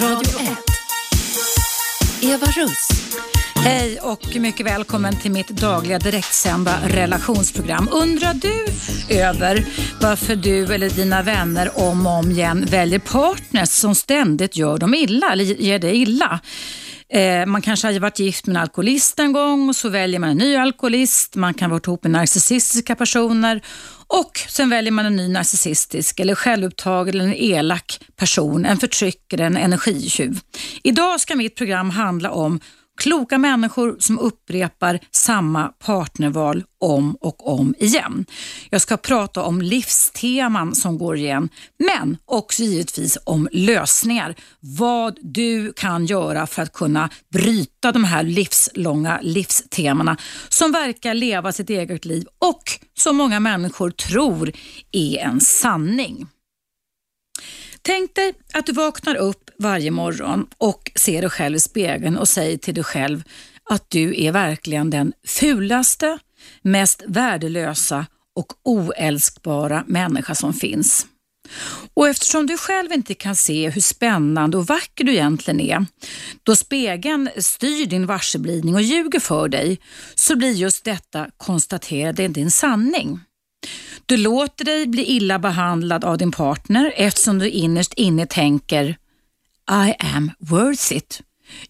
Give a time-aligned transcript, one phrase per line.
[0.00, 0.48] Radio 1.
[2.22, 2.88] Eva Russ.
[3.54, 7.88] Hej och mycket välkommen till mitt dagliga direktsända relationsprogram.
[7.92, 8.66] Undrar du
[9.16, 9.66] över
[10.00, 14.94] varför du eller dina vänner om och om igen väljer partners som ständigt gör dem
[14.94, 16.40] illa eller ger dig illa?
[17.12, 20.30] Eh, man kanske har varit gift med en alkoholist en gång och så väljer man
[20.30, 21.36] en ny alkoholist.
[21.36, 23.62] Man kan vara ihop med narcissistiska personer
[24.08, 29.46] och sen väljer man en ny narcissistisk eller självupptagen eller en elak person, en förtryckare,
[29.46, 30.40] en energitjuv.
[30.82, 32.60] Idag ska mitt program handla om
[32.98, 38.26] Kloka människor som upprepar samma partnerval om och om igen.
[38.70, 41.48] Jag ska prata om livsteman som går igen,
[41.78, 44.34] men också givetvis om lösningar.
[44.60, 50.16] Vad du kan göra för att kunna bryta de här livslånga livstemana
[50.48, 52.62] som verkar leva sitt eget liv och
[52.98, 54.52] som många människor tror
[54.92, 56.26] är en sanning.
[57.88, 62.28] Tänk dig att du vaknar upp varje morgon och ser dig själv i spegeln och
[62.28, 63.22] säger till dig själv
[63.70, 66.18] att du är verkligen den fulaste,
[66.62, 71.06] mest värdelösa och oälskbara människa som finns.
[71.94, 75.86] Och eftersom du själv inte kan se hur spännande och vacker du egentligen är,
[76.42, 79.80] då spegeln styr din varseblivning och ljuger för dig,
[80.14, 83.20] så blir just detta konstaterande din sanning.
[84.08, 88.84] Du låter dig bli illa behandlad av din partner eftersom du innerst inne tänker
[89.70, 91.22] I am worth it.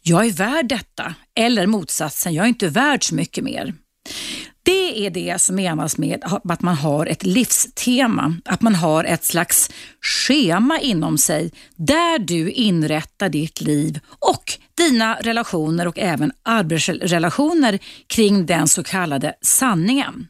[0.02, 1.14] Jag är värd detta.
[1.34, 3.74] Eller motsatsen, jag är inte värd så mycket mer.
[4.62, 9.24] Det är det som menas med att man har ett livstema, att man har ett
[9.24, 17.78] slags schema inom sig där du inrättar ditt liv och dina relationer och även arbetsrelationer
[18.06, 20.28] kring den så kallade sanningen.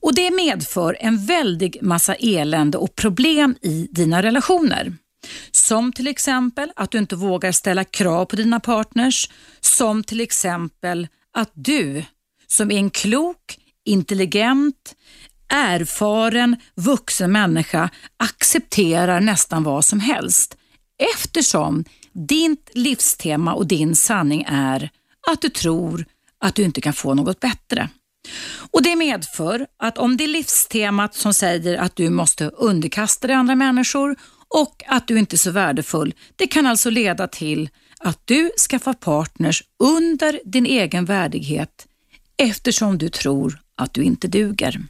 [0.00, 4.92] Och Det medför en väldig massa elände och problem i dina relationer.
[5.50, 9.30] Som till exempel att du inte vågar ställa krav på dina partners.
[9.60, 12.04] Som till exempel att du
[12.46, 14.94] som är en klok, intelligent,
[15.48, 20.56] erfaren, vuxen människa accepterar nästan vad som helst.
[21.14, 24.90] Eftersom ditt livstema och din sanning är
[25.30, 26.04] att du tror
[26.40, 27.88] att du inte kan få något bättre.
[28.70, 33.36] Och Det medför att om det är livstemat som säger att du måste underkasta dig
[33.36, 34.16] andra människor
[34.48, 37.68] och att du inte är så värdefull, det kan alltså leda till
[37.98, 41.86] att du skaffar partners under din egen värdighet
[42.36, 44.80] eftersom du tror att du inte duger.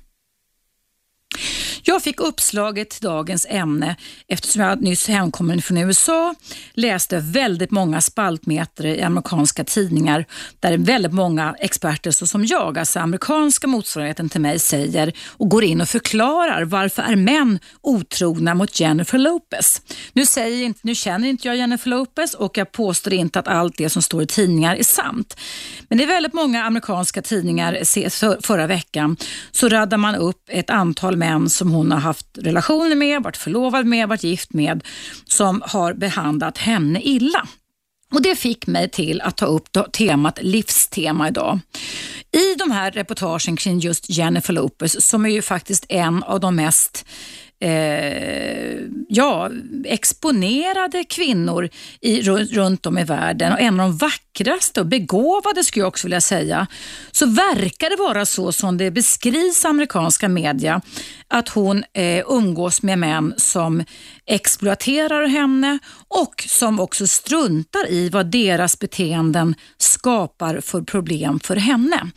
[1.90, 6.34] Jag fick uppslaget till dagens ämne eftersom jag nyss hemkommen från USA,
[6.72, 10.24] läste väldigt många spaltmeter i amerikanska tidningar
[10.60, 15.80] där väldigt många experter såsom jag, alltså amerikanska motsvarigheten till mig, säger och går in
[15.80, 19.82] och förklarar varför är män otrogna mot Jennifer Lopez.
[20.12, 23.76] Nu, säger inte, nu känner inte jag Jennifer Lopez och jag påstår inte att allt
[23.76, 25.36] det som står i tidningar är sant.
[25.88, 27.78] Men det är väldigt många amerikanska tidningar
[28.46, 29.16] förra veckan
[29.50, 33.86] så raddar man upp ett antal män som hon har haft relationer med, varit förlovad
[33.86, 34.84] med, varit gift med,
[35.24, 37.48] som har behandlat henne illa.
[38.14, 41.60] Och Det fick mig till att ta upp temat livstema idag.
[42.32, 46.56] I de här reportagen kring just Jennifer Lopez, som är ju faktiskt en av de
[46.56, 47.04] mest
[47.60, 48.78] eh,
[49.08, 49.50] ja,
[49.84, 51.68] exponerade kvinnor
[52.00, 56.06] i, runt om i världen och en av de vackraste och begåvade skulle jag också
[56.06, 56.66] vilja säga,
[57.12, 60.80] så verkar det vara så som det beskrivs i amerikanska media
[61.28, 63.84] att hon eh, umgås med män som
[64.26, 65.78] exploaterar henne
[66.08, 72.10] och som också struntar i vad deras beteenden skapar för problem för henne.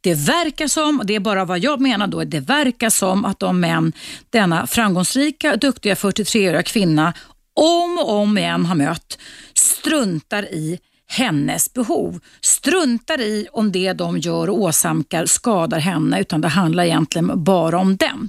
[0.00, 3.38] Det verkar som, och det är bara vad jag menar då, det verkar som att
[3.38, 3.92] de män
[4.30, 7.14] denna framgångsrika, duktiga 43-åriga kvinna
[7.54, 9.18] om och om igen har mött
[9.54, 10.78] struntar i
[11.08, 12.20] hennes behov.
[12.40, 17.78] Struntar i om det de gör och åsamkar skadar henne utan det handlar egentligen bara
[17.78, 18.28] om den.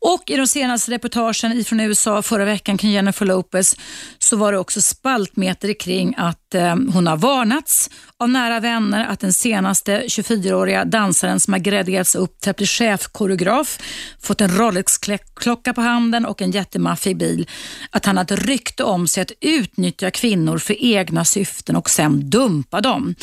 [0.00, 3.76] Och i de senaste reportagen från USA förra veckan kring Jennifer Lopez
[4.18, 9.20] så var det också spaltmeter kring att eh, hon har varnats av nära vänner att
[9.20, 13.78] den senaste 24-åriga dansaren som har graderats upp till att bli chefkoreograf,
[14.22, 17.48] fått en Rolex-klocka på handen och en jättemaffig bil,
[17.90, 22.30] att han har ett rykte om sig att utnyttja kvinnor för egna syften och sen
[22.30, 23.14] dumpa dem.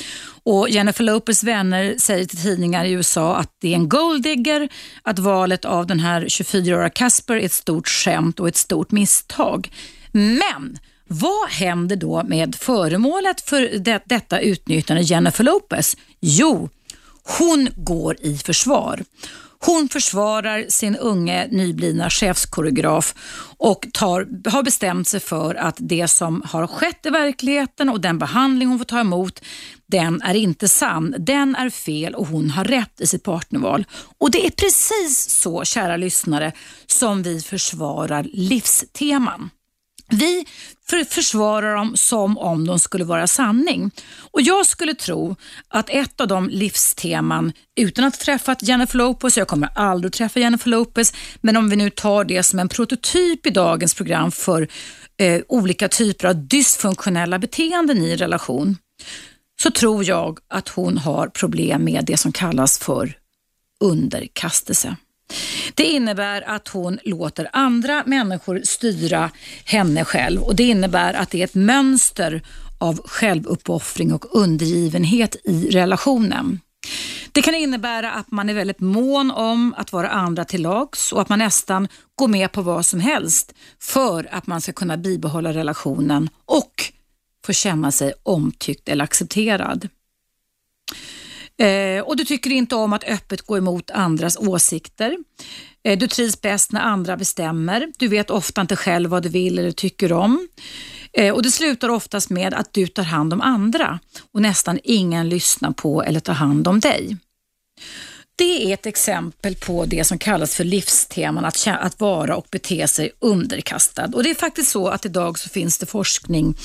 [0.44, 4.70] Och Jennifer Lopez vänner säger till tidningar i USA att det är en golddigger,
[5.04, 8.92] att valet av den här 24 24-åriga Casper är ett stort skämt och ett stort
[8.92, 9.72] misstag.
[10.12, 10.78] Men
[11.08, 15.98] vad händer då med föremålet för det, detta utnyttjande, Jennifer Lopez?
[16.20, 16.70] Jo,
[17.40, 19.04] hon går i försvar.
[19.60, 23.16] Hon försvarar sin unge nyblivna chefskoreograf
[23.58, 28.20] och tar, har bestämt sig för att det som har skett i verkligheten och den
[28.20, 29.42] behandling hon får ta emot,
[29.88, 31.16] den är inte sann.
[31.20, 33.86] Den är fel och hon har rätt i sitt partnerval.
[34.18, 36.52] Och det är precis så, kära lyssnare,
[36.88, 39.50] som vi försvarar livsteman.
[40.10, 40.46] Vi
[40.90, 43.92] för försvarar dem som om de skulle vara sanning.
[44.32, 45.36] Och Jag skulle tro
[45.68, 50.70] att ett av de livsteman, utan att träffa Jennifer Lopez, jag kommer aldrig träffa Jennifer
[50.70, 54.68] Lopez, men om vi nu tar det som en prototyp i dagens program för
[55.18, 58.78] eh, olika typer av dysfunktionella beteenden i relation,
[59.62, 63.18] så tror jag att hon har problem med det som kallas för
[63.80, 64.96] underkastelse.
[65.76, 69.32] Det innebär att hon låter andra människor styra
[69.66, 72.42] henne själv och det innebär att det är ett mönster
[72.80, 76.60] av självuppoffring och undergivenhet i relationen.
[77.32, 81.22] Det kan innebära att man är väldigt mån om att vara andra till lags och
[81.22, 85.54] att man nästan går med på vad som helst för att man ska kunna bibehålla
[85.54, 86.74] relationen och
[87.46, 89.88] få känna sig omtyckt eller accepterad.
[91.62, 95.18] Eh, och Du tycker inte om att öppet gå emot andras åsikter.
[95.84, 97.92] Eh, du trivs bäst när andra bestämmer.
[97.98, 100.48] Du vet ofta inte själv vad du vill eller tycker om.
[101.14, 104.00] Eh, och Det slutar oftast med att du tar hand om andra
[104.32, 107.18] och nästan ingen lyssnar på eller tar hand om dig.
[108.36, 112.88] Det är ett exempel på det som kallas för livsteman, att, att vara och bete
[112.88, 114.10] sig underkastad.
[114.14, 116.58] Och Det är faktiskt så att idag så finns det forskning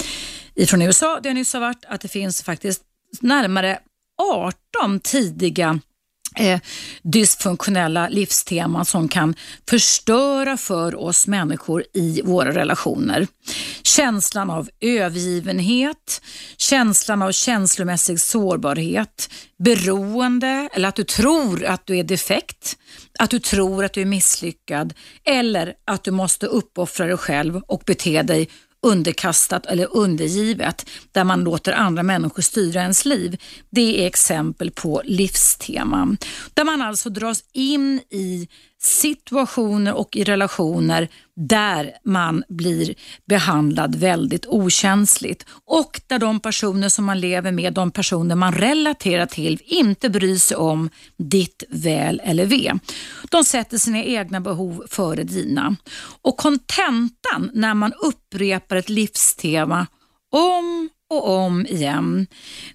[0.54, 2.82] ifrån USA, där jag nyss har varit, att det finns faktiskt
[3.20, 3.78] närmare
[4.18, 5.80] 18 tidiga
[6.36, 6.60] eh,
[7.02, 9.34] dysfunktionella livsteman som kan
[9.68, 13.26] förstöra för oss människor i våra relationer.
[13.82, 16.22] Känslan av övergivenhet,
[16.56, 22.76] känslan av känslomässig sårbarhet, beroende eller att du tror att du är defekt,
[23.18, 24.94] att du tror att du är misslyckad
[25.24, 28.48] eller att du måste uppoffra dig själv och bete dig
[28.82, 33.40] underkastat eller undergivet där man låter andra människor styra ens liv.
[33.70, 36.19] Det är exempel på livsteman.
[36.55, 38.49] Där man alltså dras in i
[38.84, 42.94] situationer och i relationer där man blir
[43.29, 49.26] behandlad väldigt okänsligt och där de personer som man lever med, de personer man relaterar
[49.26, 52.73] till inte bryr sig om ditt väl eller ve.
[53.31, 55.76] De sätter sina egna behov före dina.
[56.23, 59.87] Och kontentan när man upprepar ett livstema
[60.32, 62.26] om och om igen,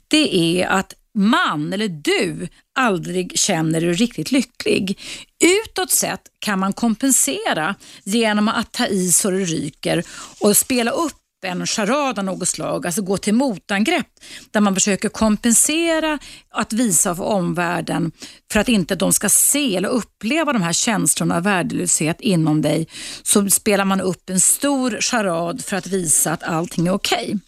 [0.07, 2.47] det är att man eller du
[2.79, 4.99] aldrig känner dig riktigt lycklig.
[5.43, 10.03] Utåt sett kan man kompensera genom att ta i så det ryker
[10.39, 14.07] och spela upp en charad av något slag, alltså gå till motangrepp
[14.51, 16.19] där man försöker kompensera
[16.51, 18.11] att visa för omvärlden
[18.51, 22.87] för att inte de ska se eller uppleva de här känslorna av värdelöshet inom dig
[23.23, 27.25] så spelar man upp en stor charad för att visa att allting är okej.
[27.25, 27.39] Okay.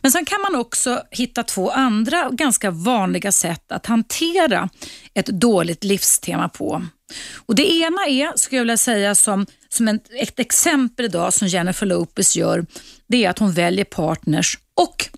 [0.00, 4.68] Men sen kan man också hitta två andra ganska vanliga sätt att hantera
[5.14, 6.82] ett dåligt livstema på.
[7.46, 11.48] Och Det ena är, skulle jag vilja säga som, som en, ett exempel idag som
[11.48, 12.66] Jennifer Lopez gör,
[13.06, 15.08] det är att hon väljer partners och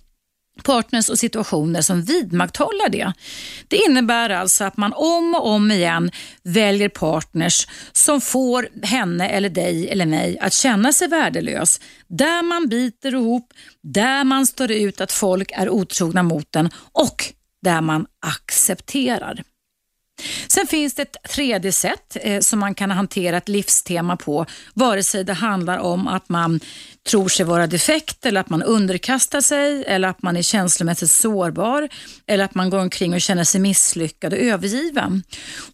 [0.63, 3.13] partners och situationer som vidmakthåller det.
[3.69, 6.11] Det innebär alltså att man om och om igen
[6.43, 11.81] väljer partners som får henne eller dig eller mig att känna sig värdelös.
[12.07, 13.53] Där man biter ihop,
[13.83, 17.25] där man står ut att folk är otrogna mot den och
[17.63, 19.43] där man accepterar.
[20.49, 25.03] Sen finns det ett tredje sätt eh, som man kan hantera ett livstema på, vare
[25.03, 26.61] sig det handlar om att man
[27.09, 31.89] tror sig vara defekt eller att man underkastar sig eller att man är känslomässigt sårbar
[32.27, 35.23] eller att man går omkring och känner sig misslyckad och övergiven.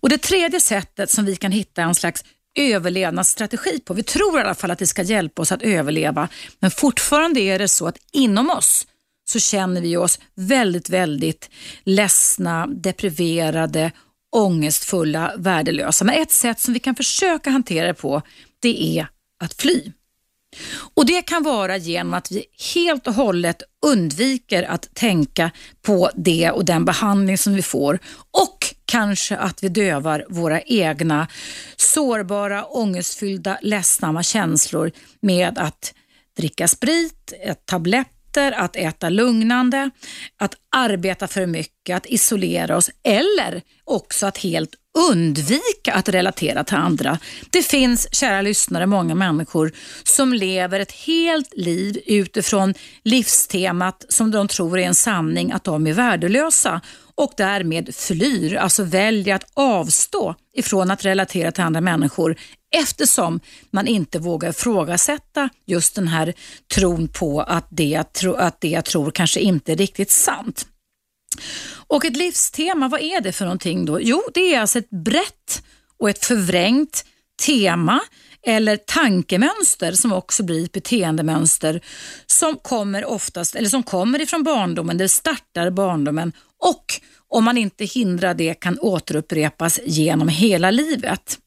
[0.01, 2.25] Och Det tredje sättet som vi kan hitta en slags
[2.59, 3.95] överlevnadsstrategi på.
[3.95, 6.29] Vi tror i alla fall att det ska hjälpa oss att överleva,
[6.61, 8.87] men fortfarande är det så att inom oss
[9.25, 11.51] så känner vi oss väldigt, väldigt
[11.85, 13.93] ledsna, depriverade
[14.35, 16.05] ångestfulla, värdelösa.
[16.05, 18.23] Men ett sätt som vi kan försöka hantera det på,
[18.61, 19.07] det är
[19.45, 19.93] att fly.
[20.95, 25.51] Och Det kan vara genom att vi helt och hållet undviker att tänka
[25.83, 27.99] på det och den behandling som vi får
[28.31, 31.29] och kanske att vi dövar våra egna
[31.77, 35.95] sårbara, ångestfyllda, ledsna känslor med att
[36.37, 37.33] dricka sprit,
[38.35, 39.91] tabletter, att äta lugnande,
[40.39, 44.75] att arbeta för mycket mycket att isolera oss eller också att helt
[45.11, 47.19] undvika att relatera till andra.
[47.51, 49.73] Det finns, kära lyssnare, många människor
[50.05, 52.75] som lever ett helt liv utifrån
[53.05, 56.81] livstemat som de tror är en sanning att de är värdelösa
[57.17, 62.37] och därmed flyr, alltså väljer att avstå ifrån att relatera till andra människor
[62.75, 63.41] eftersom
[63.71, 66.35] man inte vågar ifrågasätta just den här
[66.75, 70.67] tron på att det jag, tro, att det jag tror kanske inte är riktigt sant.
[71.87, 74.01] Och ett livstema, vad är det för någonting då?
[74.01, 75.63] Jo, det är alltså ett brett
[75.99, 77.05] och ett förvrängt
[77.43, 78.01] tema
[78.47, 81.81] eller tankemönster som också blir ett beteendemönster
[82.27, 86.85] som kommer oftast, eller som kommer ifrån barndomen, det startar barndomen och
[87.29, 91.39] om man inte hindrar det kan återupprepas genom hela livet.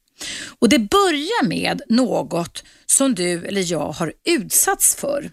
[0.58, 5.30] Och Det börjar med något som du eller jag har utsatts för.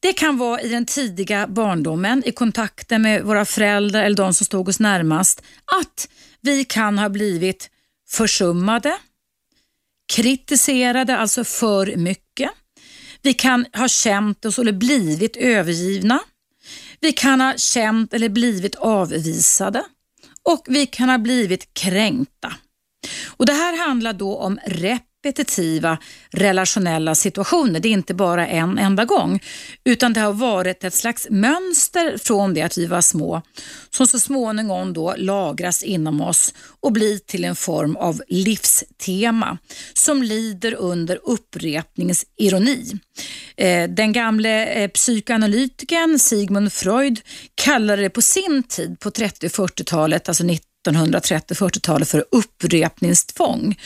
[0.00, 4.46] Det kan vara i den tidiga barndomen, i kontakten med våra föräldrar eller de som
[4.46, 5.42] stod oss närmast,
[5.80, 6.08] att
[6.40, 7.70] vi kan ha blivit
[8.08, 8.96] försummade,
[10.12, 12.50] kritiserade, alltså för mycket.
[13.22, 16.20] Vi kan ha känt oss eller blivit övergivna.
[17.00, 19.84] Vi kan ha känt eller blivit avvisade
[20.42, 22.52] och vi kan ha blivit kränkta.
[23.26, 24.58] Och Det här handlar då om
[25.24, 25.98] repetitiva
[26.30, 27.80] relationella situationer.
[27.80, 29.42] Det är inte bara en enda gång,
[29.84, 33.42] utan det har varit ett slags mönster från det att vi var små
[33.90, 39.58] som så småningom då lagras inom oss och blir till en form av livstema
[39.94, 42.92] som lider under upprepningens ironi.
[43.56, 47.20] Eh, den gamle eh, psykoanalytikern Sigmund Freud
[47.54, 50.44] kallade det på sin tid på 30 40-talet, alltså
[50.90, 53.78] 1930-40-talet för upprepningstvång.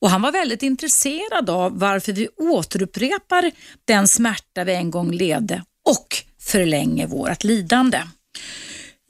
[0.00, 3.50] Och Han var väldigt intresserad av varför vi återupprepar
[3.84, 8.02] den smärta vi en gång levde och förlänger vårt lidande.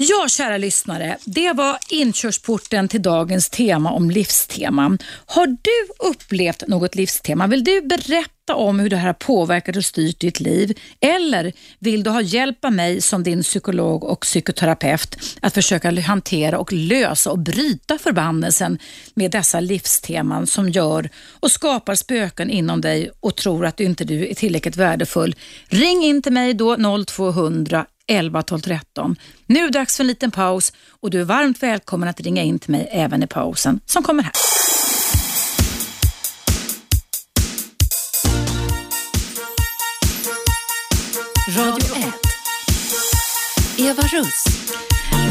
[0.00, 4.98] Ja, kära lyssnare, det var inkörsporten till dagens tema om livsteman.
[5.26, 7.46] Har du upplevt något livstema?
[7.46, 10.78] Vill du berätta om hur det här har påverkat och styrt ditt liv?
[11.00, 16.58] Eller vill du ha hjälp av mig som din psykolog och psykoterapeut att försöka hantera
[16.58, 18.78] och lösa och bryta förbannelsen
[19.14, 24.04] med dessa livsteman som gör och skapar spöken inom dig och tror att du inte
[24.04, 25.36] du är tillräckligt värdefull?
[25.68, 29.16] Ring in till mig då 0200 11 12 13.
[29.46, 32.42] Nu är det dags för en liten paus och du är varmt välkommen att ringa
[32.42, 34.32] in till mig även i pausen som kommer här.
[41.56, 42.14] Radio 1.
[43.78, 44.44] Eva Russ.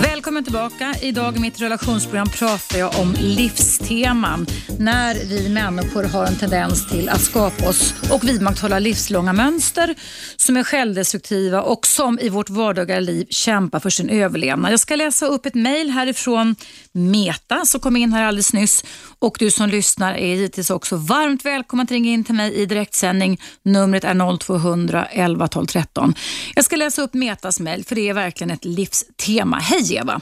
[0.02, 0.96] Välkommen tillbaka.
[1.02, 4.48] Idag i mitt relationsprogram pratar jag om livsteman.
[4.80, 9.96] När vi människor har en tendens till att skapa oss och vidmakthålla livslånga mönster
[10.36, 14.72] som är självdestruktiva och som i vårt vardagliga liv kämpar för sin överlevnad.
[14.72, 16.56] Jag ska läsa upp ett mejl härifrån
[16.92, 18.86] Meta som kom in här alldeles nyss
[19.20, 22.66] och du som lyssnar är givetvis också varmt välkommen att ringa in till mig i
[22.66, 23.42] direktsändning.
[23.64, 26.14] Numret är 0200 11 12 13.
[26.56, 29.58] Jag ska läsa upp Metas mejl för det är verkligen ett livstema.
[29.58, 30.22] Hej Eva!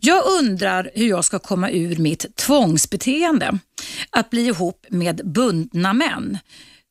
[0.00, 3.58] Jag undrar hur jag ska komma ur mitt tvångsbeteende
[4.10, 6.38] att bli ihop med bundna män.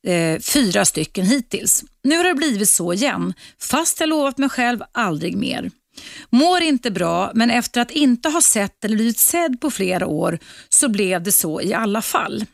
[0.08, 1.84] Eh, fyra stycken hittills.
[2.04, 5.72] Nu har det blivit så igen, fast jag lovat mig själv aldrig mer.
[6.30, 10.40] Mår inte bra, men efter att inte ha sett eller blivit sedd på flera år
[10.70, 12.46] så blev det så i alla fall.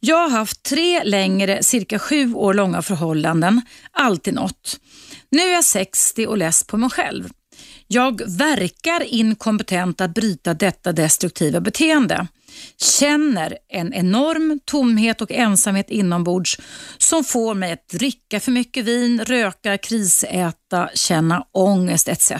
[0.00, 3.60] Jag har haft tre längre, cirka sju år långa förhållanden,
[3.92, 4.80] alltid något.
[5.30, 7.28] Nu är jag 60 och less på mig själv.
[7.90, 12.26] Jag verkar inkompetent att bryta detta destruktiva beteende.
[12.76, 16.58] Känner en enorm tomhet och ensamhet inombords
[16.98, 22.32] som får mig att dricka för mycket vin, röka, krisäta, känna ångest etc.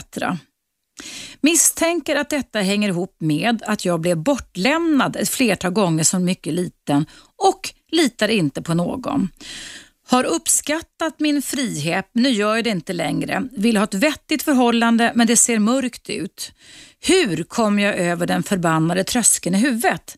[1.41, 6.53] Misstänker att detta hänger ihop med att jag blev bortlämnad ett flertal gånger som mycket
[6.53, 9.29] liten och litar inte på någon.
[10.09, 13.47] Har uppskattat min frihet, nu gör jag det inte längre.
[13.51, 16.51] Vill ha ett vettigt förhållande men det ser mörkt ut.
[16.99, 20.17] Hur kommer jag över den förbannade tröskeln i huvudet?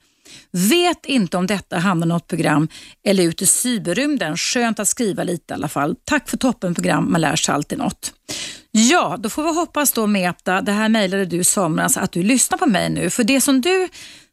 [0.51, 2.67] Vet inte om detta hamnar något program
[3.07, 4.37] eller ut i cyberrymden.
[4.37, 5.95] Skönt att skriva lite i alla fall.
[6.03, 8.13] Tack för toppenprogram, man lär sig alltid något.
[8.71, 12.23] Ja, då får vi hoppas då Meta, det här mejlade du i somras, att du
[12.23, 13.09] lyssnar på mig nu.
[13.09, 13.87] För det som du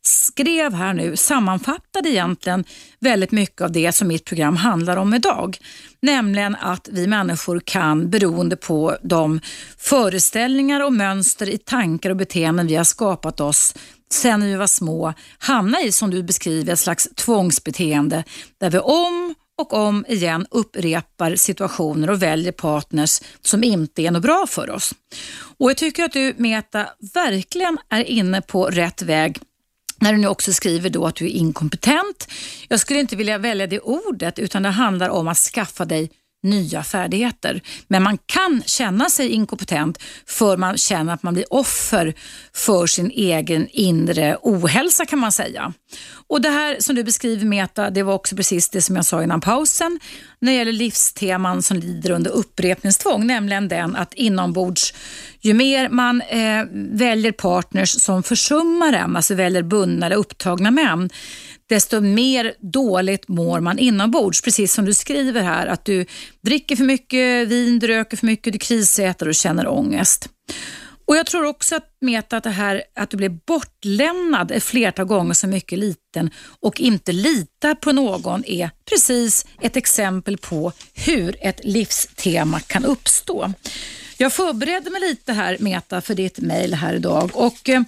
[0.09, 2.65] skrev här nu sammanfattade egentligen
[3.01, 5.59] väldigt mycket av det som mitt program handlar om idag.
[6.03, 9.41] Nämligen att vi människor kan, beroende på de
[9.79, 13.75] föreställningar och mönster i tankar och beteenden vi har skapat oss
[14.13, 18.25] sen vi var små, hamna i, som du beskriver, ett slags tvångsbeteende
[18.61, 24.23] där vi om och om igen upprepar situationer och väljer partners som inte är något
[24.23, 24.95] bra för oss.
[25.59, 29.39] Och Jag tycker att du Meta verkligen är inne på rätt väg
[30.01, 32.29] när du nu också skriver då att du är inkompetent.
[32.69, 36.11] Jag skulle inte vilja välja det ordet utan det handlar om att skaffa dig
[36.43, 37.61] nya färdigheter.
[37.89, 42.15] Men man kan känna sig inkompetent för man känner att man blir offer
[42.55, 45.73] för sin egen inre ohälsa kan man säga.
[46.29, 49.23] Och Det här som du beskriver Meta, det var också precis det som jag sa
[49.23, 50.01] innan pausen
[50.39, 54.95] när det gäller livsteman som lider under upprepningstvång, nämligen den att inombords,
[55.41, 61.11] ju mer man eh, väljer partners som försummar en, alltså väljer bundna eller upptagna män,
[61.69, 64.43] desto mer dåligt mår man inombords.
[64.43, 66.07] Precis som du skriver här, att du
[66.41, 70.29] dricker för mycket vin, du röker för mycket, du krisäter och känner ångest.
[71.09, 75.05] Och Jag tror också att Meta, att det här att du blir bortlämnad ett flertal
[75.05, 81.37] gånger så mycket liten och inte litar på någon är precis ett exempel på hur
[81.41, 83.53] ett livstema kan uppstå.
[84.17, 87.83] Jag förberedde mig lite här Meta för ditt mejl här idag och eh,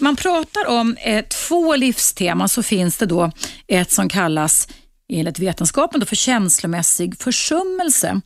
[0.00, 3.30] man pratar om eh, två livsteman så finns det då
[3.66, 4.68] ett som kallas
[5.08, 8.20] enligt vetenskapen då för känslomässig försummelse.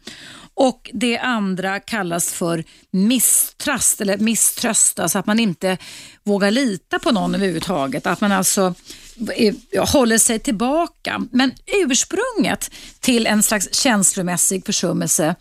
[0.56, 5.78] Och Det andra kallas för misströst eller misströst, alltså att man inte
[6.22, 8.06] vågar lita på någon överhuvudtaget.
[8.06, 8.74] Att man alltså
[9.36, 9.54] eh,
[9.86, 11.22] håller sig tillbaka.
[11.32, 15.34] Men ursprunget till en slags känslomässig försummelse,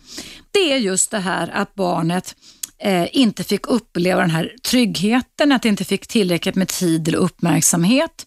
[0.50, 2.36] det är just det här att barnet
[2.82, 7.18] eh, inte fick uppleva den här tryggheten, att det inte fick tillräckligt med tid eller
[7.18, 8.26] uppmärksamhet.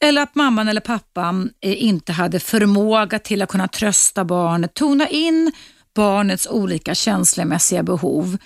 [0.00, 5.08] Eller att mamman eller pappan eh, inte hade förmåga till att kunna trösta barnet, tona
[5.08, 5.52] in
[5.94, 8.38] barnets olika känslomässiga behov.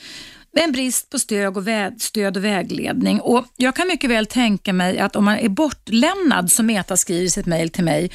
[0.52, 1.64] En brist på stöd och,
[1.98, 3.20] stöd och vägledning.
[3.20, 7.24] Och jag kan mycket väl tänka mig att om man är bortlämnad, som Meta skriver
[7.24, 8.10] i sitt mejl till mig,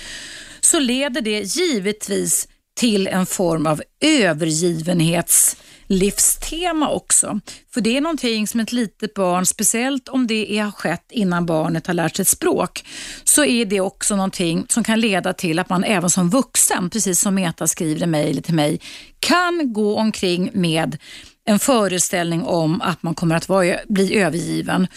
[0.61, 5.57] så leder det givetvis till en form av övergivenhets
[5.99, 7.39] livstema också.
[7.73, 11.87] För det är någonting som ett litet barn, speciellt om det har skett innan barnet
[11.87, 12.83] har lärt sig ett språk,
[13.23, 17.19] så är det också någonting som kan leda till att man även som vuxen, precis
[17.19, 18.79] som Meta skriver i mejlet till mig,
[19.19, 20.97] kan gå omkring med
[21.45, 24.87] en föreställning om att man kommer att vara, bli övergiven.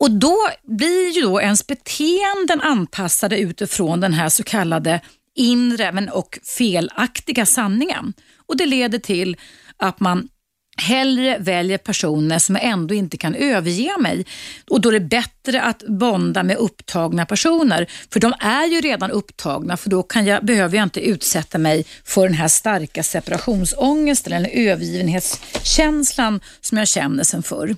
[0.00, 5.00] Och Då blir ju då ens beteenden anpassade utifrån den här så kallade
[5.36, 8.12] inre men och felaktiga sanningen.
[8.46, 9.36] Och Det leder till
[9.76, 10.28] att man
[10.76, 14.26] hellre väljer personer som ändå inte kan överge mig.
[14.70, 17.90] Och Då är det bättre att bonda med upptagna personer.
[18.12, 21.86] För de är ju redan upptagna för då kan jag, behöver jag inte utsätta mig
[22.04, 27.76] för den här starka separationsångesten eller övergivenhetskänslan som jag känner sen förr.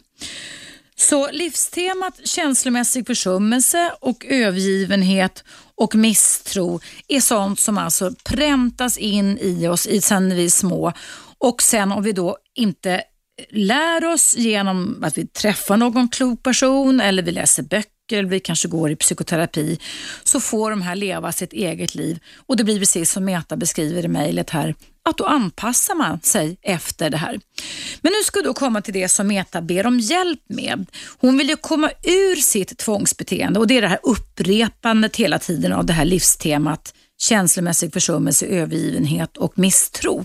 [0.98, 9.68] Så livstemat känslomässig försummelse och övergivenhet och misstro är sånt som alltså präntas in i
[9.68, 10.92] oss sen vi är små
[11.38, 13.02] och sen om vi då inte
[13.50, 18.40] lär oss genom att vi träffar någon klok person eller vi läser böcker eller vi
[18.40, 19.78] kanske går i psykoterapi
[20.24, 24.04] så får de här leva sitt eget liv och det blir precis som Meta beskriver
[24.04, 24.74] i mejlet här
[25.08, 27.40] att då anpassar man sig efter det här.
[28.00, 30.86] Men nu ska vi då komma till det som Meta ber om hjälp med.
[31.18, 35.72] Hon vill ju komma ur sitt tvångsbeteende och det är det här upprepandet hela tiden
[35.72, 40.24] av det här livstemat känslomässig försummelse, övergivenhet och misstro.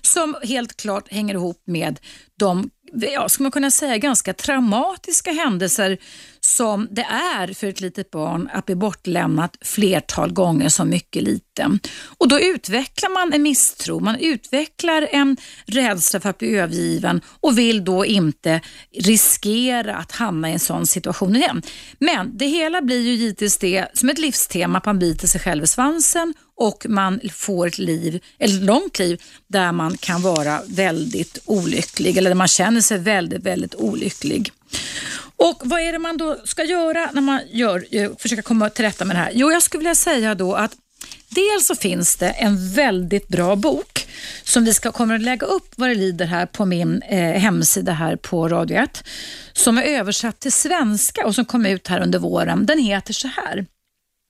[0.00, 2.00] Som helt klart hänger ihop med
[2.38, 5.98] de, ja, ska man kunna säga, ganska traumatiska händelser
[6.44, 11.80] som det är för ett litet barn att bli bortlämnat flertal gånger som mycket liten.
[12.18, 17.58] Och Då utvecklar man en misstro, man utvecklar en rädsla för att bli övergiven och
[17.58, 18.60] vill då inte
[18.96, 21.62] riskera att hamna i en sån situation igen.
[21.98, 25.64] Men det hela blir ju givetvis det som ett livstema, att man biter sig själv
[25.64, 31.38] i svansen och man får ett liv, ett långt liv där man kan vara väldigt
[31.44, 34.52] olycklig eller där man känner sig väldigt, väldigt olycklig.
[35.42, 38.84] Och Vad är det man då ska göra när man gör, eh, försöker komma till
[38.84, 39.30] rätta med det här?
[39.34, 40.72] Jo, jag skulle vilja säga då att
[41.28, 44.06] Dels så finns det en väldigt bra bok
[44.44, 47.92] som vi ska, kommer att lägga upp vad det lider här på min eh, hemsida
[47.92, 49.04] här på Radio 1
[49.52, 52.66] som är översatt till svenska och som kom ut här under våren.
[52.66, 53.66] Den heter så här.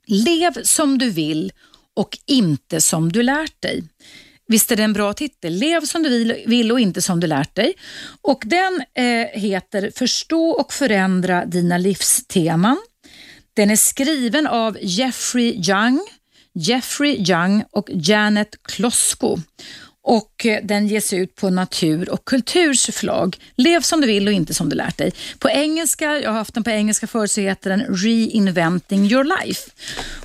[0.06, 1.52] Lev som du vill
[1.94, 3.84] och inte som du lärt dig.
[4.52, 5.52] Visst är det en bra titel?
[5.52, 7.74] Lev som du vill och inte som du lärt dig.
[8.22, 12.76] Och Den eh, heter Förstå och förändra dina livsteman.
[13.54, 16.00] Den är skriven av Jeffrey Young,
[16.54, 19.38] Jeffrey Young och Janet Klosko
[20.04, 23.36] och eh, den ges ut på Natur och Kulturs förlag.
[23.56, 25.12] Lev som du vill och inte som du lärt dig.
[25.38, 29.70] På engelska, jag har haft den på engelska förut, så heter den Reinventing your life.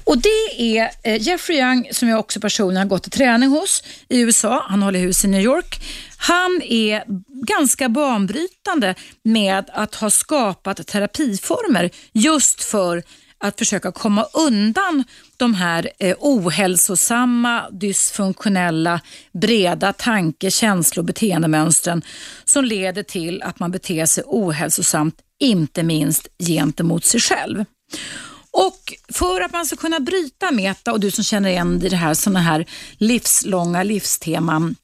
[0.03, 3.83] Och Det är eh, Jeffrey Young, som jag också personligen har gått i träning hos
[4.09, 4.65] i USA.
[4.69, 5.81] Han håller hus i New York.
[6.17, 7.03] Han är
[7.45, 13.03] ganska banbrytande med att ha skapat terapiformer just för
[13.39, 15.03] att försöka komma undan
[15.37, 19.01] de här eh, ohälsosamma, dysfunktionella,
[19.33, 22.01] breda tanke-, känslo och beteendemönstren
[22.45, 27.65] som leder till att man beter sig ohälsosamt, inte minst gentemot sig själv.
[28.51, 32.13] Och för att man ska kunna bryta meta och du som känner igen det här
[32.13, 32.65] sådana här
[32.97, 34.75] livslånga livsteman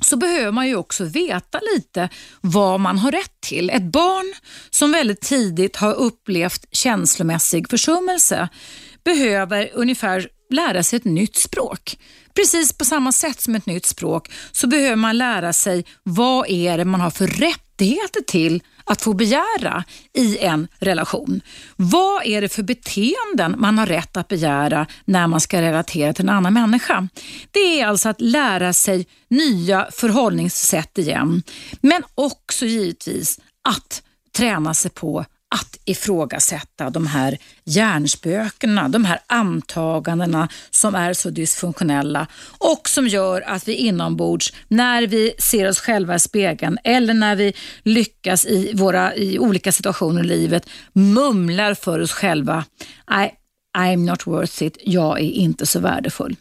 [0.00, 2.08] så behöver man ju också veta lite
[2.40, 3.70] vad man har rätt till.
[3.70, 4.34] Ett barn
[4.70, 8.48] som väldigt tidigt har upplevt känslomässig försummelse
[9.08, 11.98] behöver ungefär lära sig ett nytt språk.
[12.34, 16.78] Precis på samma sätt som ett nytt språk så behöver man lära sig vad är
[16.78, 21.40] det man har för rättigheter till att få begära i en relation.
[21.76, 26.24] Vad är det för beteenden man har rätt att begära när man ska relatera till
[26.24, 27.08] en annan människa?
[27.50, 31.42] Det är alltså att lära sig nya förhållningssätt igen,
[31.80, 34.02] men också givetvis att
[34.36, 42.26] träna sig på att ifrågasätta de här hjärnspökena, de här antagandena som är så dysfunktionella
[42.58, 47.36] och som gör att vi inombords, när vi ser oss själva i spegeln eller när
[47.36, 52.64] vi lyckas i, våra, i olika situationer i livet, mumlar för oss själva.
[53.10, 53.30] I,
[53.78, 56.36] I'm not worth it, jag är inte så värdefull.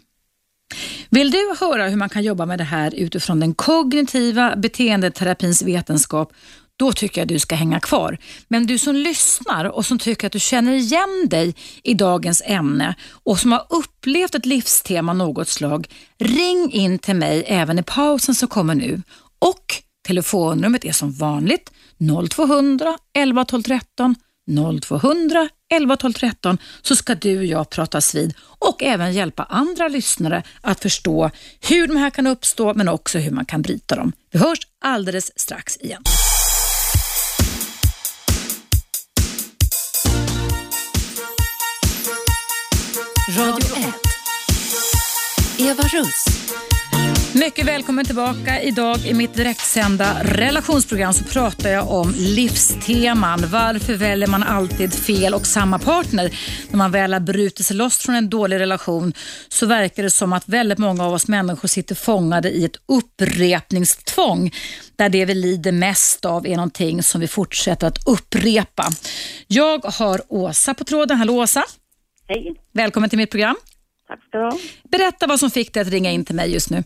[1.09, 6.33] Vill du höra hur man kan jobba med det här utifrån den kognitiva beteendeterapins vetenskap
[6.77, 8.17] då tycker jag du ska hänga kvar.
[8.47, 12.95] Men du som lyssnar och som tycker att du känner igen dig i dagens ämne
[13.09, 15.87] och som har upplevt ett livstema något slag,
[16.19, 19.01] ring in till mig även i pausen som kommer nu.
[19.39, 19.65] Och
[20.07, 21.71] telefonnumret är som vanligt
[22.29, 24.15] 0200 11 12 13
[24.81, 29.87] 0200 11 12 13 så ska du och jag pratas vid och även hjälpa andra
[29.87, 31.31] lyssnare att förstå
[31.69, 34.11] hur de här kan uppstå men också hur man kan bryta dem.
[34.31, 36.03] Vi hörs alldeles strax igen.
[43.37, 43.93] Radio 1.
[45.59, 46.25] Eva Russ.
[47.33, 48.61] Mycket välkommen tillbaka.
[48.61, 53.43] Idag i mitt direktsända relationsprogram så pratar jag om livsteman.
[53.51, 56.39] Varför väljer man alltid fel och samma partner?
[56.69, 59.13] När man väl har brutit sig loss från en dålig relation
[59.47, 64.51] så verkar det som att väldigt många av oss människor sitter fångade i ett upprepningstvång
[64.95, 68.89] där det vi lider mest av är någonting som vi fortsätter att upprepa.
[69.47, 71.17] Jag har Åsa på tråden.
[71.17, 71.63] Hallå Åsa!
[72.29, 72.55] Hej.
[72.71, 73.55] Välkommen till mitt program.
[74.07, 74.57] Tack ska du ha.
[74.83, 76.83] Berätta vad som fick dig att ringa in till mig just nu.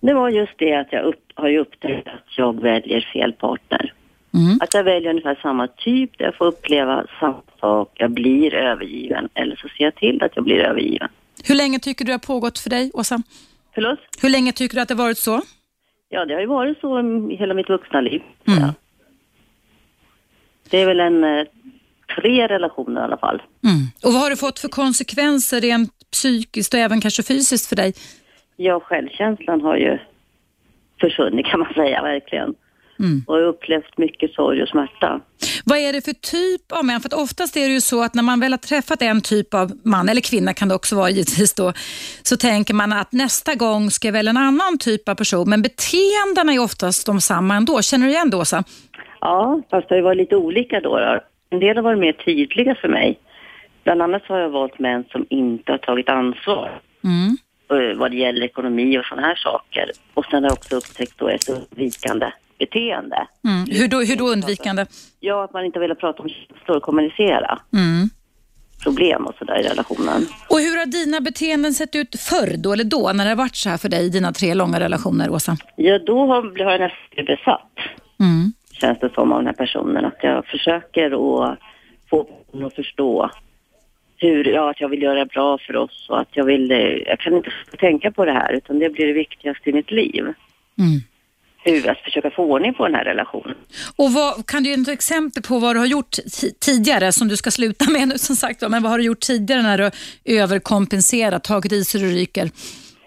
[0.00, 3.92] Det var just det att jag upp, har upptäckt att jag väljer fel partner.
[4.34, 4.58] Mm.
[4.60, 9.28] Att jag väljer ungefär samma typ, där jag får uppleva samma sak, jag blir övergiven
[9.34, 11.08] eller så ser jag till att jag blir övergiven.
[11.44, 13.22] Hur länge tycker du det har pågått för dig, Åsa?
[13.74, 13.98] Förlåt?
[14.22, 15.42] Hur länge tycker du att det har varit så?
[16.08, 18.22] Ja, det har ju varit så i hela mitt vuxna liv.
[18.46, 18.60] Mm.
[18.60, 18.74] Ja.
[20.70, 21.44] Det är väl en eh,
[22.20, 23.42] tre relationer i alla fall.
[23.64, 23.86] Mm.
[24.04, 27.94] Och Vad har det fått för konsekvenser rent psykiskt och även kanske fysiskt för dig?
[28.56, 29.98] Ja, självkänslan har ju
[31.00, 32.54] försvunnit kan man säga verkligen.
[32.98, 33.24] Mm.
[33.26, 35.20] Och upplevt mycket sorg och smärta.
[35.64, 37.00] Vad är det för typ av män?
[37.00, 39.54] För att oftast är det ju så att när man väl har träffat en typ
[39.54, 41.72] av man, eller kvinna kan det också vara givetvis då,
[42.22, 45.50] så tänker man att nästa gång ska välja en annan typ av person.
[45.50, 47.82] Men beteendena är oftast de samma ändå.
[47.82, 48.64] Känner du igen det Åsa?
[49.20, 50.98] Ja, fast det har ju varit lite olika då.
[50.98, 51.20] då.
[51.50, 53.18] En del har varit mer tydliga för mig.
[53.84, 57.36] Bland annat har jag valt män som inte har tagit ansvar Mm.
[57.92, 59.90] eh, vad det gäller ekonomi och sådana här saker.
[60.14, 62.26] Och sen har jag också upptäckt då ett undvikande
[62.58, 63.26] beteende.
[63.44, 63.64] Mm.
[63.70, 64.86] Hur, då, hur då undvikande?
[65.20, 68.08] Ja, att man inte vill prata om känslor och kommunicera Mm.
[68.82, 70.26] problem och sådär i relationen.
[70.50, 73.56] Och hur har dina beteenden sett ut förr då, eller då, när det har varit
[73.56, 75.56] så här för dig i dina tre långa relationer, Åsa?
[75.76, 77.72] Ja, då har, har jag nästan besatt,
[78.20, 78.52] Mm.
[78.80, 80.04] Känns det som, av den här personen.
[80.04, 81.58] Att jag försöker att
[82.10, 83.30] få honom att förstå
[84.16, 87.18] hur, ja, att jag vill göra bra för oss och att jag vill, eh, jag
[87.18, 90.22] kan inte tänka på det här utan det blir det viktigaste i mitt liv.
[90.78, 91.00] Mm.
[91.62, 93.54] Hur, att försöka få ordning på den här relationen.
[93.96, 97.28] Och vad, kan du ge ett exempel på vad du har gjort ti- tidigare som
[97.28, 99.90] du ska sluta med nu som sagt men vad har du gjort tidigare när du
[100.24, 102.50] överkompenserat, tagit i så du ryker?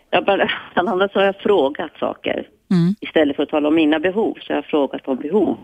[0.10, 2.48] Ja, bland annat så har jag frågat saker.
[2.74, 2.96] Mm.
[3.02, 5.58] Istället för att tala om mina behov så har jag frågat om behov.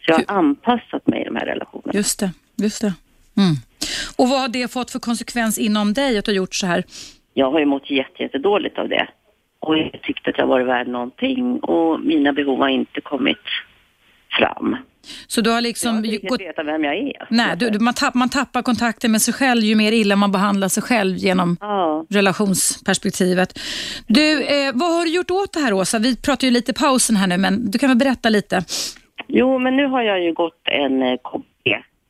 [0.00, 1.92] Så jag har anpassat mig i de här relationerna.
[1.94, 2.94] Just det, just det.
[3.36, 3.54] Mm.
[4.18, 6.84] Och vad har det fått för konsekvens inom dig att du har gjort så här?
[7.34, 9.08] Jag har ju mått jätte, jättedåligt av det.
[9.60, 13.46] och jag tyckte att jag var värd någonting och mina behov har inte kommit
[14.38, 14.76] fram.
[15.26, 16.40] Så du har Jag liksom har inte gått...
[16.40, 17.26] veta vem jag är.
[17.30, 20.32] Nej, du, du, man, tapp, man tappar kontakten med sig själv ju mer illa man
[20.32, 23.58] behandlar sig själv genom Ja, relationsperspektivet.
[24.06, 25.98] Du, eh, vad har du gjort åt det här Åsa?
[25.98, 28.64] Vi pratar ju lite pausen här nu, men du kan väl berätta lite?
[29.28, 31.66] Jo, men nu har jag ju gått en eh, KBT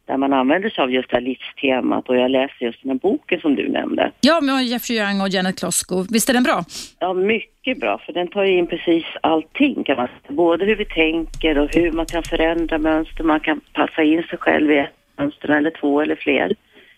[0.07, 2.99] där man använder sig av just det här livstemat och jag läser just den här
[2.99, 4.13] boken som du nämnde.
[4.21, 6.05] Ja, med Jeffrey Young och Janet Klosko.
[6.11, 6.65] Visst är den bra?
[6.99, 10.37] Ja, mycket bra, för den tar ju in precis allting kan man säga.
[10.37, 14.39] Både hur vi tänker och hur man kan förändra mönster, man kan passa in sig
[14.39, 16.55] själv i ett mönster eller två eller fler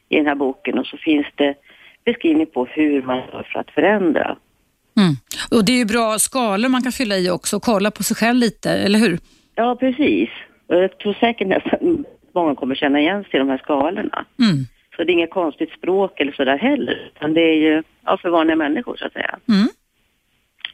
[0.08, 1.54] i den här boken och så finns det
[2.04, 4.36] beskrivning på hur man gör för att förändra.
[4.96, 5.14] Mm.
[5.50, 8.16] Och Det är ju bra skalor man kan fylla i också och kolla på sig
[8.16, 9.18] själv lite, eller hur?
[9.54, 10.30] Ja, precis.
[10.66, 12.04] Jag tror säkert nästan
[12.42, 14.24] många kommer känna igen sig i de här skalorna.
[14.38, 14.64] Mm.
[14.96, 18.28] Så det är inget konstigt språk eller sådär heller, utan det är ju ja, för
[18.30, 19.38] vanliga människor så att säga.
[19.48, 19.68] Mm.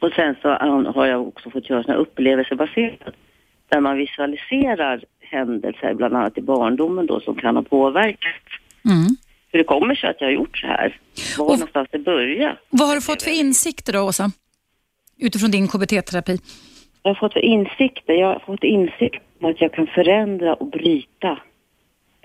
[0.01, 0.49] Och sen så
[0.95, 3.15] har jag också fått göra såna upplevelsebaserat
[3.69, 8.43] där man visualiserar händelser, bland annat i barndomen då, som kan ha påverkat.
[8.85, 9.07] Mm.
[9.51, 10.99] Hur det kommer sig att jag har gjort så här.
[11.37, 12.57] Var Och- någonstans det började.
[12.69, 14.31] Vad har du fått för insikter då, Åsa?
[15.19, 16.37] Utifrån din KBT-terapi?
[17.03, 18.13] Jag har fått för insikter.
[18.13, 21.37] Jag har fått insikt om att jag kan förändra och bryta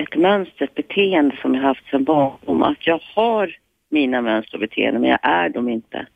[0.03, 2.63] ett mönster, ett beteende som jag haft sedan barndom.
[2.63, 3.57] Att jag har
[3.91, 6.07] mina mönster och beteenden, men jag är dem inte.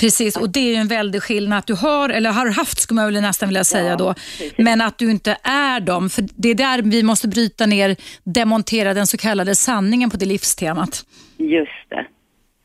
[0.00, 3.00] Precis, och det är ju en väldig skillnad att du har, eller har haft skulle
[3.00, 4.58] man väl nästan vilja säga Ja, då, precis.
[4.58, 6.10] men att du inte är dem.
[6.10, 10.26] För det är där vi måste bryta ner, demontera den så kallade sanningen på det
[10.26, 11.06] livstemat.
[11.36, 12.06] Just det.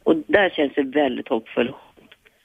[0.04, 1.76] Och där känns det väldigt hoppfullt.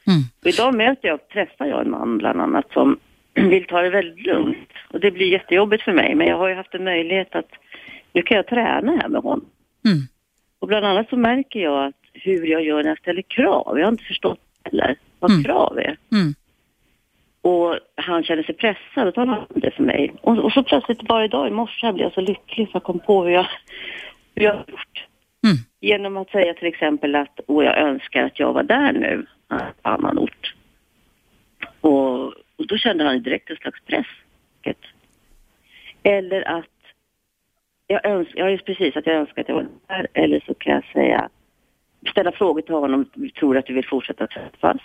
[0.07, 0.23] Mm.
[0.41, 2.99] Och idag möter jag, träffar jag en man bland annat som
[3.35, 4.72] vill ta det väldigt lugnt.
[4.93, 7.51] Och det blir jättejobbigt för mig, men jag har ju haft en möjlighet att
[8.13, 9.47] nu kan jag träna här med honom.
[9.85, 9.99] Mm.
[10.59, 13.79] Och bland annat så märker jag att hur jag gör när jag ställer krav.
[13.79, 15.45] Jag har inte förstått heller vad Mm.
[15.45, 15.97] krav är.
[16.13, 16.35] Mm.
[17.43, 20.15] Och han känner sig pressad och talar om det för mig.
[20.21, 22.99] Och, och så plötsligt bara idag i morse blev jag så lycklig för jag kom
[22.99, 23.47] på hur jag,
[24.35, 25.07] hur jag har gjort.
[25.45, 25.57] Mm.
[25.81, 29.27] Genom att säga till exempel att åh, jag önskar att jag var där nu,
[29.83, 30.55] på annan ort.
[31.81, 34.07] Och, och då kände han direkt en slags press.
[36.03, 36.67] Eller att
[37.87, 40.07] jag önskar, ja just precis, att jag önskar att jag var där.
[40.15, 41.29] Eller så kan jag säga,
[42.11, 43.05] ställa frågor till honom,
[43.39, 44.81] tror att du vill fortsätta träffas?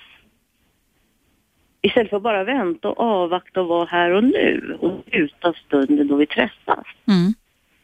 [1.82, 6.08] Istället för att bara vänta och avvakta och vara här och nu och njuta stunden
[6.08, 6.86] då vi träffas.
[7.08, 7.34] Mm.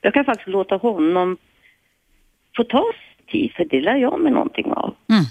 [0.01, 1.37] Jag kan faktiskt låta honom
[2.55, 2.93] få ta
[3.27, 4.95] tid, för det lär jag mig någonting av.
[5.09, 5.23] Mm.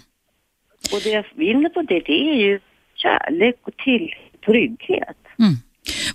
[0.92, 2.60] Och det jag vinner på det, det är ju
[2.94, 4.14] kärlek och till
[4.46, 5.18] trygghet.
[5.38, 5.54] Mm.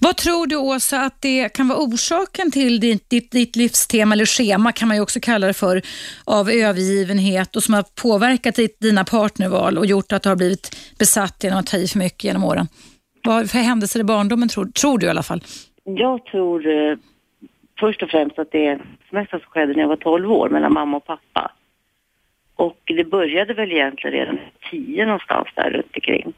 [0.01, 4.25] Vad tror du Åsa att det kan vara orsaken till ditt, ditt, ditt livstema eller
[4.25, 5.81] schema kan man ju också kalla det för
[6.25, 10.95] av övergivenhet och som har påverkat ditt, dina partnerval och gjort att du har blivit
[10.99, 12.67] besatt genom att ta i för mycket genom åren?
[13.23, 15.41] Vad för händelser i barndomen tror, tror du i alla fall?
[15.83, 16.97] Jag tror eh,
[17.79, 20.97] först och främst att det mesta som skedde när jag var 12 år mellan mamma
[20.97, 21.51] och pappa.
[22.55, 24.39] Och det började väl egentligen redan
[24.71, 26.33] tio någonstans där runt omkring.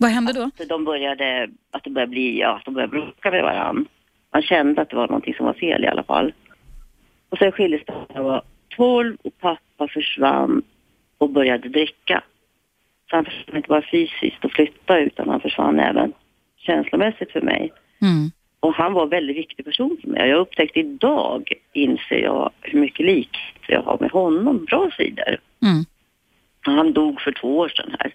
[0.00, 0.50] Vad hände då?
[0.56, 3.84] Så de började, att det började bli, ja, att de började bråka med varandra.
[4.32, 6.32] Man kände att det var någonting som var fel i alla fall.
[7.28, 8.42] Och sen skildes det när jag var
[8.76, 10.62] 12 och pappa försvann
[11.18, 12.22] och började dricka.
[13.10, 16.12] Så han försvann inte bara fysiskt och flytta utan han försvann även
[16.56, 17.72] känslomässigt för mig.
[18.02, 18.30] Mm.
[18.60, 20.28] Och han var en väldigt viktig person för mig.
[20.28, 24.64] Jag har upptäckt idag, inser jag, hur mycket likheter jag har med honom.
[24.64, 25.36] Bra sidor.
[25.62, 25.84] Mm.
[26.60, 28.14] Han dog för två år sedan här.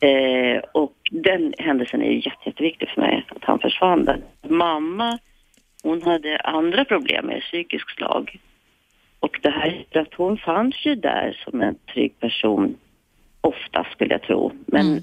[0.00, 4.20] Eh, och den händelsen är ju jätte, jätteviktig för mig, att han försvann där.
[4.48, 5.18] Mamma,
[5.82, 8.40] hon hade andra problem med psykisk slag.
[9.20, 12.76] Och det här att hon fanns ju där som en trygg person,
[13.40, 14.52] ofta skulle jag tro.
[14.66, 15.02] Men Mm.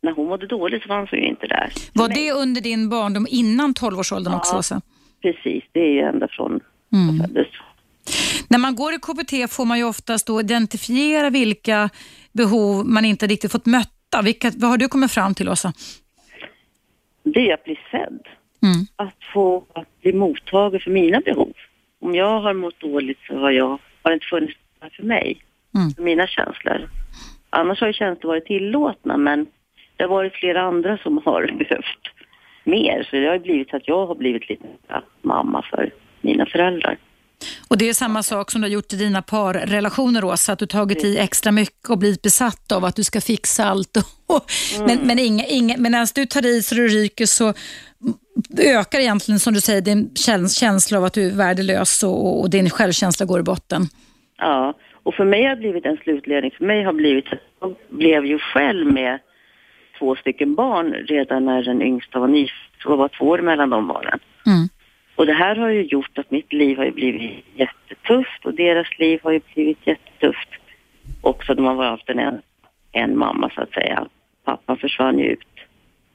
[0.00, 1.72] när hon mådde dåligt så fanns hon ju inte där.
[1.94, 4.58] Var Nej, det under din barndom innan 12-årsåldern också Ja.
[4.58, 4.80] Åsa?
[5.22, 6.60] Precis, det är ju ända från
[6.92, 7.16] Mm.
[7.16, 7.46] jag föddes.
[8.48, 11.90] När man går i KBT får man ju oftast då identifiera vilka
[12.32, 13.66] behov man inte riktigt fått
[14.06, 14.22] mötta.
[14.24, 15.72] Vilka, vad har du kommit fram till Åsa?
[17.22, 18.20] Det är att bli sedd.
[18.62, 18.86] Mm.
[18.96, 21.52] att få att bli mottagen för mina behov.
[22.00, 25.42] Om jag har mått dåligt så har, jag, har det inte funnits plats för mig,
[25.74, 25.90] Mm.
[25.90, 26.90] för mina känslor.
[27.50, 29.46] Annars har ju känslor varit tillåtna men
[29.96, 32.04] det har varit flera andra som har behövt
[32.64, 33.06] mer.
[33.10, 34.66] Så det har blivit så att jag har blivit lite
[35.22, 35.90] mamma för
[36.20, 36.96] mina föräldrar.
[37.68, 40.66] Och Det är samma sak som du har gjort i dina parrelationer Åsa, att du
[40.66, 43.96] tagit i extra mycket och blivit besatt av att du ska fixa allt.
[44.26, 44.44] Och,
[44.86, 47.54] Men, men, inga, inga, men när du tar i så det ryker så
[48.58, 52.50] ökar egentligen som du säger din käns- känsla av att du är värdelös och, och
[52.50, 53.82] din självkänsla går i botten.
[54.38, 56.50] Ja, Och för mig har det blivit en slutledning.
[56.58, 57.24] För mig har blivit
[57.60, 59.18] jag blev ju själv med
[59.98, 62.52] två stycken barn redan när den yngsta var nyfödd.
[62.84, 64.18] Det var två år mellan de barnen.
[64.46, 64.68] Mm.
[65.16, 69.20] Och det här har ju gjort att mitt liv har blivit jättetufft och deras liv
[69.22, 70.48] har ju blivit jättetufft.
[71.20, 72.40] Också de har haft en,
[72.92, 74.06] en mamma så att säga.
[74.44, 75.40] Pappan försvann ju ut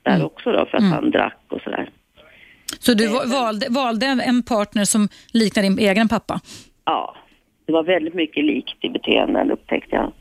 [0.04, 0.26] där Mm.
[0.26, 0.94] också då för att Mm.
[0.94, 1.90] han drack och sådär.
[2.80, 6.40] Så du va- valde, valde en partner som liknar din egen pappa?
[6.86, 7.16] Ja,
[7.66, 10.12] det var väldigt mycket likt i beteenden upptäckte jag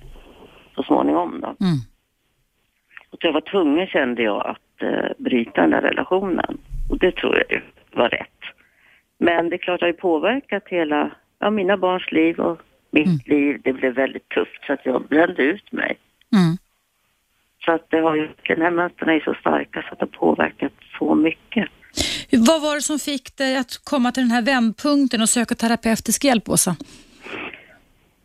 [0.75, 1.47] så småningom då.
[1.47, 1.79] Mm.
[3.11, 6.59] Och jag var tvungen kände jag att eh, bryta den där relationen.
[6.91, 7.63] Och det tror jag
[7.93, 8.40] var rätt.
[9.23, 13.07] Men det är klart det har ju påverkat hela, ja mina barns liv och mitt
[13.07, 13.19] Mm.
[13.27, 13.61] liv.
[13.65, 15.97] Det blev väldigt tufft så att jag brände ut mig.
[16.33, 16.57] Mm.
[17.65, 20.19] Så att det har ju, de här mönstren är så starka så att det har
[20.27, 21.69] påverkat så mycket.
[22.49, 26.25] Vad var det som fick dig att komma till den här vändpunkten och söka terapeutisk
[26.25, 26.77] hjälp, Åsa?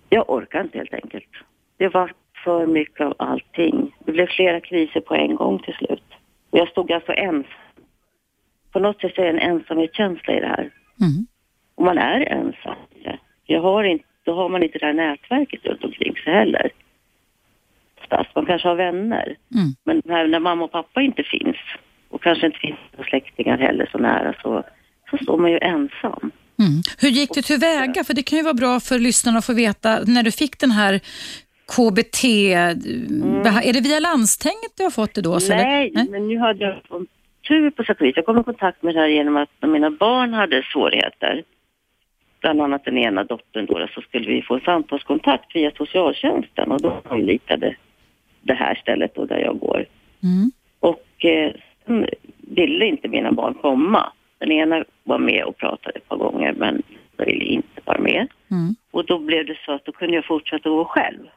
[0.10, 1.30] Jag orkar inte helt enkelt.
[1.78, 3.96] Det var för mycket av allting.
[4.06, 6.04] Det blev flera kriser på en gång till slut.
[6.50, 7.52] Och jag stod alltså ensam.
[8.72, 10.70] På något sätt är det en ensamhetskänsla i det här.
[11.02, 11.26] Mm.
[11.76, 12.76] Och man är ensam.
[13.46, 16.72] Jag har inte, då har man inte det här nätverket runt omkring sig heller.
[18.02, 18.36] Oftast.
[18.36, 19.36] Man kanske har vänner.
[19.56, 19.76] Mm.
[19.84, 21.58] Men när, när mamma och pappa inte finns
[22.10, 24.64] och kanske inte finns släktingar heller så nära så,
[25.10, 26.32] så står man ju ensam.
[26.60, 26.82] Mm.
[27.00, 28.04] Hur gick du tillväga?
[28.04, 30.72] För det kan ju vara bra för lyssnarna att få veta när du fick den
[30.72, 31.00] här
[31.76, 32.24] KBT,
[33.44, 35.36] beha- är det via landstinget du har fått det då?
[35.36, 35.56] Eller?
[35.56, 35.92] Mm.
[35.94, 36.76] Nej, men nu hade jag
[37.48, 38.16] tur på sätt och vis.
[38.16, 41.44] Jag kom i kontakt med det här genom att när mina barn hade svårigheter,
[42.42, 46.82] bland annat den ena dottern då, så skulle vi få en samtalskontakt via socialtjänsten och
[46.82, 47.76] då anlitade
[48.42, 49.86] det här stället då där jag går.
[50.24, 50.52] Mm.
[50.80, 51.52] Och eh,
[51.86, 52.06] sen
[52.38, 54.12] ville inte mina barn komma.
[54.38, 56.84] Den ena var med och pratade ett par gånger men
[57.18, 58.28] jag ville inte vara med.
[58.52, 58.76] Mm.
[58.92, 61.28] Och då blev det så att då kunde jag fortsätta gå själv.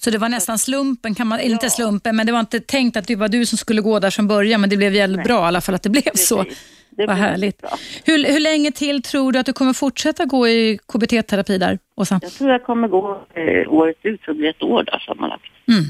[0.00, 2.96] Så det var nästan slumpen, kan man, eller inte slumpen, men det var inte tänkt
[2.96, 5.44] att det var du som skulle gå där från början, men det blev jävligt bra
[5.44, 6.44] i alla fall att det blev så.
[6.44, 6.58] Precis.
[6.90, 7.62] Det Vad härligt.
[8.04, 12.20] Hur, hur länge till tror du att du kommer fortsätta gå i KBT-terapi där, Åsa?
[12.22, 15.42] Jag tror jag kommer gå eh, året ut så det blir ett år där sammanlagt.
[15.68, 15.84] Mm.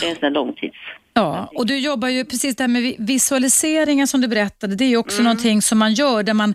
[0.00, 0.76] Det är en sån här långtids...
[1.14, 4.74] Ja, och du jobbar ju precis det här med vi- visualiseringar som du berättade.
[4.74, 6.54] Det är ju också någonting som man gör där man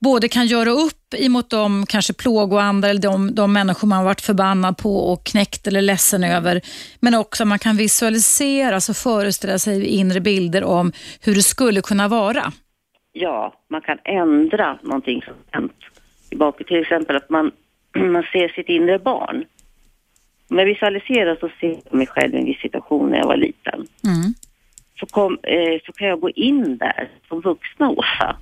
[0.00, 4.78] både kan göra upp emot de kanske plågoandar eller de, de människor man varit förbannad
[4.78, 6.60] på och knäckt eller ledsen över.
[7.00, 10.92] Men också man kan visualisera, alltså föreställa sig inre bilder om
[11.24, 12.52] hur det skulle kunna vara.
[13.12, 15.72] Ja, man kan ändra någonting som hänt.
[16.28, 17.50] Tillbaka till exempel att man,
[18.12, 19.44] man ser sitt inre barn.
[20.50, 23.36] Om jag visualiserar så ser jag mig själv i en viss situation när jag var
[23.36, 23.86] liten.
[24.04, 24.34] Mm.
[25.00, 28.36] Så, kom, eh, så kan jag gå in där som vuxna Åsa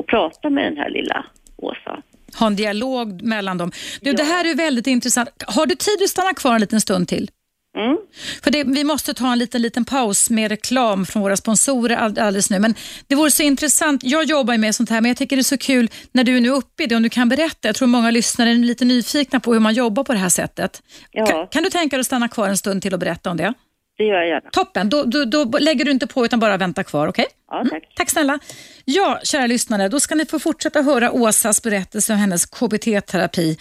[0.00, 2.02] och prata med den här lilla Åsa.
[2.38, 3.72] Ha en dialog mellan dem.
[4.00, 4.16] Du, Ja.
[4.16, 5.28] Det här är väldigt intressant.
[5.46, 7.30] Har du tid att stanna kvar en liten stund till?
[7.78, 7.96] Mm.
[8.42, 12.18] För det, vi måste ta en liten, liten paus med reklam från våra sponsorer all,
[12.18, 12.58] alldeles nu.
[12.58, 12.74] Men
[13.06, 14.04] det vore så intressant.
[14.04, 16.40] Jag jobbar med sånt här, men jag tycker det är så kul när du är
[16.40, 17.68] nu uppe i det, om du kan berätta.
[17.68, 20.82] Jag tror många lyssnare är lite nyfikna på hur man jobbar på det här sättet.
[21.10, 21.26] Ja.
[21.26, 23.54] Kan, kan du tänka dig att stanna kvar en stund till och berätta om det?
[24.00, 24.50] Det gör jag gärna.
[24.50, 27.26] Toppen, då, då, då lägger du inte på utan bara vänta kvar, okej?
[27.50, 27.82] Ja, tack.
[27.96, 28.38] Tack snälla.
[28.84, 33.58] Ja, kära lyssnare, då ska ni få fortsätta höra Åsas berättelse om hennes KBT-terapi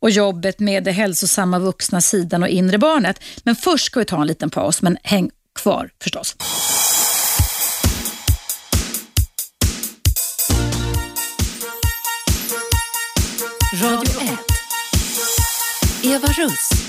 [0.00, 3.24] och jobbet med det hälsosamma vuxna sidan och inre barnet.
[3.44, 6.36] Men först ska vi ta en liten paus, men häng kvar förstås.
[13.82, 14.30] Radio 1.
[16.04, 16.81] Eva Russ.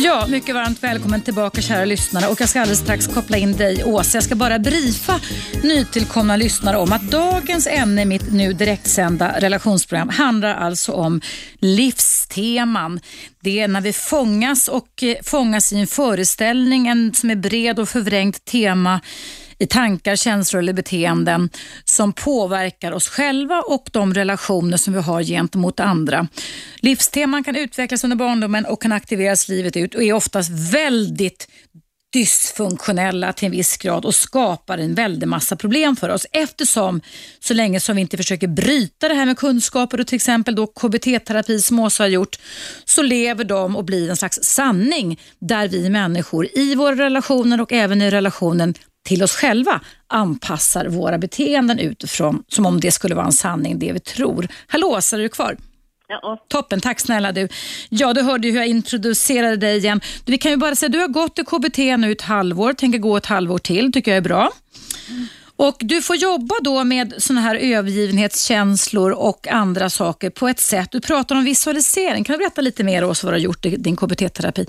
[0.00, 3.84] Ja, mycket varmt välkommen tillbaka kära lyssnare och jag ska alldeles strax koppla in dig
[3.84, 4.16] Åsa.
[4.16, 5.20] Jag ska bara briefa
[5.62, 11.20] nytillkomna lyssnare om att dagens ämne i mitt nu direktsända relationsprogram handlar alltså om
[11.58, 13.00] livsteman.
[13.40, 17.78] Det är när vi fångas och eh, fångas i en föreställning, en som är bred
[17.78, 19.00] och förvrängt tema
[19.58, 21.50] i tankar, känslor eller beteenden
[21.84, 26.28] som påverkar oss själva och de relationer som vi har gentemot andra.
[26.76, 31.48] Livsteman kan utvecklas under barndomen och kan aktiveras livet ut och är oftast väldigt
[32.12, 37.00] dysfunktionella till en viss grad och skapar en väldig massa problem för oss eftersom
[37.40, 40.66] så länge som vi inte försöker bryta det här med kunskaper och till exempel då
[40.66, 42.38] KBT-terapi som Åsa har gjort
[42.84, 47.72] så lever de och blir en slags sanning där vi människor i våra relationer och
[47.72, 48.74] även i relationen
[49.08, 53.92] till oss själva anpassar våra beteenden utifrån som om det skulle vara en sanning, det
[53.92, 54.48] vi tror.
[54.66, 55.56] Hallå Åsa, är du kvar?
[56.08, 57.48] Ja, Toppen, tack snälla du.
[57.88, 60.00] Ja, du hörde ju hur jag introducerade dig igen.
[60.26, 63.16] Vi kan ju bara säga du har gått i KBT nu ett halvår, tänker gå
[63.16, 64.50] ett halvår till, tycker jag är bra.
[65.56, 70.88] Och Du får jobba då med såna här övergivenhetskänslor och andra saker på ett sätt.
[70.92, 72.24] Du pratar om visualisering.
[72.24, 74.66] Kan du berätta lite mer Åsa vad du har gjort i din KBT-terapi?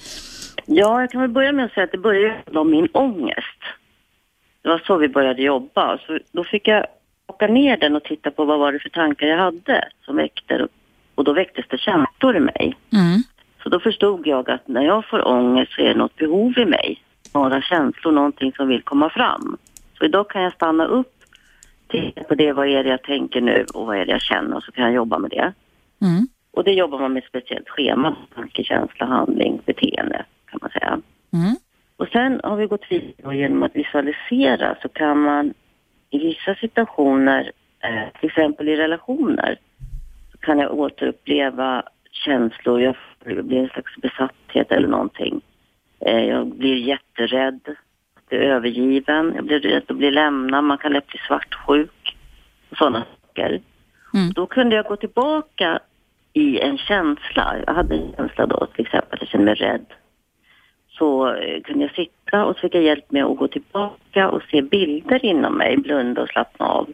[0.65, 3.59] Ja, jag kan väl börja med att säga att det började med min ångest.
[4.61, 5.97] Det var så vi började jobba.
[6.07, 6.85] Så då fick jag
[7.27, 10.67] åka ner den och titta på vad var det för tankar jag hade som väckte.
[11.15, 12.77] Och då väcktes det känslor i mig.
[12.93, 13.23] Mm.
[13.63, 16.65] Så då förstod jag att när jag får ångest så är det något behov i
[16.65, 17.01] mig.
[17.33, 19.57] Några känslor, någonting som vill komma fram.
[19.97, 21.13] Så idag kan jag stanna upp,
[21.87, 24.55] titta på det, vad är det jag tänker nu och vad är det jag känner
[24.55, 25.53] och så kan jag jobba med det.
[26.01, 26.27] Mm.
[26.51, 30.99] Och det jobbar man med ett speciellt schema, tanke, känsla, handling, beteende kan man säga.
[31.33, 31.55] Mm.
[31.99, 35.53] Och sen har vi gått vidare genom att visualisera så kan man
[36.09, 39.59] i vissa situationer, eh, till exempel i relationer,
[40.31, 42.95] så kan jag återuppleva känslor, jag
[43.45, 45.41] blir en slags besatthet eller någonting.
[45.99, 47.75] Eh, jag blir jätterädd,
[48.29, 52.17] blir övergiven, jag blir rädd att bli lämnad, man kan lätt bli svartsjuk
[52.69, 53.61] och sådana saker.
[54.13, 54.29] Mm.
[54.35, 55.79] Då kunde jag gå tillbaka
[56.33, 57.55] i en känsla.
[57.65, 59.85] Jag hade en känsla då till exempel att jag kände mig rädd.
[60.99, 64.41] Så eh, kunde jag sitta och så fick jag hjälp med att gå tillbaka och
[64.51, 66.89] se bilder inom mig, blunda och slappna av.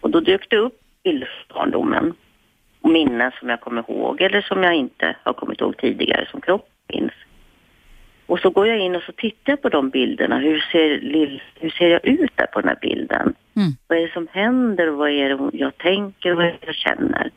[0.00, 2.14] Och då dök det upp bilder från barndomen.
[2.80, 6.40] Och minnen som jag kommer ihåg eller som jag inte har kommit ihåg tidigare som
[6.40, 7.12] kroppen minns.
[8.26, 10.38] Och så går jag in och så tittar jag på de bilderna.
[10.38, 11.00] Hur ser,
[11.60, 13.34] hur ser jag ut där på den här bilden?
[13.56, 13.72] Mm.
[13.86, 16.74] Vad är det som händer och vad är det jag tänker vad är det jag
[16.74, 17.30] känner?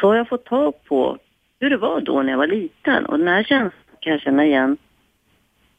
[0.00, 1.18] Så har jag fått tag på
[1.60, 4.44] hur det var då när jag var liten och den här känslan kan jag känna
[4.44, 4.76] igen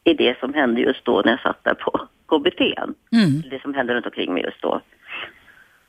[0.03, 1.91] i det som hände just då när jag satt där på
[2.27, 2.61] KBT.
[3.11, 3.41] Mm.
[3.49, 4.81] Det som hände runt omkring mig just då.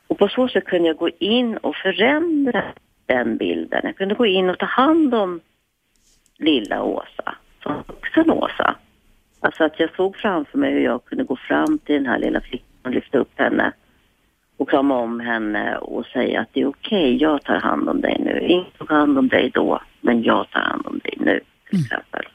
[0.07, 2.63] Och på så sätt kunde jag gå in och förändra
[3.05, 3.81] den bilden.
[3.83, 5.39] Jag kunde gå in och ta hand om
[6.37, 8.75] lilla Åsa, som vuxen Åsa.
[9.39, 12.41] Alltså att jag såg framför mig hur jag kunde gå fram till den här lilla
[12.41, 13.71] flickan och lyfta upp henne
[14.57, 18.17] och krama om henne och säga att det är okej, jag tar hand om dig
[18.19, 18.39] nu.
[18.47, 21.39] Ingen tog hand om dig då, men jag tar hand om dig nu,
[21.69, 22.25] till exempel.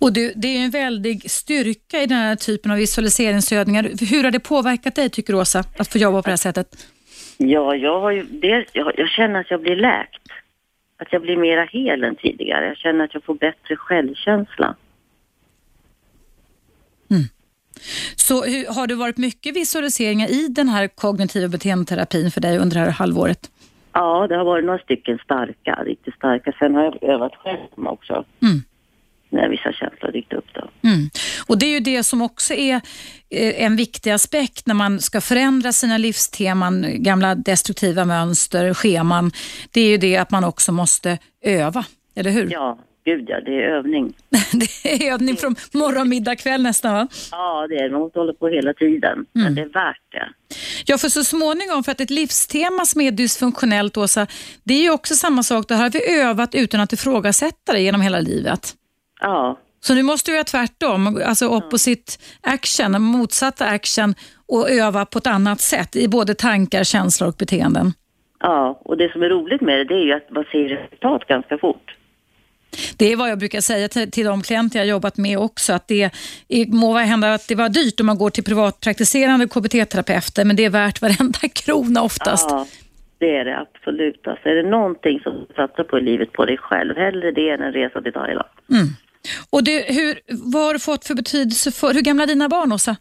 [0.00, 3.82] Och du, det är en väldig styrka i den här typen av visualiseringsövningar.
[4.10, 6.86] Hur har det påverkat dig tycker Åsa, att få jobba på det här sättet?
[7.36, 10.22] Ja, jag har ju dels, jag, jag känner att jag blir läkt.
[10.98, 12.66] Att jag blir mera hel än tidigare.
[12.66, 14.76] Jag känner att jag får bättre självkänsla.
[18.16, 22.76] Så hur, har det varit mycket visualiseringar i den här kognitiva beteendeterapin för dig under
[22.76, 23.50] det här halvåret?
[23.92, 26.52] Ja, det har varit några stycken starka, riktigt starka.
[26.58, 28.24] Sen har jag övat själv också.
[28.42, 28.62] Mm.
[29.30, 30.88] När vissa känslor dykt upp då.
[30.88, 31.10] Mm.
[31.46, 32.74] Och Det är ju det som också är
[33.30, 39.32] eh, en viktig aspekt när man ska förändra sina livsteman, gamla destruktiva mönster, scheman.
[39.70, 42.48] Det är ju det att man också måste öva, eller hur?
[42.52, 44.12] Ja, gud ja, det är övning.
[44.52, 47.08] det är övning från morgon, middag, kväll nästan va?
[47.30, 47.90] Ja, det är det.
[47.90, 49.26] Man måste hålla på hela tiden.
[49.32, 50.28] Men det är värt det.
[50.86, 54.26] Ja, för så småningom, för att ett livstema som är dysfunktionellt, Åsa,
[54.64, 55.68] det är ju också samma sak.
[55.68, 58.74] Det här har vi övat utan att ifrågasätta det genom hela livet.
[59.20, 64.14] Ja, Så nu måste vi göra tvärtom, alltså opposite action, motsatta action
[64.48, 67.92] och öva på ett annat sätt i både tankar, känslor och beteenden.
[68.40, 68.80] ja.
[68.84, 71.58] Och det som är roligt med det, det är ju att man ser resultat ganska
[71.58, 71.96] fort.
[72.96, 75.88] Det är vad jag brukar säga till, till de klienter jag jobbat med också, att
[75.88, 76.10] det
[76.48, 80.64] är- må hända att det var dyrt om man går till privatpraktiserande KBT-terapeuter, men det
[80.64, 82.46] är värt varenda krona oftast.
[82.50, 82.66] Ja,
[83.18, 84.26] det är det absolut.
[84.26, 87.50] Alltså, är det någonting som du satsar på i livet på dig själv, hellre det
[87.50, 88.48] än en resa till Thailand.
[89.50, 90.20] Och det, hur,
[90.52, 92.96] vad har du fått för betydelse för, hur gamla är dina barn Åsa?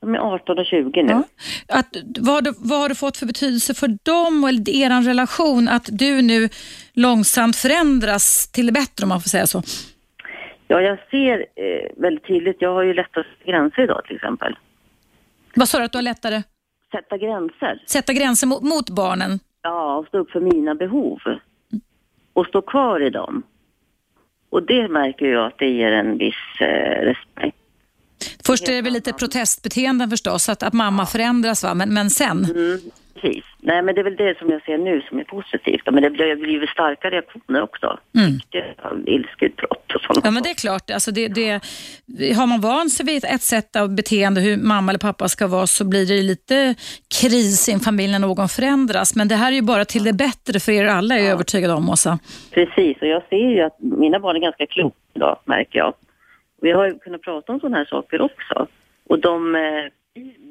[0.00, 1.12] De är 18 och 20 nu.
[1.12, 1.24] Ja.
[1.68, 5.68] Att, vad, har du, vad har du fått för betydelse för dem och er relation
[5.68, 6.48] att du nu
[6.92, 9.62] långsamt förändras till det bättre om man får säga så?
[10.68, 12.56] Ja, jag ser eh, väldigt tydligt.
[12.60, 14.56] Jag har ju lätt att gränser idag till exempel.
[15.54, 16.42] Vad sa du att du har lättare?
[16.90, 17.82] Sätta gränser.
[17.86, 19.38] Sätta gränser mot, mot barnen?
[19.62, 21.18] Ja, och stå upp för mina behov.
[22.32, 23.42] Och stå kvar i dem.
[24.52, 27.56] Och det märker jag att det ger en viss eh, respekt.
[28.46, 31.74] Först är det väl lite protestbeteenden förstås, att, att mamma förändras va?
[31.74, 32.44] Men, men sen?
[32.44, 32.80] Mm,
[33.14, 33.44] precis.
[33.60, 35.82] Nej, men det är väl det som jag ser nu som är positivt.
[35.92, 37.98] Men det blir ju blivit starka reaktioner också.
[38.16, 38.38] Mm.
[39.06, 40.20] Ilskeutbrott och sånt.
[40.24, 41.52] Ja men det är klart, alltså det, det,
[42.32, 45.66] har man vant sig vid ett sätt av beteende hur mamma eller pappa ska vara
[45.66, 46.74] så blir det lite
[47.20, 49.16] kris i en familj när någon förändras.
[49.16, 51.70] Men det här är ju bara till det bättre för er alla är jag övertygad
[51.70, 52.18] om Åsa.
[52.50, 55.94] Precis, och jag ser ju att mina barn är ganska kloka idag, märker jag.
[56.60, 58.66] Vi har ju kunnat prata om sådana här saker också.
[59.08, 59.60] Och de eh,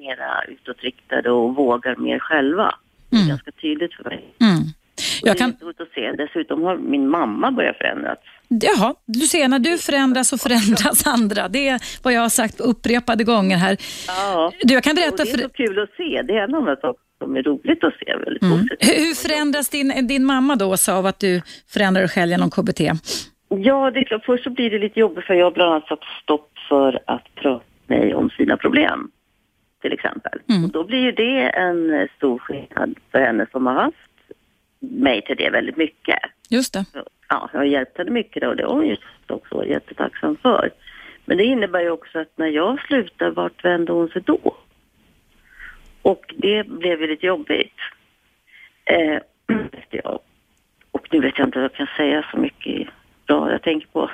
[0.06, 2.76] mera utåtriktade och vågar mer själva.
[3.10, 3.30] Det är Mm.
[3.30, 4.24] ganska tydligt för mig.
[4.42, 4.60] Mm.
[5.24, 5.50] Jag kan...
[5.52, 6.12] Det är roligt att se.
[6.12, 8.18] Dessutom har min mamma börjat förändras.
[8.48, 11.48] Jaha, du ser när du förändras så förändras andra.
[11.48, 13.78] Det är vad jag har sagt upprepade gånger här.
[14.08, 16.22] Ja, du, jag kan berätta och det är så kul att se.
[16.22, 18.16] Det är en av de saker som är roligt att se.
[18.26, 18.68] Väldigt Mm.
[18.80, 21.42] Hur förändras din, din mamma då Åsa, av att du
[21.74, 22.82] förändrar dig själv genom KBT?
[23.50, 24.26] Ja, det är klart.
[24.26, 27.36] Först så blir det lite jobbigt för jag har bland annat satt stopp för att
[27.36, 29.12] prata med mig om sina problem.
[29.82, 30.40] Till exempel.
[30.50, 30.64] Mm.
[30.64, 33.98] Och då blir ju det en stor skillnad för henne som har haft
[34.80, 36.20] mig till det väldigt mycket.
[36.50, 36.86] Just det.
[37.30, 40.70] Ja, jag har hjälpt henne mycket och det har hon ju också jättetacksam för.
[41.26, 44.56] Men det innebär ju också att när jag slutar, vart vänder hon sig då?
[46.02, 47.78] Och det blev ju lite jobbigt.
[48.86, 49.20] Eh.
[50.92, 52.88] Och nu vet jag inte vad jag kan säga så mycket
[53.28, 53.52] bra.
[53.52, 54.12] Jag tänker på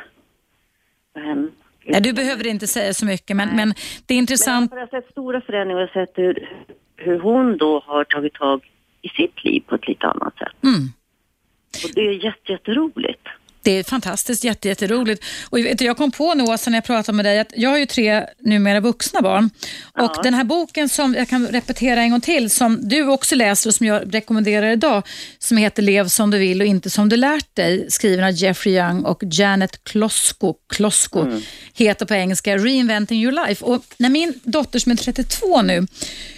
[1.14, 1.52] vad.
[1.88, 3.68] Nej, du behöver inte säga så mycket, men, men
[4.06, 4.72] det är Men intressant.
[4.72, 6.50] jag har sett stora förändringar och sett hur,
[6.96, 8.62] hur hon då har tagit tag
[9.02, 10.64] i sitt liv på ett lite annat sätt.
[10.64, 10.82] Mm.
[11.84, 13.28] Och det är jätte, jätteroligt.
[13.68, 15.24] Det är fantastiskt, jätte, jätteroligt.
[15.50, 17.86] Och jag kom på nu Åsa när jag pratade med dig att jag har ju
[17.86, 19.50] tre numera vuxna barn.
[19.84, 20.22] Och Ja.
[20.24, 23.74] den här boken som jag kan repetera en gång till som du också läser och
[23.76, 25.04] som jag rekommenderar idag
[25.40, 28.76] som heter Lev som du vill och inte som du lärt dig skriven av Jeffrey
[28.76, 31.26] Young och Janet Klosko, Klosko
[31.74, 33.66] heter på engelska Reinventing your life.
[33.66, 35.88] Och när min dotter som är 32 nu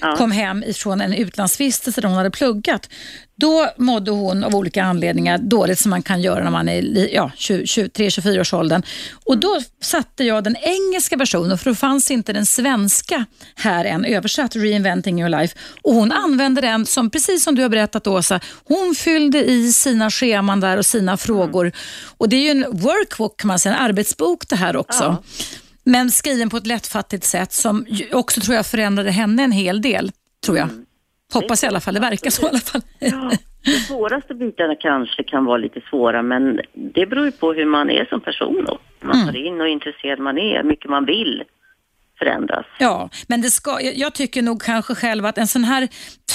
[0.02, 0.16] Ja.
[0.18, 2.90] kom hem ifrån en utlandsvistelse där hon hade pluggat
[3.36, 6.82] då mådde hon av olika anledningar dåligt som man kan göra när man är
[7.20, 8.84] ja, 23-24 års åldern.
[9.26, 14.06] Och då satte jag den engelska versionen för då fanns inte den svenska här än
[14.06, 15.58] översatt, Reinventing your life.
[15.82, 20.12] Och hon använde den som, precis som du har berättat Åsa, hon fyllde i sina
[20.12, 21.72] scheman där och sina frågor.
[22.18, 25.04] Och det är ju en workbook kan man säga, en arbetsbok det här också.
[25.04, 25.24] Ja.
[25.84, 30.12] Men skriven på ett lättfattigt sätt som också tror jag förändrade henne en hel del,
[30.46, 30.70] tror jag.
[31.34, 32.82] Hoppas i alla fall, det verkar så i alla fall.
[33.00, 33.32] Ja,
[33.66, 37.90] de svåraste bitarna kanske kan vara lite svåra men det beror ju på hur man
[37.90, 38.80] är som person då.
[39.02, 41.44] Man tar in och intresserad man är, hur mycket man vill
[42.20, 42.66] förändras.
[42.80, 45.88] Ja, men det ska, jag- tycker nog kanske själv att en sån här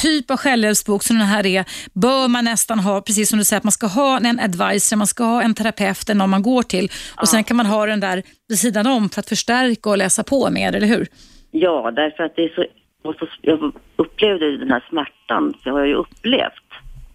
[0.03, 3.59] typ av självhjälpsbok som den här är, bör man nästan ha, precis som du säger,
[3.59, 6.90] att man ska ha en advisor, man ska ha en terapeut, någon man går till
[7.20, 10.22] och sen kan man ha den där vid sidan om för att förstärka och läsa
[10.24, 11.07] på mer, eller hur?
[11.51, 12.64] Ja, därför att det är så,
[13.05, 16.70] och så jag upplevde ju den här smärtan, för jag har ju upplevt,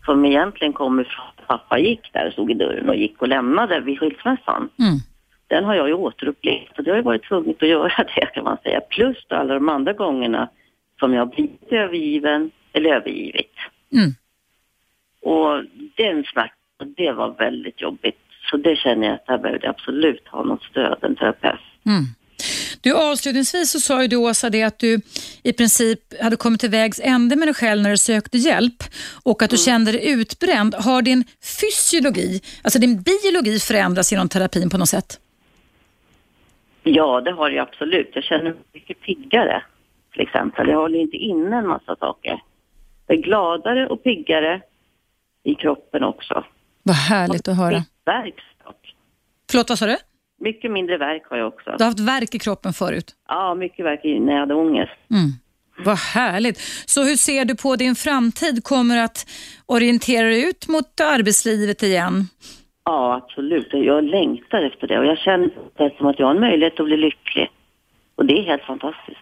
[0.05, 3.27] som egentligen kommer från att pappa gick där och stod i dörren och gick och
[3.27, 4.69] lämnade vid skilsmässan.
[4.79, 4.97] Mm.
[5.47, 8.43] Den har jag ju återupplevt och det har ju varit tvunget att göra det kan
[8.43, 8.81] man säga.
[8.81, 10.49] Plus alla de andra gångerna
[10.99, 13.55] som jag blivit övergiven eller övergivit.
[13.93, 14.11] Mm.
[15.21, 15.63] Och
[15.95, 18.19] den smärtan, det var väldigt jobbigt.
[18.51, 21.59] Så det känner jag att där behövde jag absolut ha något stöd, en terapeut.
[21.85, 22.03] Mm.
[22.81, 25.01] Du, avslutningsvis så sa ju du Åsa det att du
[25.43, 28.83] i princip hade kommit till vägs ände med dig själv när du sökte hjälp
[29.23, 30.75] och att du kände dig utbränd.
[30.75, 31.23] Har din
[31.61, 35.19] fysiologi, alltså din biologi förändrats genom terapin på något sätt?
[36.83, 38.11] Ja, det har jag absolut.
[38.13, 39.63] Jag känner mig mycket piggare,
[40.13, 40.69] till exempel.
[40.69, 42.41] Jag håller inte inne en massa saker.
[43.07, 44.61] Jag är gladare och piggare
[45.43, 46.43] i kroppen också.
[46.83, 47.83] Vad härligt att höra.
[49.51, 49.97] Förlåt, vad sa du?
[50.39, 51.69] Mycket mindre värk har jag också.
[51.77, 53.15] Du har haft värk i kroppen förut.
[53.27, 54.91] Ja, mycket värk i- när jag hade ångest.
[55.11, 55.31] Mm.
[55.85, 56.59] Vad härligt.
[56.85, 58.63] Så hur ser du på din framtid?
[58.63, 59.25] Kommer du att
[59.65, 62.27] orientera dig ut mot arbetslivet igen?
[62.85, 63.67] Ja, absolut.
[63.71, 66.85] Jag längtar efter det och jag känner det som att jag har en möjlighet att
[66.85, 67.49] bli lycklig.
[68.15, 69.19] Och det är helt fantastiskt.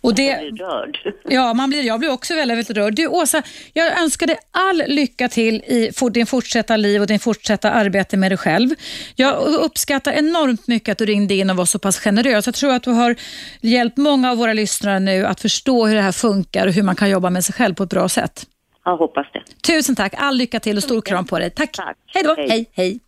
[0.00, 0.98] Och Jag det, blir rörd.
[1.28, 2.94] ja, man blir, jag blir också väldigt, väldigt rörd.
[2.94, 7.20] Du Åsa, jag önskar dig all lycka till i for- din fortsatta liv och din
[7.20, 8.70] fortsatta arbete med dig själv.
[9.14, 12.46] Jag uppskattar enormt mycket att du ringde in och var så pass generös.
[12.46, 13.16] Jag tror att du har
[13.60, 16.96] hjälpt många av våra lyssnare nu att förstå hur det här funkar och hur man
[16.96, 18.46] kan jobba med sig själv på ett bra sätt.
[18.84, 19.42] Jag hoppas det.
[19.62, 21.50] Tusen tack, all lycka till och stor kram på dig.
[21.50, 21.72] Tack.
[21.72, 21.96] Tack.
[22.06, 22.34] Hej då.
[22.34, 22.48] Hej.
[22.48, 23.00] Hej, hej.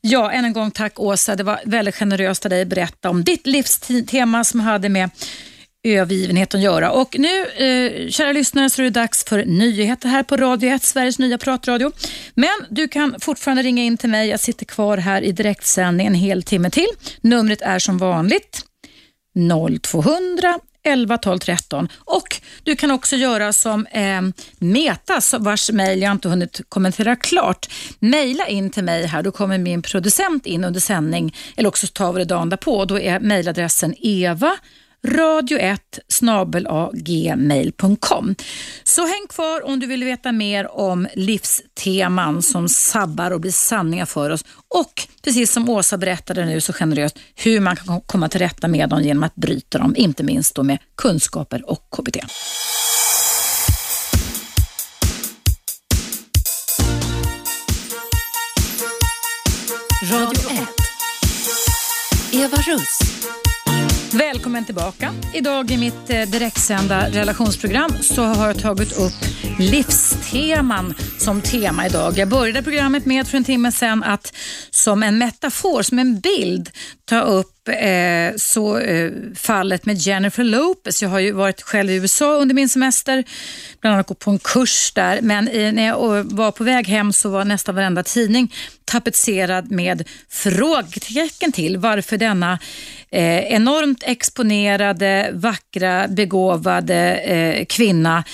[0.00, 1.36] Ja, än en gång tack Åsa.
[1.36, 5.10] Det var väldigt generöst av dig att berätta om ditt livstema som hade med
[5.84, 6.90] övergivenhet att göra.
[6.90, 10.82] Och nu, eh, kära lyssnare, så är det dags för nyheter här på Radio 1,
[10.82, 11.92] Sveriges nya pratradio.
[12.34, 14.28] Men du kan fortfarande ringa in till mig.
[14.28, 16.88] Jag sitter kvar här i direktsändning en hel timme till.
[17.20, 18.64] Numret är som vanligt
[19.82, 21.88] 0200 11 12 13.
[21.94, 24.20] Och du kan också göra som eh,
[24.58, 27.70] Meta, vars mejl jag inte hunnit kommentera klart.
[27.98, 32.12] Mejla in till mig här, då kommer min producent in under sändning, eller också tar
[32.12, 32.84] vi det dagen därpå.
[32.84, 34.56] Då är mejladressen eva
[35.06, 35.78] radio1
[36.08, 38.34] snabelagmail.com.
[38.84, 44.06] Så häng kvar om du vill veta mer om livsteman som sabbar och blir sanningar
[44.06, 44.92] för oss och
[45.24, 49.02] precis som Åsa berättade nu så generöst hur man kan komma till rätta med dem
[49.02, 52.16] genom att bryta dem, inte minst då med kunskaper och KBT.
[60.12, 60.68] Radio 1
[62.32, 62.98] Eva Russ
[64.12, 65.12] Välkommen tillbaka.
[65.34, 69.12] Idag i mitt eh, direktsända relationsprogram så har jag tagit upp
[69.58, 72.18] livsteman som tema idag.
[72.18, 74.34] Jag började programmet med för en timme sedan att
[74.70, 76.70] som en metafor, som en bild
[77.04, 81.02] ta upp eh, så, eh, fallet med Jennifer Lopez.
[81.02, 83.24] Jag har ju varit själv i USA under min semester,
[83.80, 85.20] bland annat gått på en kurs där.
[85.22, 88.52] Men när jag eh, var på väg hem så var nästan varenda tidning
[88.84, 92.58] tapetserad med frågetecken till varför denna
[93.10, 98.24] eh, enormt exponerade, vackra, begåvade eh, kvinna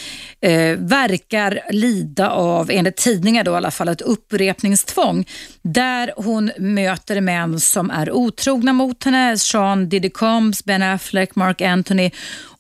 [0.41, 5.27] eh, verkar lida av, enligt tidningar då i alla fall, ett upprepningstvång
[5.73, 9.39] där hon möter män som är otrogna mot henne.
[9.39, 12.11] Sean Diddy Combs, Ben Affleck, Mark Anthony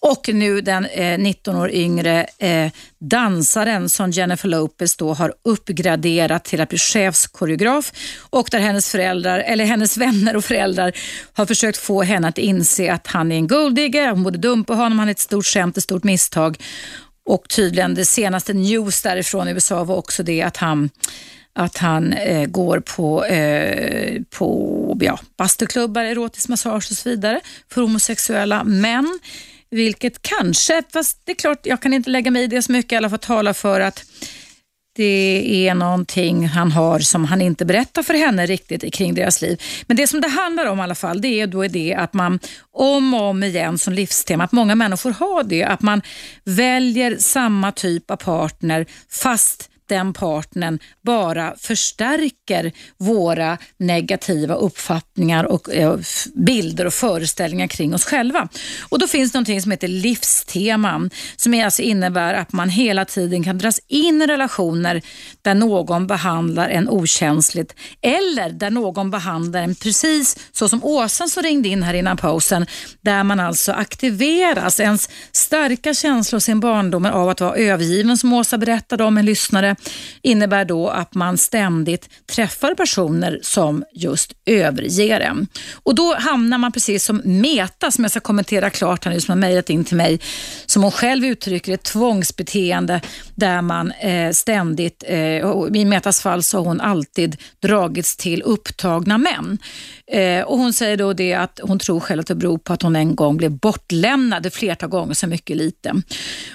[0.00, 6.44] och nu den eh, 19 år yngre eh, dansaren som Jennifer Lopez då har uppgraderat
[6.44, 7.92] till att bli chefskoreograf
[8.30, 10.92] och där hennes föräldrar, eller hennes vänner och föräldrar
[11.32, 14.98] har försökt få henne att inse att han är en golddigger, hon borde dumpa honom,
[14.98, 16.58] han är ett stort skämt, ett stort misstag.
[17.28, 20.90] Och tydligen det senaste news därifrån i USA var också det att han
[21.56, 27.40] att han eh, går på, eh, på ja, bastuklubbar, erotisk massage och så vidare
[27.72, 29.18] för homosexuella män.
[29.70, 32.92] Vilket kanske, fast det är klart jag kan inte lägga mig i det så mycket,
[32.92, 34.04] i alla fall tala för att
[34.96, 39.62] det är någonting han har som han inte berättar för henne riktigt kring deras liv.
[39.86, 42.38] Men det som det handlar om i alla fall, det är då det att man
[42.72, 46.02] om och om igen som livstema, att många människor har det, att man
[46.44, 55.96] väljer samma typ av partner fast den partnern bara förstärker våra negativa uppfattningar och eh,
[56.34, 58.48] bilder och föreställningar kring oss själva.
[58.88, 63.44] Och Då finns det någonting som heter livsteman som alltså innebär att man hela tiden
[63.44, 65.02] kan dras in i relationer
[65.42, 71.42] där någon behandlar en okänsligt eller där någon behandlar en precis så som Åsa som
[71.42, 72.66] ringde in här innan pausen
[73.00, 78.58] där man alltså aktiveras ens starka känslor sin barndom av att vara övergiven som Åsa
[78.58, 79.75] berättade om en lyssnare
[80.22, 85.46] innebär då att man ständigt träffar personer som just överger en.
[85.82, 89.32] Och då hamnar man precis som Meta, som jag ska kommentera klart här nu, som
[89.32, 90.20] har mejlat in till mig,
[90.66, 93.00] som hon själv uttrycker ett tvångsbeteende
[93.34, 95.16] där man eh, ständigt, eh,
[95.74, 99.58] i Metas fall så har hon alltid dragits till upptagna män.
[100.12, 102.82] Eh, och Hon säger då det att hon tror själv att det beror på att
[102.82, 105.92] hon en gång blev bortlämnad ett flertal gånger, så mycket lite.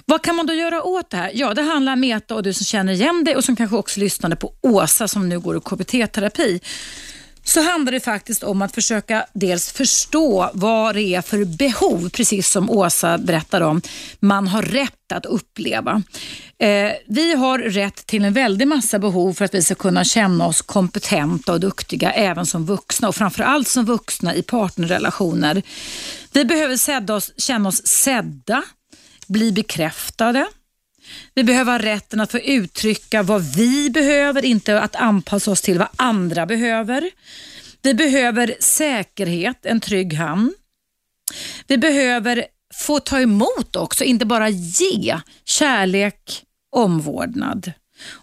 [0.06, 1.32] Vad kan man då göra åt det här?
[1.34, 4.36] Ja, det handlar Meta och du som känner igen dig och som kanske också lyssnade
[4.36, 6.60] på Åsa som nu går i KBT-terapi
[7.43, 12.49] så handlar det faktiskt om att försöka dels förstå vad det är för behov, precis
[12.49, 13.81] som Åsa berättar om,
[14.19, 16.03] man har rätt att uppleva.
[16.59, 20.47] Eh, vi har rätt till en väldig massa behov för att vi ska kunna känna
[20.47, 25.63] oss kompetenta och duktiga även som vuxna och framförallt som vuxna i partnerrelationer.
[26.33, 28.63] Vi behöver oss, känna oss sedda,
[29.27, 30.47] bli bekräftade,
[31.34, 35.80] vi behöver ha rätten att få uttrycka vad vi behöver, inte att anpassa oss till
[35.80, 37.12] vad andra behöver.
[37.82, 40.53] Vi behöver säkerhet, en trygg hamn.
[41.68, 47.72] Vi behöver få ta emot också, inte bara ge kärlek, omvårdnad.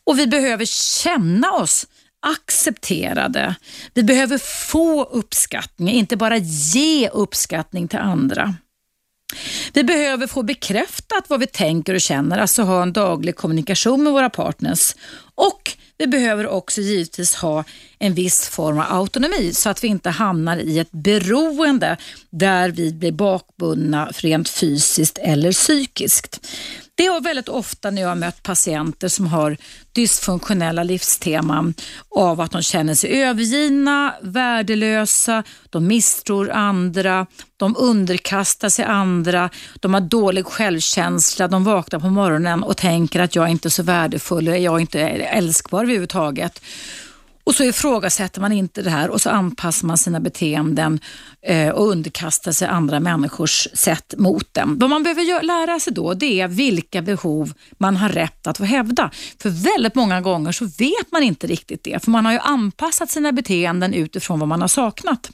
[0.04, 0.64] Och vi behöver
[1.02, 1.86] känna oss
[2.20, 3.54] accepterade.
[3.94, 8.54] Vi behöver få uppskattning, inte bara ge uppskattning till andra.
[9.72, 14.12] Vi behöver få bekräftat vad vi tänker och känner, alltså ha en daglig kommunikation med
[14.12, 14.94] våra partners.
[15.34, 17.64] Och vi behöver också givetvis ha
[17.98, 21.96] en viss form av autonomi så att vi inte hamnar i ett beroende
[22.30, 26.46] där vi blir bakbundna rent fysiskt eller psykiskt.
[26.98, 29.56] Det är väldigt ofta när jag har mött patienter som har
[29.92, 31.74] dysfunktionella livsteman
[32.16, 37.26] av att de känner sig övergivna, värdelösa, de misstror andra,
[37.56, 43.36] de underkastar sig andra, de har dålig självkänsla, de vaknar på morgonen och tänker att
[43.36, 46.62] jag är inte så värdefull, jag är inte älskbar överhuvudtaget.
[47.48, 51.00] Och så ifrågasätter man inte det här och så anpassar man sina beteenden
[51.42, 54.78] eh, och underkastar sig andra människors sätt mot dem.
[54.78, 58.64] Vad man behöver lära sig då det är vilka behov man har rätt att få
[58.64, 59.10] hävda.
[59.42, 63.10] För väldigt många gånger så vet man inte riktigt det, för man har ju anpassat
[63.10, 65.30] sina beteenden utifrån vad man har saknat.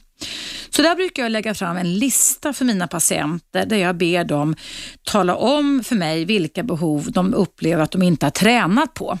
[0.69, 4.55] Så där brukar jag lägga fram en lista för mina patienter där jag ber dem
[5.03, 9.19] tala om för mig vilka behov de upplever att de inte har tränat på.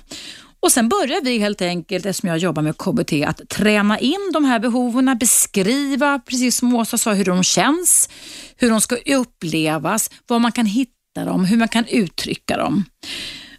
[0.65, 4.45] Och Sen börjar vi helt enkelt, eftersom jag jobbar med KBT, att träna in de
[4.45, 8.09] här behoven, beskriva, precis som Åsa sa, hur de känns,
[8.57, 12.83] hur de ska upplevas, var man kan hitta dem, hur man kan uttrycka dem.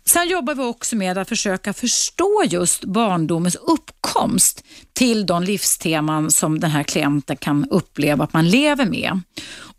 [0.04, 6.60] Sen jobbar vi också med att försöka förstå just barndomens uppkomst till de livsteman som
[6.60, 9.20] den här klienten kan uppleva att man lever med.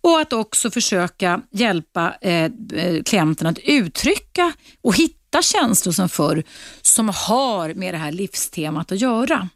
[0.01, 6.43] Och att också försöka hjälpa eh, eh klienten att uttrycka och hitta känslor som förr
[6.81, 9.49] som har med det här livstemat att göra.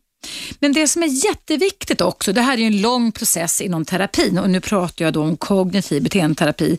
[0.60, 4.50] Men det som är jätteviktigt också, det här är en lång process inom terapin och
[4.50, 6.78] nu pratar jag då om kognitiv beteendeterapi.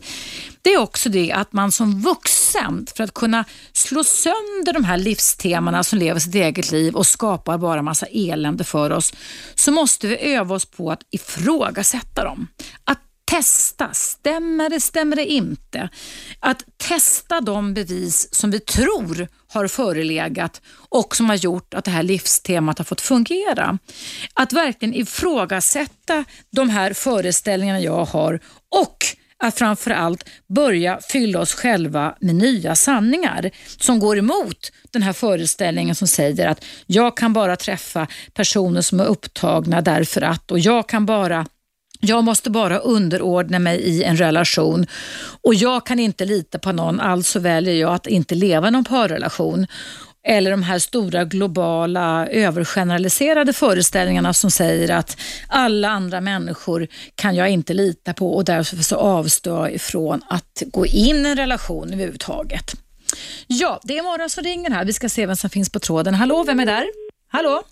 [0.61, 4.97] Det är också det att man som vuxen, för att kunna slå sönder de här
[4.97, 9.13] livstemana som lever sitt eget liv och skapar bara massa elände för oss,
[9.55, 12.47] så måste vi öva oss på att ifrågasätta dem.
[12.83, 12.99] Att
[13.37, 15.89] testa, stämmer det, stämmer det inte?
[16.39, 21.91] Att testa de bevis som vi tror har förelegat och som har gjort att det
[21.91, 23.77] här livstemat har fått fungera.
[24.33, 28.39] Att verkligen ifrågasätta de här föreställningarna jag har
[28.75, 28.97] och
[29.37, 35.95] att framförallt börja fylla oss själva med nya sanningar som går emot den här föreställningen
[35.95, 40.89] som säger att jag kan bara träffa personer som är upptagna därför att och jag
[40.89, 41.45] kan bara
[42.05, 44.87] jag måste bara underordna mig i en relation
[45.41, 49.67] och jag kan inte lita på någon, alltså väljer jag att inte leva någon parrelation.
[50.27, 57.49] Eller de här stora globala övergeneraliserade föreställningarna som säger att alla andra människor kan jag
[57.49, 61.93] inte lita på och därför så avstår jag ifrån att gå in i en relation
[61.93, 62.73] överhuvudtaget.
[63.47, 64.85] Ja, det är morgon som ringer här.
[64.85, 66.13] Vi ska se vem som finns på tråden.
[66.13, 66.85] Hallå, vem är där?
[67.27, 67.63] Hallå?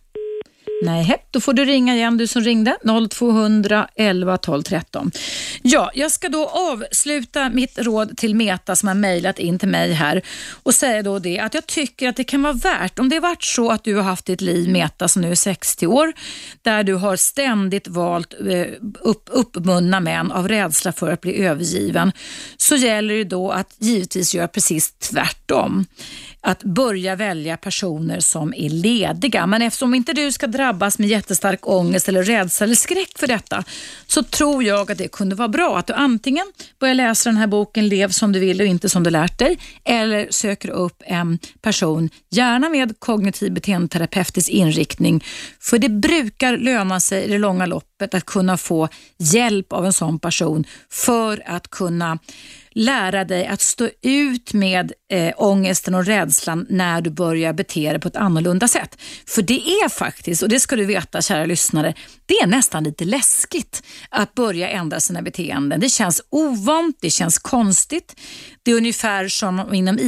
[0.82, 2.78] Nej, då får du ringa igen du som ringde.
[3.10, 5.12] 0200 11 12 13.
[5.62, 9.94] Ja, jag ska då avsluta mitt råd till Meta som har mejlat in till mig
[9.94, 10.22] här
[10.64, 13.22] och säga då det att jag tycker att det kan vara värt, om det har
[13.22, 16.14] varit så att du har haft ditt liv Meta som nu är 60 år,
[16.62, 18.66] där du har ständigt valt eh,
[19.00, 22.12] upp, uppmunna män av rädsla för att bli övergiven,
[22.58, 25.86] så gäller det då att givetvis göra precis tvärtom
[26.42, 29.48] att börja välja personer som är lediga.
[29.48, 33.64] Men eftersom inte du ska drabbas med jättestark ångest eller rädsla eller skräck för detta
[34.08, 36.46] så tror jag att det kunde vara bra att du antingen
[36.80, 39.60] börjar läsa den här boken Lev som du vill och inte som du lärt dig
[39.84, 45.24] eller söker upp en person, gärna med kognitiv beteendeterapeutisk inriktning.
[45.60, 49.94] För det brukar löna sig i det långa loppet att kunna få hjälp av en
[49.94, 52.20] sån person för att kunna
[52.76, 58.00] lära dig att stå ut med eh, ångesten och rädslan när du börjar bete dig
[58.00, 58.98] på ett annorlunda sätt.
[59.28, 61.94] För det är faktiskt, och det ska du veta kära lyssnare,
[62.26, 65.80] det är nästan lite läskigt att börja ändra sina beteenden.
[65.80, 68.16] Det känns ovant, det känns konstigt.
[68.64, 70.00] Det är ungefär som inom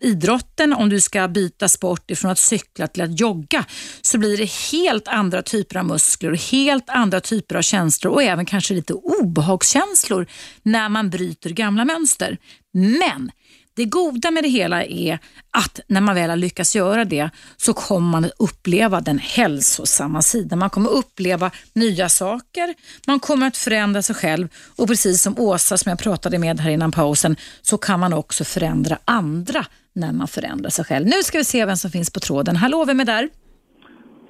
[0.00, 3.64] idrotten, om du ska byta sport ifrån att cykla till att jogga,
[4.02, 8.22] så blir det helt andra typer av muskler och helt andra typer av känslor och
[8.22, 10.26] även kanske lite obehagskänslor
[10.62, 12.38] när man bryter gamla mönster.
[12.74, 13.30] Men
[13.74, 15.18] det goda med det hela är
[15.50, 20.22] att när man väl har lyckats göra det så kommer man att uppleva den hälsosamma
[20.22, 20.58] sidan.
[20.58, 22.74] Man kommer uppleva nya saker,
[23.06, 26.70] man kommer att förändra sig själv och precis som Åsa som jag pratade med här
[26.70, 31.06] innan pausen så kan man också förändra andra när man förändrar sig själv.
[31.06, 32.56] Nu ska vi se vem som finns på tråden.
[32.56, 33.28] Hallå, vem är där?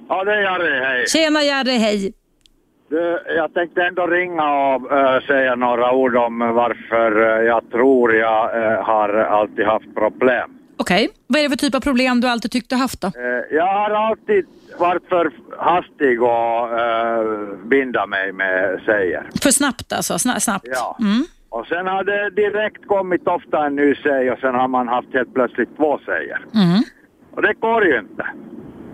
[0.09, 1.07] Ja, det är Jari, hej.
[1.07, 2.13] Tjena Jari, hej.
[3.35, 8.63] Jag tänkte ändå ringa och äh, säga några ord om varför äh, jag tror jag
[8.63, 10.51] äh, har alltid haft problem.
[10.77, 11.17] Okej, okay.
[11.27, 13.11] vad är det för typ av problem du alltid tyckt du haft då?
[13.51, 14.45] jag har alltid
[14.79, 16.69] varit för hastig och
[17.67, 19.29] binda mig med tjejer.
[19.43, 20.19] För snabbt alltså?
[20.19, 20.67] Sna snabbt?
[20.71, 20.97] Ja.
[20.99, 21.23] Mm.
[21.49, 25.13] Och sen har det direkt kommit ofta en ny tjej och sen har man haft
[25.13, 26.45] helt plötsligt två tjejer.
[26.55, 26.83] Mm.
[27.31, 28.25] Och det går ju inte.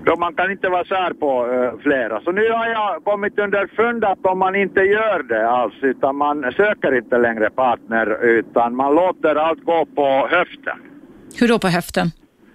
[0.03, 2.21] Då man kan inte vara sär på uh, flera.
[2.21, 6.51] Så nu har jag kommit underfund att om man inte gör det alls, utan man
[6.57, 10.77] söker inte längre partner, utan man låter allt gå på höften.
[11.39, 12.07] Hur då på höften?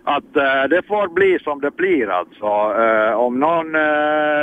[0.04, 2.46] Att uh, det får bli som det blir alltså.
[2.46, 3.72] Uh, om någon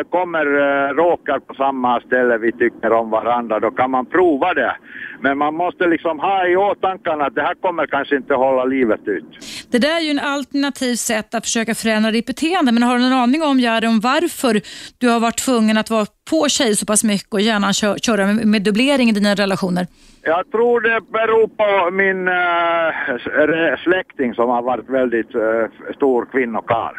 [0.10, 0.46] kommer,
[0.94, 4.76] råkar på samma ställe vi tycker om varandra, då kan man prova det.
[5.22, 9.08] Men man måste liksom ha i åtanke att det här kommer kanske inte hålla livet
[9.08, 9.26] ut.
[9.72, 12.72] Det där är ju en alternativ sätt att försöka förändra ditt beteende.
[12.72, 14.62] Men har du någon aning om, Jari, om varför
[14.98, 18.48] du har varit tvungen att vara på tjejer så pass mycket och gärna köra med,
[18.48, 19.88] med dubblering i dina relationer?
[20.24, 26.96] Jag tror det beror på min äh, släkting som har varit väldigt äh, stor kvinnokarl.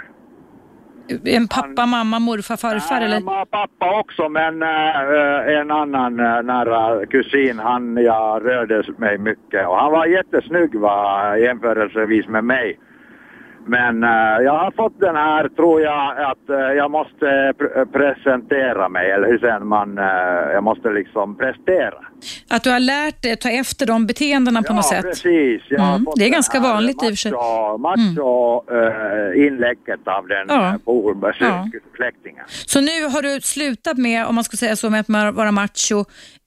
[1.25, 3.21] En pappa, mamma, morfar, farfar eller?
[3.51, 9.77] Pappa också men äh, en annan äh, nära kusin, han jag rörde mig mycket och
[9.77, 12.79] han var jättesnygg va, jämförelsevis med mig.
[13.67, 14.11] Men uh,
[14.45, 19.27] jag har fått den här, tror jag, att uh, jag måste pr presentera mig, eller
[19.29, 20.05] hur säger man, uh,
[20.53, 21.95] jag måste liksom prestera.
[22.51, 25.03] Att du har lärt dig att ta efter de beteendena på ja, något sätt.
[25.03, 25.63] precis.
[25.69, 27.33] Jag Mm, det är ganska vanligt i och för sig.
[27.33, 30.79] macho- Macho-inlägget av den Ja.
[31.41, 31.69] ja.
[31.97, 32.45] släktingen.
[32.49, 36.05] Så nu har du slutat med, om man ska säga så, med att vara macho,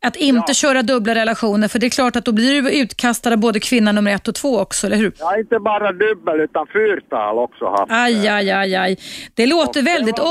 [0.07, 0.53] att inte Ja.
[0.53, 3.91] köra dubbla relationer, för det är klart att då blir du utkastad av både kvinna
[3.91, 5.11] nummer ett och två också, eller hur?
[5.19, 7.91] Har inte bara dubbel utan fyrtal också haft.
[7.91, 8.97] Aj, aj, aj, aj.
[9.35, 10.23] Det låter, Och väldigt, Det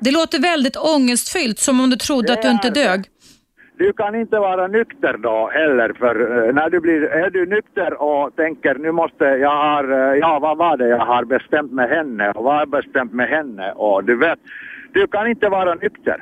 [0.00, 2.84] det låter väldigt ångestfyllt, som om du trodde att du Det inte det.
[2.88, 3.04] dög.
[3.78, 8.02] Du kan inte vara nykter då heller för eh, när du blir, är du nykter
[8.02, 11.88] och tänker nu måste jag har, eh, ja vad var det jag har bestämt med
[11.88, 14.38] henne och vad har jag bestämt med henne och du vet,
[14.92, 16.18] du kan inte vara nykter.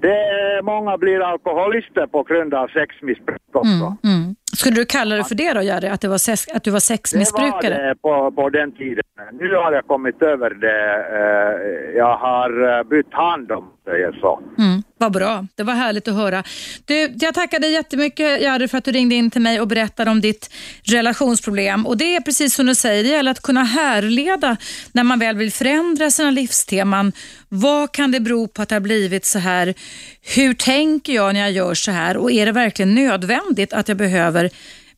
[0.00, 3.96] Det är, många blir alkoholister på grund av sexmissbruk också.
[4.04, 4.34] Mm.
[4.56, 5.88] Skulle du kalla det för det då, Jerry?
[5.88, 7.74] Att, det var sex, att du var Det sexmissbrukare?
[7.74, 9.04] var det på, på den tiden.
[9.32, 10.94] Nu har jag kommit över det.
[11.20, 14.40] eh, Jag har eh, bytt hand om det är så.
[14.58, 16.44] Mm, vad bra, det var härligt att höra.
[16.84, 20.10] Du, jag tackar dig jättemycket Jari, för att du ringde in till mig och berättade
[20.10, 20.50] om ditt
[20.82, 21.86] relationsproblem.
[21.86, 24.56] Och Det är precis som du säger, det gäller att kunna härleda
[24.92, 27.12] när man väl vill förändra sina livsteman.
[27.48, 29.74] Vad kan det bero på att det har blivit så här?
[30.22, 32.16] Hur tänker jag när jag gör så här?
[32.16, 34.50] Och är det verkligen nödvändigt att jag behöver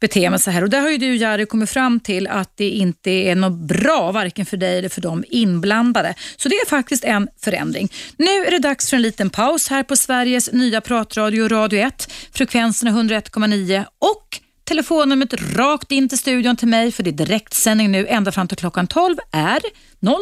[0.02, 0.62] bete mig så här.
[0.62, 4.12] Och där har ju du Jari kommit fram till att det inte är något bra,
[4.12, 6.14] varken för dig eller för de inblandade.
[6.36, 7.88] Så det är faktiskt en förändring.
[8.16, 12.12] Nu är det dags för en liten paus här på Sveriges nya pratradio Radio 1.
[12.32, 18.06] Frekvenserna 101,9 och telefonnumret rakt in till studion till mig för det är direktsändning nu
[18.06, 19.60] ända fram till klockan 12 är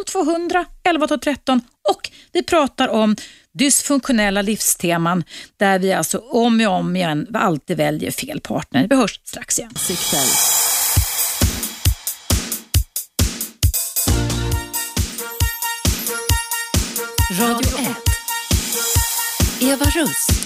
[0.06, 1.60] 0200 11 12 13
[1.90, 3.16] och vi pratar om
[3.60, 5.24] dysfunktionella livsteman
[5.56, 8.86] där vi alltså om och om igen alltid väljer fel partner.
[8.90, 9.70] Vi hörs strax igen.
[9.76, 10.20] Sikter.
[17.40, 17.96] Radio 1.
[19.60, 20.39] Eva Russ.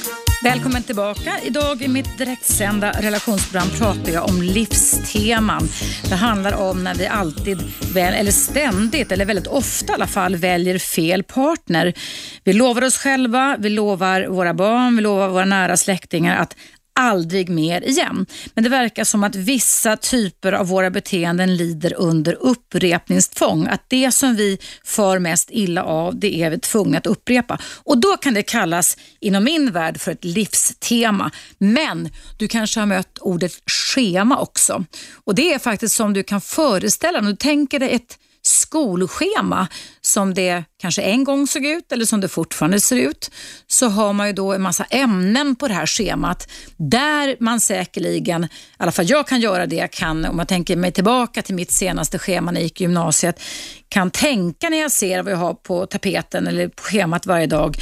[0.44, 1.38] Välkommen tillbaka.
[1.42, 5.68] Idag i mitt direktsända relationsprogram pratar jag om livsteman.
[6.08, 7.58] Det handlar om när vi alltid,
[7.94, 11.94] väl, eller ständigt, eller väldigt ofta i alla fall, väljer fel partner.
[12.44, 16.56] Vi lovar oss själva, vi lovar våra barn, vi lovar våra nära släktingar att
[16.94, 18.26] aldrig mer igen.
[18.54, 23.66] Men det verkar som att vissa typer av våra beteenden lider under upprepningstvång.
[23.66, 27.58] Att det som vi för mest illa av, det är vi tvungna att upprepa.
[27.84, 31.30] Och då kan det kallas, inom min värld, för ett livstema.
[31.58, 34.84] Men du kanske har mött ordet schema också.
[35.24, 37.26] Och det är faktiskt som du kan föreställa dig.
[37.26, 39.68] om Du tänker dig ett skolschema
[40.00, 43.30] som det kanske en gång såg ut eller som det fortfarande ser ut
[43.66, 48.44] så har man ju då en massa ämnen på det här schemat där man säkerligen,
[48.44, 51.72] i alla fall jag kan göra det, kan, om jag tänker mig tillbaka till mitt
[51.72, 53.40] senaste schema när jag gick i gymnasiet,
[53.88, 57.76] kan tänka när jag ser vad jag har på tapeten eller på schemat varje dag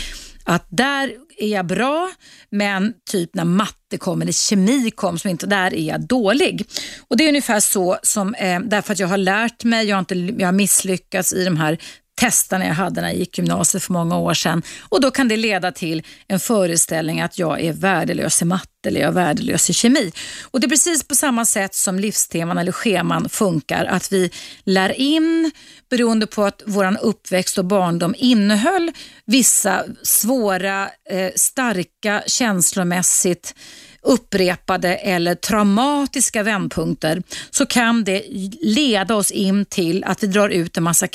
[0.44, 2.10] att där är jag bra,
[2.50, 6.66] men typ när matte kom eller kemi kom, som inte, där är jag dålig.
[7.08, 10.00] Och Det är ungefär så som, eh, därför att jag har lärt mig, jag har,
[10.00, 11.78] inte, jag har misslyckats i de här
[12.20, 14.62] testerna jag hade när jag gick gymnasiet för många år sedan.
[14.80, 19.00] Och Då kan det leda till en föreställning att jag är värdelös i matte eller
[19.00, 20.12] jag är värdelös i kemi.
[20.42, 23.84] Och Det är precis på samma sätt som livsteman eller scheman funkar.
[23.84, 24.30] Att vi
[24.64, 25.50] lär in,
[25.90, 28.92] beroende på att vår uppväxt och barndom innehöll
[29.24, 33.54] vissa svåra, eh, starka, känslomässigt
[34.02, 38.22] upprepade eller traumatiska vändpunkter så kan det
[38.60, 41.08] leda oss in till att vi drar ut en massa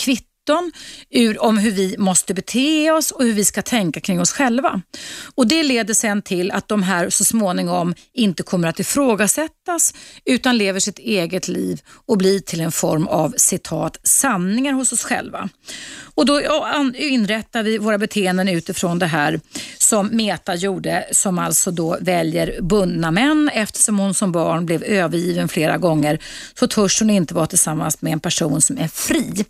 [0.47, 0.71] kvitton
[1.09, 4.81] ur om hur vi måste bete oss och hur vi ska tänka kring oss själva.
[5.35, 9.93] Och Det leder sen till att de här så småningom inte kommer att ifrågasättas
[10.25, 15.03] utan lever sitt eget liv och blir till en form av citat sanningar hos oss
[15.03, 15.49] själva.
[16.15, 16.41] Och Då
[16.95, 19.39] inrättar vi våra beteenden utifrån det här
[19.77, 25.47] som Meta gjorde som alltså då väljer bundna män eftersom hon som barn blev övergiven
[25.47, 26.19] flera gånger
[26.59, 29.45] så törs hon inte vara tillsammans med en person som är fri.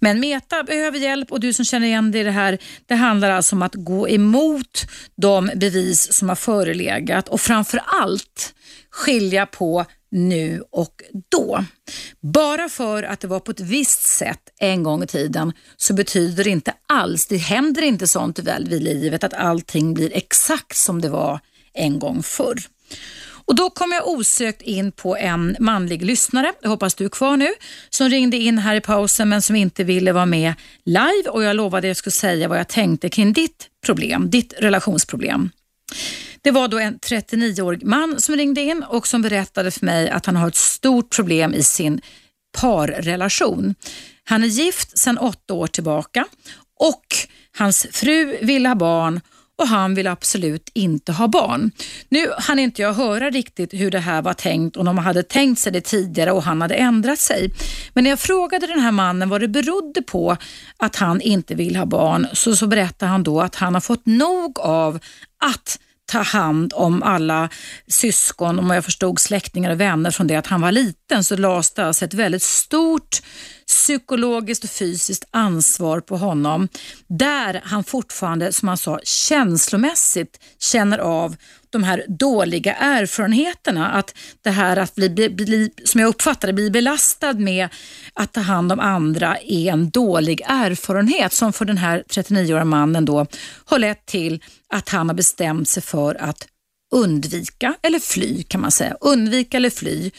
[0.00, 3.30] Men Meta behöver hjälp och du som känner igen dig i det här, det handlar
[3.30, 4.86] alltså om att gå emot
[5.16, 8.54] de bevis som har förelegat och framför allt
[8.90, 11.64] skilja på nu och då.
[12.20, 16.44] Bara för att det var på ett visst sätt en gång i tiden så betyder
[16.44, 21.00] det inte alls, det händer inte sånt väl i livet att allting blir exakt som
[21.00, 21.40] det var
[21.74, 22.58] en gång förr.
[23.44, 27.36] Och Då kom jag osökt in på en manlig lyssnare, jag hoppas du är kvar
[27.36, 27.48] nu,
[27.90, 31.56] som ringde in här i pausen men som inte ville vara med live och jag
[31.56, 35.50] lovade att jag skulle säga vad jag tänkte kring ditt problem, ditt relationsproblem.
[36.42, 40.26] Det var då en 39-årig man som ringde in och som berättade för mig att
[40.26, 42.00] han har ett stort problem i sin
[42.60, 43.74] parrelation.
[44.24, 46.26] Han är gift sedan åtta år tillbaka
[46.78, 47.04] och
[47.58, 49.20] hans fru vill ha barn
[49.58, 51.70] och han vill absolut inte ha barn.
[52.08, 55.60] Nu hann inte jag höra riktigt hur det här var tänkt, om de hade tänkt
[55.60, 57.50] sig det tidigare och han hade ändrat sig.
[57.94, 60.36] Men när jag frågade den här mannen vad det berodde på
[60.76, 64.06] att han inte vill ha barn så, så berättade han då att han har fått
[64.06, 64.98] nog av
[65.44, 65.78] att
[66.12, 67.48] ta hand om alla
[67.88, 71.70] syskon, om jag förstod släktingar och vänner från det att han var liten så lades
[71.70, 73.22] det alltså ett väldigt stort
[73.66, 76.68] psykologiskt och fysiskt ansvar på honom
[77.06, 81.36] där han fortfarande, som han sa, känslomässigt känner av
[81.70, 83.90] de här dåliga erfarenheterna.
[83.90, 87.68] Att det här att bli, bli, som jag uppfattar det, bli belastad med
[88.14, 93.04] att ta hand om andra är en dålig erfarenhet som för den här 39-åriga mannen
[93.04, 93.26] då
[93.64, 96.46] har lett till att han har bestämt sig för att
[96.92, 98.96] undvika eller fly kan man säga.
[99.00, 100.10] Undvika eller fly.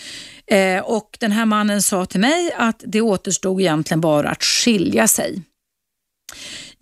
[0.48, 5.08] Eh, och Den här mannen sa till mig att det återstod egentligen bara att skilja
[5.08, 5.42] sig.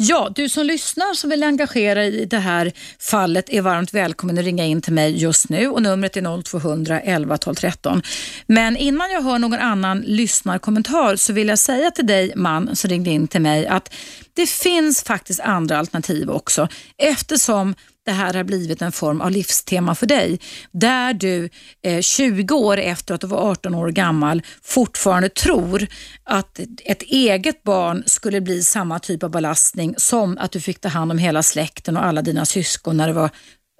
[0.03, 4.45] Ja, du som lyssnar som vill engagera i det här fallet är varmt välkommen att
[4.45, 8.01] ringa in till mig just nu och numret är 0200 11 12 13.
[8.47, 12.89] Men innan jag hör någon annan lyssnarkommentar så vill jag säga till dig man som
[12.89, 13.93] ringde in till mig att
[14.33, 16.67] det finns faktiskt andra alternativ också
[16.97, 17.75] eftersom
[18.05, 20.39] det här har blivit en form av livstema för dig.
[20.71, 21.49] Där du
[21.83, 25.87] eh, 20 år efter att du var 18 år gammal fortfarande tror
[26.23, 30.89] att ett eget barn skulle bli samma typ av belastning som att du fick ta
[30.89, 33.29] hand om hela släkten och alla dina syskon när du var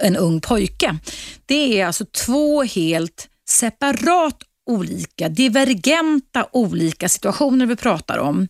[0.04, 0.98] en ung pojke.
[1.46, 4.38] Det är alltså två helt separat
[4.70, 8.48] olika, divergenta olika situationer vi pratar om.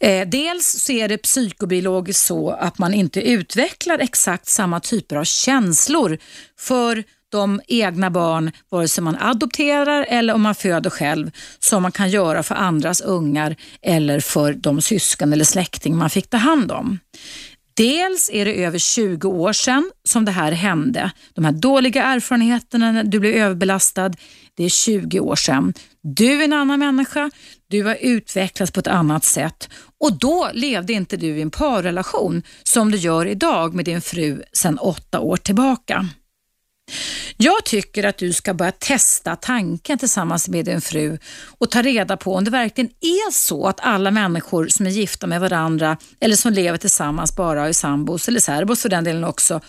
[0.00, 5.24] Eh, dels så är det psykobiologiskt så att man inte utvecklar exakt samma typer av
[5.24, 6.18] känslor
[6.58, 11.92] för de egna barn, vare sig man adopterar eller om man föder själv, som man
[11.92, 16.72] kan göra för andras ungar eller för de syskon eller släkting man fick ta hand
[16.72, 16.98] om.
[17.76, 21.10] Dels är det över 20 år sedan som det här hände.
[21.34, 24.10] De här dåliga erfarenheterna när du blev överbelastad,
[24.56, 25.74] det är 20 år sedan.
[26.02, 27.30] Du är en annan människa,
[27.68, 29.68] du har utvecklats på ett annat sätt
[30.00, 34.42] och då levde inte du i en parrelation som du gör idag med din fru
[34.52, 36.08] sedan åtta år tillbaka.
[37.36, 41.18] Jag tycker att du ska börja testa tanken tillsammans med din fru
[41.58, 45.26] och ta reda på om det verkligen är så att alla människor som är gifta
[45.26, 49.60] med varandra eller som lever tillsammans bara är sambos eller särbos för den delen också.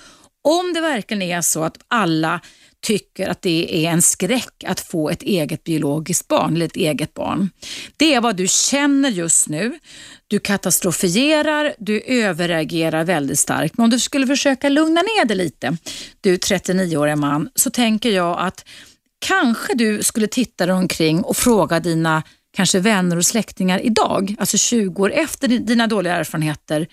[0.43, 2.41] Om det verkligen är så att alla
[2.85, 7.13] tycker att det är en skräck att få ett eget biologiskt barn eller ett eget
[7.13, 7.49] barn.
[7.97, 9.79] Det är vad du känner just nu.
[10.27, 13.77] Du katastrofierar, du överreagerar väldigt starkt.
[13.77, 15.77] Men om du skulle försöka lugna ner dig lite,
[16.21, 18.65] du 39-åriga man, så tänker jag att
[19.27, 22.23] kanske du skulle titta dig omkring och fråga dina
[22.55, 26.87] kanske vänner och släktingar idag, alltså 20 år efter dina dåliga erfarenheter.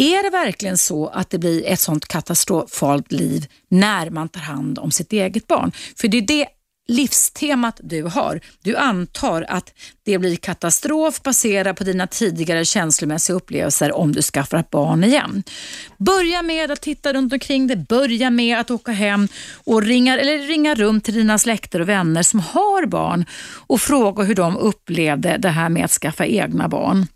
[0.00, 4.78] Är det verkligen så att det blir ett sånt katastrofalt liv när man tar hand
[4.78, 5.72] om sitt eget barn?
[5.96, 6.46] För det är det
[6.88, 8.40] livstemat du har.
[8.62, 9.72] Du antar att
[10.04, 15.42] det blir katastrof baserat på dina tidigare känslomässiga upplevelser om du skaffar ett barn igen.
[15.98, 19.28] Börja med att titta runt omkring dig, börja med att åka hem
[19.64, 23.24] och ringa, eller ringa runt till dina släkter och vänner som har barn
[23.66, 27.06] och fråga hur de upplevde det här med att skaffa egna barn.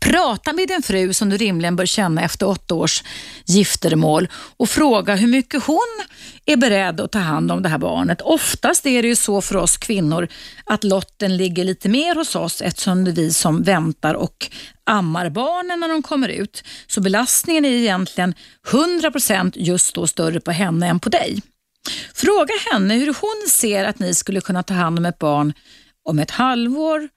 [0.00, 3.04] Prata med din fru som du rimligen bör känna efter åtta års
[3.46, 6.00] giftermål och fråga hur mycket hon
[6.46, 8.20] är beredd att ta hand om det här barnet.
[8.20, 10.28] Oftast är det ju så för oss kvinnor
[10.64, 14.50] att lotten ligger lite mer hos oss eftersom det är vi som väntar och
[14.84, 16.64] ammar barnen när de kommer ut.
[16.86, 18.34] Så belastningen är egentligen
[18.66, 21.42] 100% just då större på henne än på dig.
[22.14, 25.52] Fråga henne hur hon ser att ni skulle kunna ta hand om ett barn
[26.04, 27.08] om ett halvår,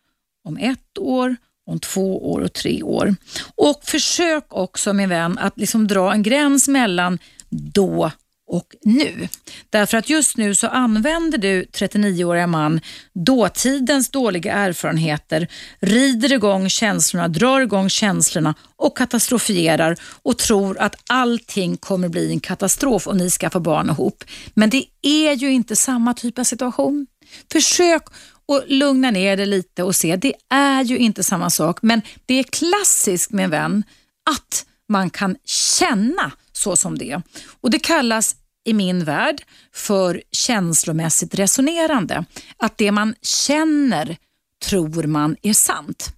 [0.48, 3.16] om ett år om två år och tre år.
[3.55, 8.11] Och försök också min vän att liksom dra en gräns mellan då
[8.47, 9.28] och nu.
[9.70, 12.82] Därför att just nu så använder du 39-åriga man
[13.14, 15.47] dåtidens dåliga erfarenheter,
[15.80, 22.39] rider igång känslorna, drar igång känslorna och katastrofierar och tror att allting kommer bli en
[22.39, 24.24] katastrof om ni ska få barn ihop.
[24.53, 27.07] Men det är ju inte samma typ av situation.
[27.51, 28.03] Försök
[28.46, 32.39] och lugna ner det lite och se, det är ju inte samma sak, men det
[32.39, 33.84] är klassiskt min vän
[34.30, 37.22] att man kan känna så som det.
[37.62, 38.36] Och Det kallas
[38.66, 42.26] i min värld för känslomässigt resonerande.
[42.58, 44.18] Att det man känner
[44.66, 46.14] tror man är sant.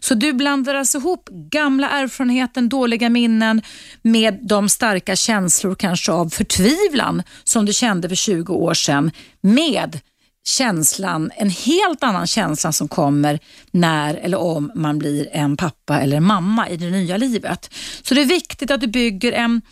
[0.00, 3.62] Så du blandar alltså ihop gamla erfarenheten, dåliga minnen
[4.02, 10.00] med de starka känslor kanske av förtvivlan som du kände för 20 år sedan med
[10.44, 13.38] känslan, en helt annan känsla som kommer
[13.70, 17.70] när eller om man blir en pappa eller en mamma i det nya livet.
[18.02, 19.62] Så det är viktigt att du bygger en,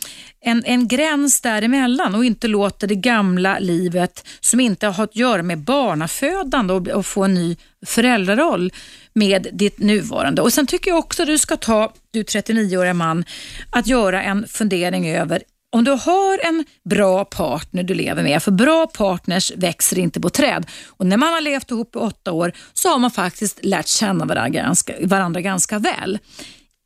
[0.40, 5.42] en, en gräns däremellan och inte låter det gamla livet som inte har att göra
[5.42, 7.56] med barnafödande och, och få en ny
[7.86, 8.72] föräldraroll
[9.12, 10.42] med ditt nuvarande.
[10.42, 13.24] Och Sen tycker jag också att du ska ta, du 39-åriga man,
[13.70, 15.42] att göra en fundering över
[15.72, 20.30] om du har en bra partner du lever med, för bra partners växer inte på
[20.30, 20.66] träd.
[20.86, 24.24] Och när man har levt ihop i åtta år så har man faktiskt lärt känna
[24.24, 26.18] varandra ganska, varandra ganska väl.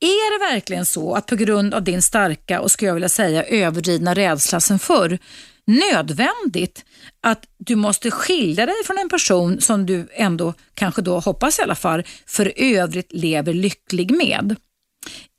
[0.01, 3.45] Är det verkligen så att på grund av din starka och skulle jag vilja säga
[3.45, 5.18] överdrivna rädsla sen förr
[5.66, 6.85] nödvändigt
[7.22, 11.62] att du måste skilja dig från en person som du ändå, kanske då hoppas i
[11.62, 14.57] alla fall, för övrigt lever lycklig med?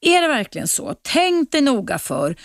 [0.06, 0.96] Är det verkligen så?
[1.02, 2.36] Tänk dig noga för.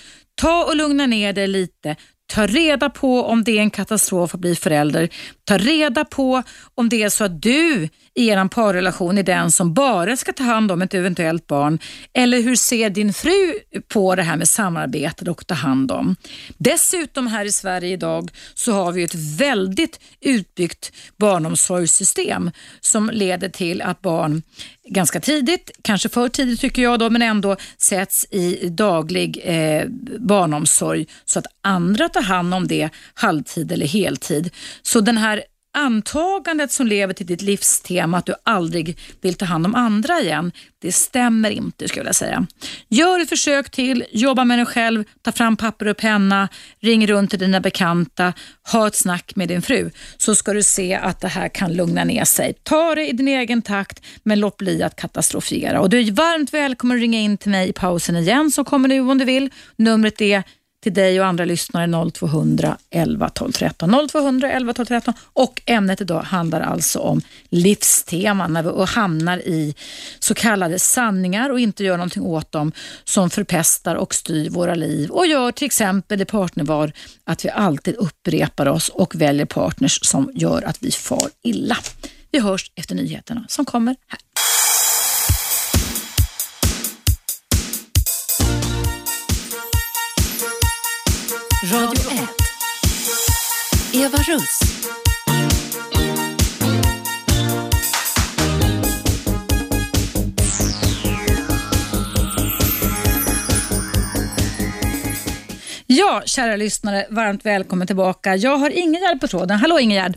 [0.41, 1.97] Ta och lugna ner dig lite.
[2.34, 5.09] Ta reda på om det är en katastrof att bli förälder.
[5.45, 6.43] Ta reda på
[6.74, 7.89] om det är så att du
[8.19, 11.79] i er parrelation är den som bara ska ta hand om ett eventuellt barn.
[12.12, 13.55] Eller hur ser din fru
[13.89, 16.16] på det här med samarbete och ta hand om?
[16.59, 22.51] Dessutom här i Sverige idag så har vi ett väldigt utbyggt barnomsorgssystem
[22.81, 24.43] som leder till att barn
[24.89, 29.85] ganska tidigt, kanske för tidigt tycker jag då, men ändå sätts i daglig eh,
[30.19, 34.51] barnomsorg så att andra tar hand om det halvtid eller heltid.
[34.83, 35.43] Så den här
[35.79, 40.53] antagandet som lever till ditt livstema att du aldrig vill ta hand om andra igen,
[40.81, 42.47] det stämmer inte skulle jag säga.
[42.89, 46.49] Gör ett försök till, jobba med dig själv, ta fram papper och penna,
[46.81, 48.33] ring runt till dina bekanta,
[48.72, 52.05] ha ett snack med din fru så ska du se att det här kan lugna
[52.05, 52.55] ner sig.
[52.62, 55.81] Ta det i din egen takt men låt bli att katastrofera.
[55.81, 58.89] Och du är varmt välkommen att ringa in till mig i pausen igen som kommer
[58.89, 59.51] nu om du vill.
[59.76, 60.43] Numret är
[60.83, 64.09] till dig och andra lyssnare 0200 11 12 13.
[64.09, 69.74] 0200 11 12 13 och ämnet idag handlar alltså om livsteman när vi hamnar i
[70.18, 72.72] så kallade sanningar och inte gör någonting åt dem
[73.05, 76.93] som förpestar och styr våra liv och gör till exempel i partnerval
[77.24, 81.76] att vi alltid upprepar oss och väljer partners som gör att vi far illa.
[82.31, 84.18] Vi hörs efter nyheterna som kommer här.
[91.73, 92.11] Radio
[93.93, 94.05] 1.
[94.05, 94.61] Eva Russ.
[105.87, 108.37] Ja, kära lyssnare, varmt välkommen tillbaka.
[108.37, 109.59] Jag har Ingegärd på tråden.
[109.59, 110.16] Hallå Ingegärd!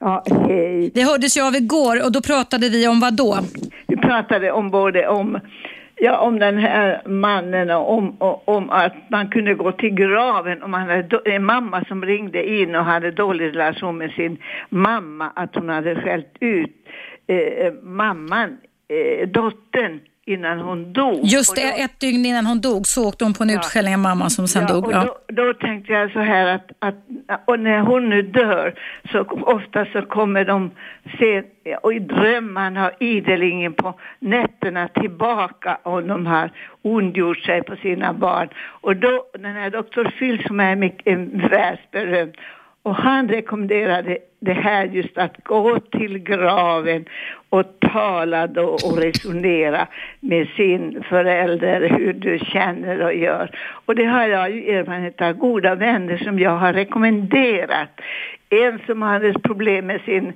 [0.00, 0.90] Ja, hej.
[0.94, 3.38] Det hördes jag av igår och då pratade vi om vad då?
[3.86, 5.40] Vi pratade om både om
[6.04, 10.62] Ja, om den här mannen och om, och, om att man kunde gå till graven
[10.62, 14.38] om man hade en mamma som ringde in och hade dålig relation med sin
[14.68, 16.70] mamma, att hon hade skällt ut
[17.26, 21.20] eh, mamman, eh, dottern innan hon dog.
[21.22, 23.94] Just det, då, ett dygn innan hon dog så åkte hon på en ja, utskällning
[23.94, 24.92] av mamman som sen ja, dog.
[24.92, 25.02] Ja.
[25.02, 26.94] Och då, då, tänkte jag så här att, att
[27.44, 28.74] och när hon nu dör
[29.12, 30.70] så ofta så kommer de
[31.18, 31.42] se,
[31.82, 36.50] och i drömmarna ideligen på nätterna tillbaka om de har
[36.82, 38.48] ondgjort sig på sina barn.
[38.80, 41.18] Och då, den här doktor Phil som är mycket
[41.50, 42.36] världsberömd
[42.84, 47.04] och han rekommenderade det här just att gå till graven
[47.48, 49.86] och tala då och resonera
[50.20, 53.50] med sin förälder hur du känner och gör.
[53.86, 58.00] Och det har jag ju erfarenhet av goda vänner som jag har rekommenderat.
[58.50, 60.32] En som hade problem med sin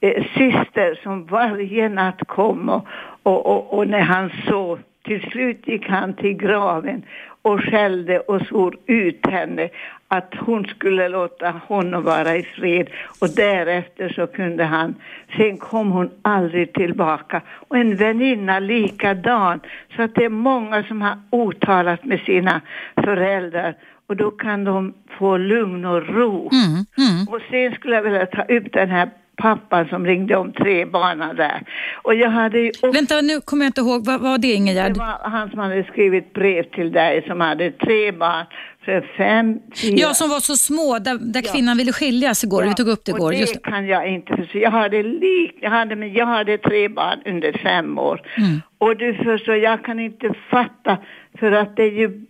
[0.00, 2.86] eh, syster som varje natt kom och,
[3.22, 4.78] och, och, och när han såg
[5.10, 7.02] till slut gick han till graven
[7.42, 9.68] och skällde och svor ut henne
[10.08, 12.90] att hon skulle låta honom vara i fred
[13.20, 14.94] och därefter så kunde han,
[15.36, 17.42] sen kom hon aldrig tillbaka.
[17.68, 19.60] Och en väninna likadan.
[19.96, 22.60] Så att det är många som har otalat med sina
[22.94, 23.74] föräldrar
[24.06, 26.50] och då kan de få lugn och ro.
[26.52, 27.28] Mm, mm.
[27.28, 29.10] Och sen skulle jag vilja ta upp den här
[29.40, 31.62] pappan som ringde om tre barn där.
[32.02, 32.90] Och jag hade ju också...
[32.90, 34.04] Vänta, nu kommer jag inte ihåg.
[34.06, 34.92] Vad var det Ingegärd?
[34.92, 38.46] Det var han som hade skrivit brev till dig som hade tre barn.
[38.84, 39.96] För fem, fyra...
[39.96, 41.52] Ja, som var så små, där, där ja.
[41.52, 42.62] kvinnan ville skiljas igår.
[42.62, 42.68] Ja.
[42.68, 43.24] Vi tog upp det igår.
[43.24, 43.62] Och det Just...
[43.62, 44.58] kan jag inte förstå.
[44.58, 48.20] Jag hade, lik, jag, hade, men jag hade tre barn under fem år.
[48.36, 48.62] Mm.
[48.78, 50.98] Och du förstår, jag kan inte fatta
[51.38, 52.26] för att det är ju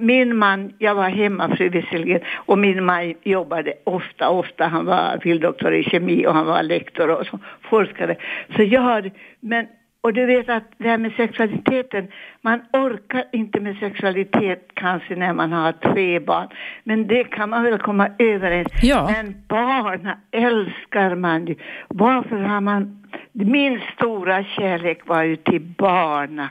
[0.00, 4.66] min man, jag var hemmafru visserligen och min man jobbade ofta, ofta.
[4.66, 8.16] Han var filddoktor i kemi och han var lektor och så, forskare.
[8.56, 9.10] Så jag hade,
[9.40, 9.66] men
[10.02, 12.08] och du vet att det här med sexualiteten,
[12.40, 16.48] man orkar inte med sexualitet kanske när man har tre barn.
[16.84, 18.68] Men det kan man väl komma överens.
[18.82, 19.10] Ja.
[19.12, 21.54] Men barn älskar man ju.
[21.88, 23.01] Varför har man...
[23.32, 26.50] Min stora kärlek var ju till barna.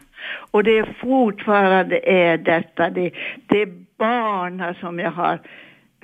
[0.51, 2.89] Och det är fortfarande är detta.
[2.89, 3.11] Det,
[3.47, 5.39] det är barna som jag har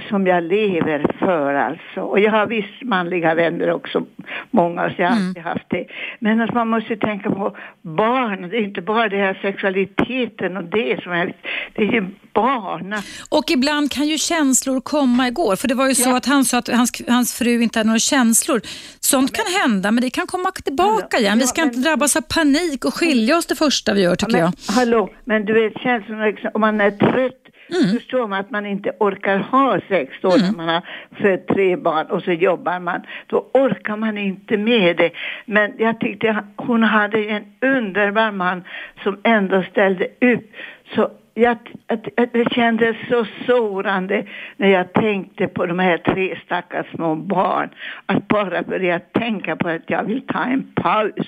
[0.09, 2.01] som jag lever för alltså.
[2.01, 4.05] Och jag har visst manliga vänner också,
[4.51, 5.85] många, så jag har alltid haft det.
[6.19, 10.63] Men att man måste tänka på barn, det är inte bara det här sexualiteten och
[10.63, 11.33] det som är,
[11.75, 12.95] det är ju barn.
[13.29, 15.55] Och ibland kan ju känslor komma igår.
[15.55, 16.17] För det var ju så Ja.
[16.17, 18.61] att han sa att hans, hans fru inte hade några känslor.
[18.99, 21.37] Sånt kan hända, men det kan komma tillbaka igen.
[21.37, 24.15] Vi Ja, ska men- inte drabbas av panik och skilja oss det första vi gör
[24.15, 24.51] tycker men, jag.
[24.75, 27.33] Hallå, men du vet känslorna, om man är trött
[27.69, 27.95] Mm.
[27.95, 30.81] förstår man att man inte orkar ha sex då när man har
[31.21, 33.01] fött tre barn och så jobbar man.
[33.27, 35.11] Då orkar man inte med det.
[35.45, 38.63] Men jag tyckte hon hade en underbar man
[39.03, 40.51] som ändå ställde upp.
[40.95, 41.57] Så jag,
[41.87, 44.25] att det kändes så sårande
[44.57, 47.69] när jag tänkte på de här tre stackars små barn.
[48.05, 51.27] Att bara börja tänka på att jag vill ta en paus.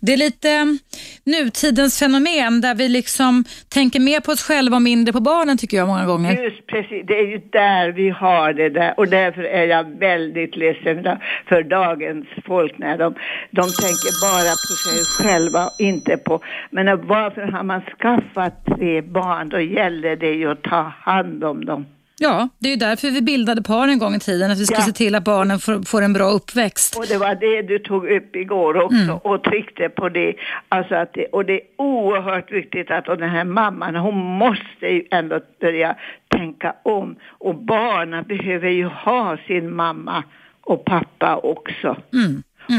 [0.00, 0.78] Det är lite mm,
[1.24, 5.76] nutidens fenomen där vi liksom tänker mer på oss själva och mindre på barnen tycker
[5.76, 6.42] jag många gånger.
[6.42, 10.56] Just precis, det är ju där vi har det där och därför är jag väldigt
[10.56, 11.08] ledsen
[11.48, 13.14] för dagens folk när de,
[13.50, 16.40] de tänker bara på sig själva och inte på,
[16.70, 21.64] men varför har man skaffat tre barn då gäller det ju att ta hand om
[21.64, 21.86] dem.
[22.22, 24.74] Ja, det är ju därför vi bildade par en gång i tiden, att vi ska
[24.76, 24.80] Ja.
[24.82, 26.96] se till att barnen får, får en bra uppväxt.
[26.98, 30.34] Och det var det du tog upp igår också och tryckte på det.
[30.68, 31.26] Alltså att det.
[31.26, 35.96] Och det är oerhört viktigt att och den här mamman, hon måste ju ändå börja
[36.28, 37.16] tänka om.
[37.28, 40.24] Och barnen behöver ju ha sin mamma
[40.60, 41.96] och pappa också.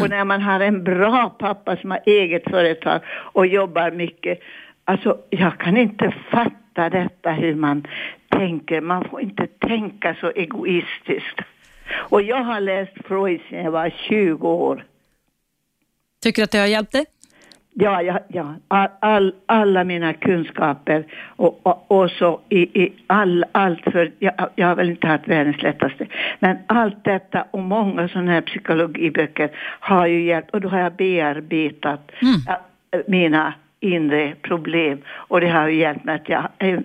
[0.02, 3.02] Och när man har en bra pappa som har eget företag
[3.34, 4.40] och jobbar mycket.
[4.86, 7.88] Alltså jag kan inte fatta detta hur man
[8.32, 8.82] tänker.
[8.82, 11.40] Man får inte tänka så egoistiskt.
[11.94, 14.86] Och jag har läst Freud sedan jag var 20 år.
[16.24, 17.06] Tycker du att det har hjälpt dig?
[17.74, 18.56] Ja, ja, ja.
[18.68, 21.06] All, all, alla mina kunskaper
[21.36, 25.28] och, och, och så i, i all, allt för, jag, jag har väl inte haft
[25.28, 26.08] världens lättaste,
[26.40, 29.50] men allt detta och många sådana här psykologiböcker
[29.80, 32.12] har ju hjälpt och då har jag bearbetat
[32.48, 32.62] ja,
[33.08, 36.84] mina inre problem och det har hjälpt mig att jag är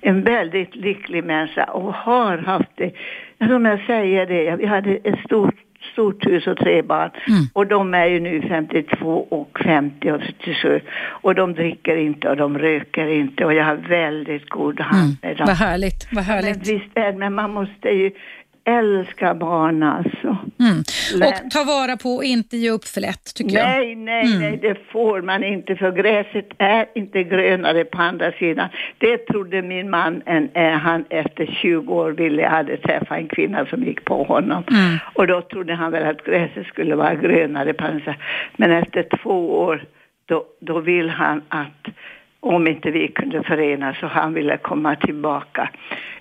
[0.00, 2.92] en, väldigt lycklig människa och har haft det,
[3.38, 5.54] som jag säger det, vi hade ett stort
[5.92, 7.10] stort hus och tre barn.
[7.52, 10.80] Och de är ju nu 52 och 50 och 77.
[10.98, 15.36] Och de dricker inte och de röker inte och jag har väldigt god hand med
[15.36, 15.46] dem.
[15.46, 16.68] Vad härligt, vad Men härligt.
[16.68, 18.10] visst är men man måste ju
[18.66, 20.36] älska barn alltså.
[20.60, 20.78] Mm.
[21.22, 23.68] Och ta vara på och inte ge upp för lätt tycker jag.
[23.68, 28.68] Nej, nej, nej, det får man inte för gräset är inte grönare på andra sidan.
[28.98, 33.66] Det trodde min man, en, eh, han efter 20 år ville, hade träffat en kvinna
[33.66, 34.64] som gick på honom.
[35.14, 38.14] Och då trodde han väl att gräset skulle vara grönare på andra sidan.
[38.56, 39.84] Men efter två år,
[40.26, 41.88] då, då vill han att
[42.40, 45.70] om inte vi kunde förenas så han ville komma tillbaka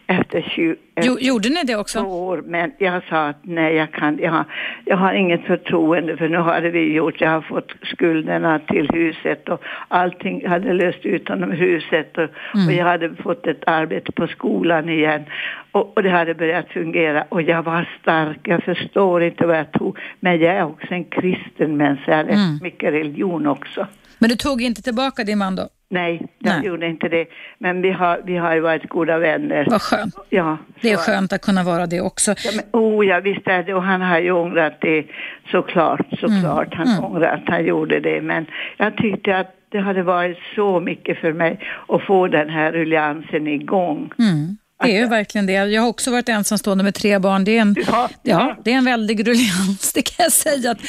[0.08, 2.00] efter 20, Jo, gjorde ni det också?
[2.00, 4.46] år, men jag sa att nej, jag kan, jag, har-
[4.86, 9.50] jag har inget förtroende för nu hade vi gjort, jag har fått skulderna till huset
[9.50, 12.24] och allting hade löst ut honom huset och,
[12.68, 15.24] och jag hade fått ett arbete på skolan igen
[15.72, 19.72] och, och det hade börjat fungera och jag var stark, jag förstår inte vad jag
[19.72, 23.88] tog, men jag är också en kristen människa, jag har läst mycket religion också.
[24.20, 25.70] Men du tog inte tillbaka din man då?
[25.96, 26.66] Nej, jag Nej.
[26.68, 27.26] gjorde inte det.
[27.60, 29.68] Men vi har, vi har varit goda vänner.
[29.70, 30.16] Vad skönt.
[30.30, 32.36] Ja, Det är skönt att kunna vara det också.
[32.46, 33.74] Ja, men, oh, ja, visst är det.
[33.74, 35.06] Och han har ju ångrat det
[35.52, 36.74] såklart, såklart.
[36.74, 38.22] Han ångrar att han gjorde det.
[38.22, 38.46] Men
[38.78, 43.48] jag tyckte att det hade varit så mycket för mig att få den här rulliansen
[43.48, 44.12] igång.
[44.20, 44.58] Mm.
[44.84, 45.54] Det är ju verkligen det.
[45.54, 47.44] Jag har också varit ensamstående med tre barn.
[47.44, 50.80] Det är en, Ja, ja, det är en väldig ruljans, det kan jag säga, att,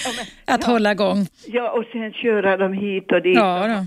[0.45, 1.27] att hålla igång.
[1.47, 3.37] Ja, och sen köra dem hit och dit.
[3.37, 3.87] Ja, då.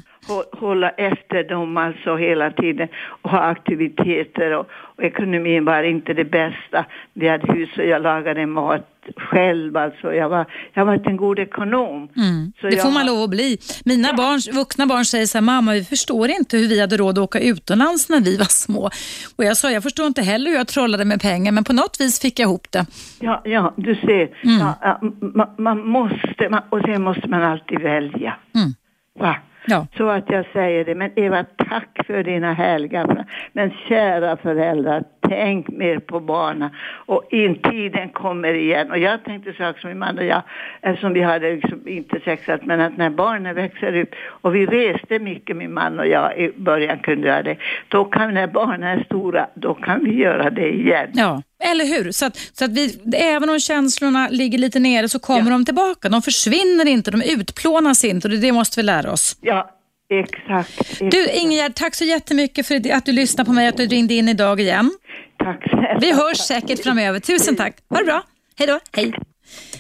[0.52, 2.88] Hålla efter dem alltså hela tiden
[3.22, 4.68] och ha aktiviteter och,
[4.98, 6.86] och ekonomin var inte det bästa.
[7.14, 8.86] Vi hade hus och jag lagade mat
[9.16, 10.14] själv alltså.
[10.14, 12.10] Jag var, jag var en god ekonom.
[12.16, 12.52] Mm.
[12.62, 13.58] Det får man lov att bli.
[13.86, 17.18] Mina barn, vuxna barn säger så här, mamma vi förstår inte hur vi hade råd
[17.18, 18.90] att åka utomlands när vi var små.
[19.36, 21.98] Och jag sa, jag förstår inte heller hur jag trollade med pengar, men på något
[22.00, 22.86] vis fick jag ihop det.
[23.20, 24.30] Ja, ja, du ser.
[24.44, 24.60] Mm.
[24.60, 28.36] Ja, ja, man, man måste, man, och sen måste man alltid välja.
[28.56, 28.74] Mm.
[29.20, 29.36] Va?
[29.66, 29.88] Ja.
[29.98, 30.96] Så att jag säger det.
[30.96, 36.70] Men Eva, tack för dina härliga Men kära föräldrar, tänk mer på barnen
[37.06, 38.92] och in tiden kommer igen.
[38.92, 40.42] Och jag tänkte sak som min man och jag,
[40.82, 44.10] eftersom vi hade liksom inte sexat, men att när barnen växer upp
[44.42, 47.58] och vi reste mycket min man och jag i början kunde göra det,
[47.88, 51.10] då kan när barnen är stora, då kan vi göra det igen.
[51.14, 51.42] Ja.
[51.64, 52.12] Eller hur?
[52.12, 55.50] Så att, så att vi, även om känslorna ligger lite nere så kommer ja.
[55.50, 56.10] de tillbaka.
[56.10, 59.38] De försvinner inte, de utplånas inte och det måste vi lära oss.
[59.42, 59.79] Ja,
[60.10, 61.12] Exakt, exakt.
[61.12, 64.14] Du Ingegerd, tack så jättemycket för att du lyssnade på mig och att du ringde
[64.14, 64.92] in idag igen.
[65.38, 66.00] Tack snälla.
[66.02, 67.20] Vi hörs säkert framöver.
[67.20, 67.78] Tusen tack.
[67.90, 68.24] Ha det bra.
[68.56, 68.80] Hej då.
[68.92, 69.14] Hej.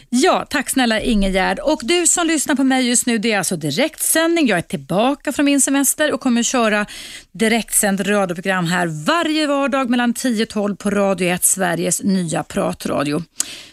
[0.09, 1.59] Ja, tack snälla Ingegärd.
[1.59, 4.47] Och du som lyssnar på mig just nu, det är alltså direktsändning.
[4.47, 6.85] Jag är tillbaka från min semester och kommer köra
[7.31, 13.21] direktsänd radioprogram här varje vardag mellan 10 och 12 på Radio 1, Sveriges nya pratradio.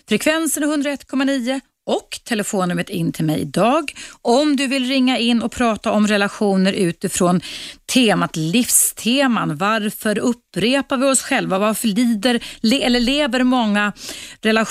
[0.08, 3.92] Frekvensen är 101,9 och telefonnumret in till mig idag
[4.22, 7.40] om du vill ringa in och prata om relationer utifrån
[7.86, 9.56] temat livsteman.
[9.56, 11.58] Varför upprepar vi oss själva?
[11.58, 13.92] Varför lider eller lever många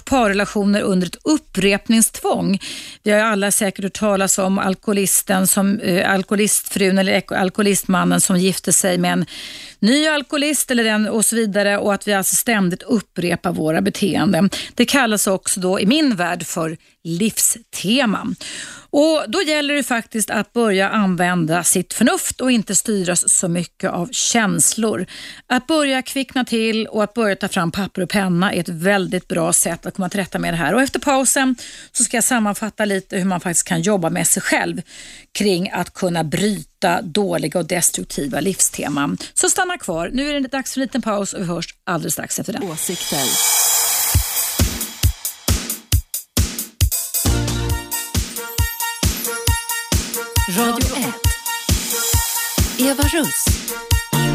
[0.06, 2.60] parrelationer under ett upprepningstvång?
[3.04, 8.74] Vi har alla säkert hört talas om alkoholisten som, eh, alkoholistfrun eller alkoholistmannen som gifte
[8.74, 9.26] sig med en
[9.80, 14.50] ny alkoholist eller den och så vidare och att vi alltså ständigt upprepar våra beteenden.
[14.74, 18.36] Det kallas också då i min värld för livsteman.
[18.90, 23.92] Och Då gäller det faktiskt att börja använda sitt förnuft och inte styras så mycket
[23.92, 25.06] av känslor.
[25.48, 29.28] Att börja kvickna till och att börja ta fram papper och penna är ett väldigt
[29.28, 30.74] bra sätt att komma till rätta med det här.
[30.74, 31.56] Och Efter pausen
[31.92, 34.82] så ska jag sammanfatta lite hur man faktiskt kan jobba med sig själv
[35.32, 39.18] kring att kunna bryta dåliga och destruktiva livsteman.
[39.34, 40.10] Så stanna kvar.
[40.14, 42.64] Nu är det dags för en liten paus och vi hörs alldeles strax efter den.
[42.64, 43.75] Åsikter.
[50.50, 51.06] Radio 1.
[52.80, 53.46] Eva Russ.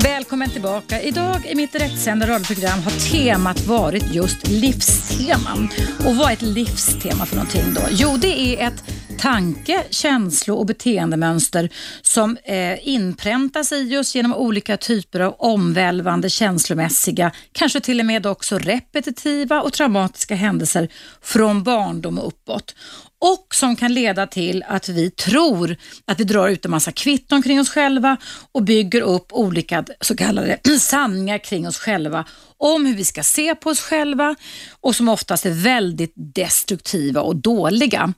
[0.02, 1.02] Välkommen tillbaka.
[1.02, 5.68] Idag i mitt direktsända radioprogram har temat varit just livsteman.
[6.06, 7.80] Och vad är ett livstema för någonting då?
[7.90, 8.84] Jo, det är ett
[9.18, 11.68] tanke, känslo och beteendemönster
[12.02, 18.26] som eh, inpräntas i oss genom olika typer av omvälvande känslomässiga, kanske till och med
[18.26, 20.88] också repetitiva och traumatiska händelser
[21.22, 22.74] från barndom och uppåt
[23.20, 27.42] och som kan leda till att vi tror att vi drar ut en massa kvitton
[27.42, 28.16] kring oss själva
[28.52, 32.24] och bygger upp olika så kallade sanningar kring oss själva
[32.56, 34.36] om hur vi ska se på oss själva
[34.80, 38.14] och som oftast är väldigt destruktiva och dåliga.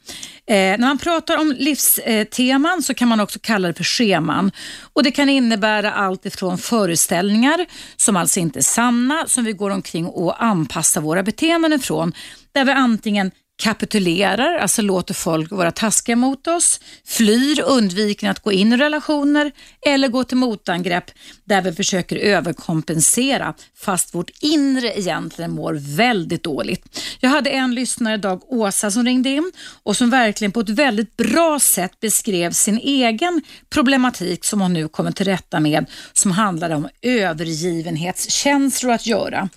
[0.47, 4.53] Eh, när man pratar om livsteman så kan man också kalla det för scheman
[4.93, 7.66] och det kan innebära allt ifrån föreställningar
[7.97, 12.12] som alltså inte är sanna, som vi går omkring och anpassar våra beteenden ifrån,
[12.53, 13.31] där vi antingen
[13.63, 19.53] kapitulerar, alltså låter folk vara taskiga mot oss, flyr, undviker att gå in i relationer
[19.87, 21.11] eller går till motangrepp
[21.45, 27.01] där vi försöker överkompensera fast vårt inre egentligen mår väldigt dåligt.
[27.21, 29.53] Jag hade en lyssnare idag, Åsa, som ringde in
[29.83, 34.89] och som verkligen på ett väldigt bra sätt beskrev sin egen problematik som hon nu
[34.89, 39.49] kommer till rätta med som handlade om övergivenhetskänslor att göra.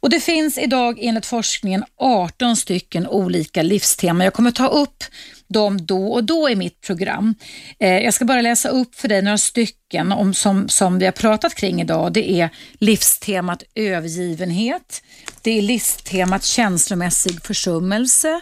[0.00, 4.24] Och Det finns idag enligt forskningen 18 stycken olika livsteman.
[4.24, 5.04] Jag kommer ta upp
[5.48, 7.34] dem då och då i mitt program.
[7.78, 11.12] Eh, jag ska bara läsa upp för dig några stycken om, som, som vi har
[11.12, 12.12] pratat kring idag.
[12.12, 15.02] Det är livstemat övergivenhet,
[15.42, 18.40] det är livstemat känslomässig försummelse,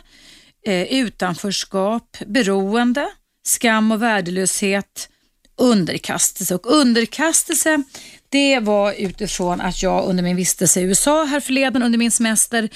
[0.66, 3.06] eh, utanförskap, beroende,
[3.46, 5.08] skam och värdelöshet,
[5.56, 6.54] underkastelse.
[6.54, 7.82] Och underkastelse
[8.28, 12.68] det var utifrån att jag under min vistelse i USA här förleden under min semester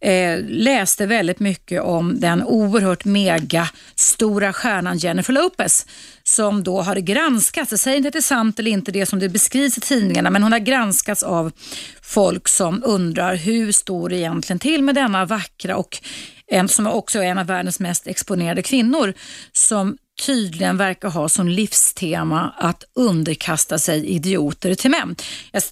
[0.00, 5.86] eh, läste väldigt mycket om den oerhört mega stora stjärnan Jennifer Lopez
[6.22, 9.18] som då har granskats, jag säger inte att det är sant eller inte det som
[9.18, 11.52] det beskrivs i tidningarna, men hon har granskats av
[12.02, 15.98] folk som undrar hur står det egentligen till med denna vackra och
[16.46, 19.14] en som också är en av världens mest exponerade kvinnor
[19.52, 19.96] som
[20.26, 25.16] tydligen verkar ha som livstema att underkasta sig idioter till män.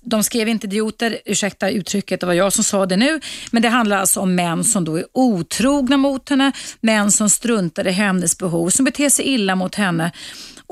[0.00, 3.20] De skrev inte idioter, ursäkta uttrycket, det var jag som sa det nu,
[3.50, 7.86] men det handlar alltså om män som då är otrogna mot henne, män som struntar
[7.86, 10.12] i hennes behov, som beter sig illa mot henne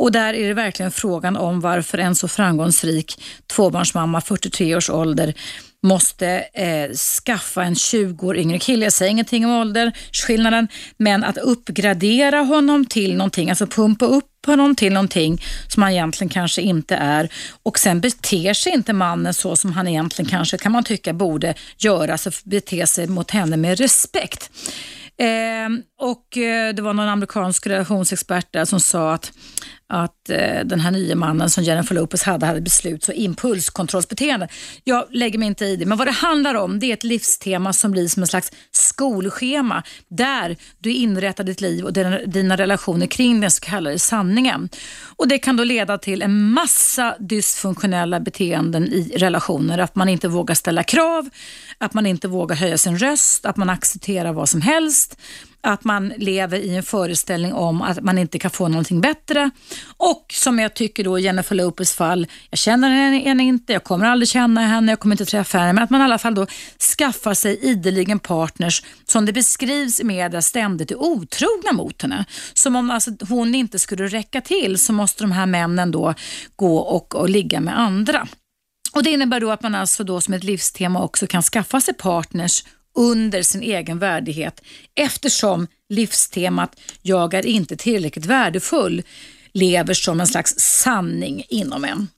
[0.01, 5.35] och där är det verkligen frågan om varför en så framgångsrik tvåbarnsmamma, 43 års ålder,
[5.83, 8.87] måste eh, skaffa en 20 år yngre kille.
[8.87, 14.75] Jag säger ingenting om åldersskillnaden, men att uppgradera honom till någonting, alltså pumpa upp honom
[14.75, 17.29] till någonting som han egentligen kanske inte är
[17.63, 21.55] och sen beter sig inte mannen så som han egentligen kanske kan man tycka borde
[21.79, 24.51] göra, alltså bete sig mot henne med respekt.
[25.17, 25.69] Eh,
[26.01, 29.33] och eh, Det var någon amerikansk relationsexpert där som sa att
[29.91, 34.49] att eh, den här nya mannen som Jennifer Lopez hade hade besluts och impulskontrollsbeteende.
[34.85, 37.73] Jag lägger mig inte i det, men vad det handlar om det är ett livstema
[37.73, 43.07] som blir som en slags skolschema där du inrättar ditt liv och dina, dina relationer
[43.07, 44.69] kring den så kallade sanningen.
[45.17, 49.79] Och Det kan då leda till en massa dysfunktionella beteenden i relationer.
[49.79, 51.29] Att man inte vågar ställa krav,
[51.79, 55.17] att man inte vågar höja sin röst, att man accepterar vad som helst
[55.63, 59.51] att man lever i en föreställning om att man inte kan få någonting bättre.
[59.97, 64.07] Och som jag tycker då i Jennifer Lopez fall, jag känner henne inte, jag kommer
[64.07, 66.47] aldrig känna henne, jag kommer inte träffa henne, men att man i alla fall då
[66.99, 72.25] skaffar sig ideligen partners som det beskrivs i media ständigt är otrogna mot henne.
[72.55, 76.15] Som om alltså hon inte skulle räcka till så måste de här männen då
[76.57, 78.29] gå och, och ligga med andra.
[78.93, 81.95] Och Det innebär då att man alltså då som ett livstema också kan skaffa sig
[81.95, 82.65] partners
[82.95, 84.61] under sin egen värdighet
[84.95, 89.03] eftersom livstemat jag är inte tillräckligt värdefull
[89.53, 92.09] lever som en slags sanning inom en.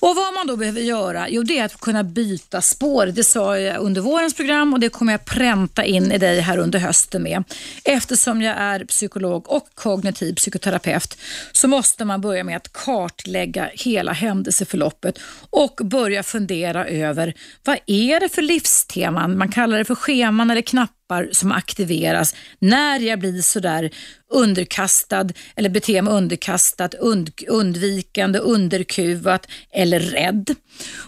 [0.00, 3.06] Och Vad man då behöver göra, jo det är att kunna byta spår.
[3.06, 6.58] Det sa jag under vårens program och det kommer jag pränta in i dig här
[6.58, 7.44] under hösten med.
[7.84, 11.18] Eftersom jag är psykolog och kognitiv psykoterapeut
[11.52, 15.18] så måste man börja med att kartlägga hela händelseförloppet
[15.50, 20.62] och börja fundera över vad är det för livsteman, man kallar det för scheman eller
[20.62, 23.90] knappar knappar som aktiveras när jag blir sådär
[24.32, 30.54] underkastad eller beter mig underkastat, und, undvikande, underkuvat eller rädd.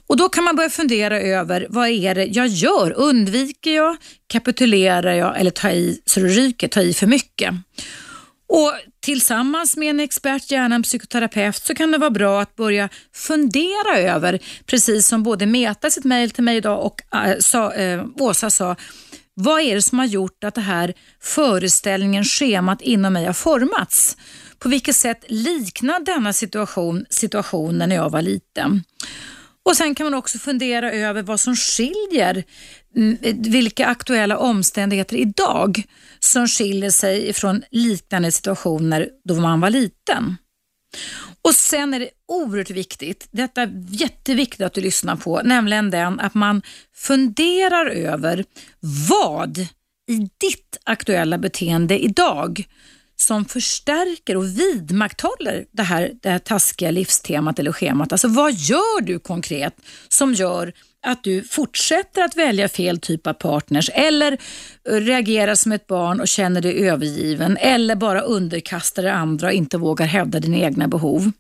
[0.06, 2.92] Och Då kan man börja fundera över vad är det jag gör?
[2.92, 3.96] Undviker jag,
[4.26, 7.54] kapitulerar jag eller tar i så det ryker, tar i för mycket?
[8.48, 8.72] Och
[9.04, 13.98] Tillsammans med en expert, gärna en psykoterapeut, så kan det vara bra att börja fundera
[13.98, 18.50] över, precis som både Meta sitt mejl till mig idag och äh, sa, äh, Åsa
[18.50, 18.76] sa,
[19.42, 24.16] vad är det som har gjort att det här föreställningen, schemat inom mig har formats?
[24.58, 28.84] På vilket sätt liknar denna situation situationen när jag var liten?
[29.64, 32.44] Och Sen kan man också fundera över vad som skiljer,
[32.96, 35.82] mm, vilka aktuella omständigheter idag
[36.20, 40.36] som skiljer sig från liknande situationer då man var liten.
[41.44, 46.20] Och Sen är det oerhört viktigt, detta är jätteviktigt att du lyssnar på, nämligen den
[46.20, 46.62] att man
[46.94, 48.44] funderar över
[49.08, 49.58] vad
[50.08, 52.64] i ditt aktuella beteende idag
[53.16, 58.12] som förstärker och vidmakthåller det här, det här taskiga livstemat eller schemat.
[58.12, 59.74] Alltså vad gör du konkret
[60.08, 65.72] som gör att du fortsätter att välja fel typ av partners eller eh, reagerar som
[65.72, 70.40] ett barn och känner dig övergiven eller bara underkastar dig andra och inte vågar hävda
[70.40, 71.32] dina egna behov.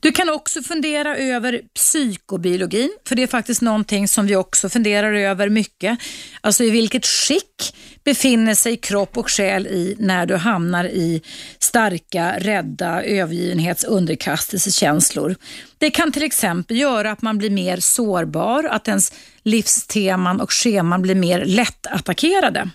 [0.00, 5.12] Du kan också fundera över psykobiologin, för det är faktiskt någonting som vi också funderar
[5.12, 5.98] över mycket.
[6.40, 11.22] Alltså i vilket skick befinner sig kropp och själ i när du hamnar i
[11.58, 15.36] starka, rädda, övergivenhets underkastelsekänslor.
[15.78, 19.12] Det kan till exempel göra att man blir mer sårbar, att ens
[19.42, 22.70] livsteman och scheman blir mer lättattackerade.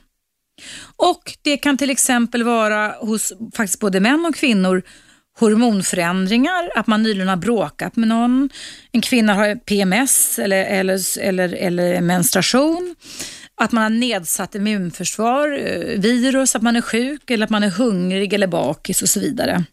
[0.96, 4.84] Och Det kan till exempel vara hos faktiskt både män och kvinnor
[5.40, 8.50] hormonförändringar, att man nyligen har bråkat med någon,
[8.92, 12.96] en kvinna har PMS eller, eller, eller, eller menstruation,
[13.56, 17.70] att man har nedsatt immunförsvar, eh, virus, att man är sjuk eller att man är
[17.70, 19.64] hungrig eller bakis och så vidare.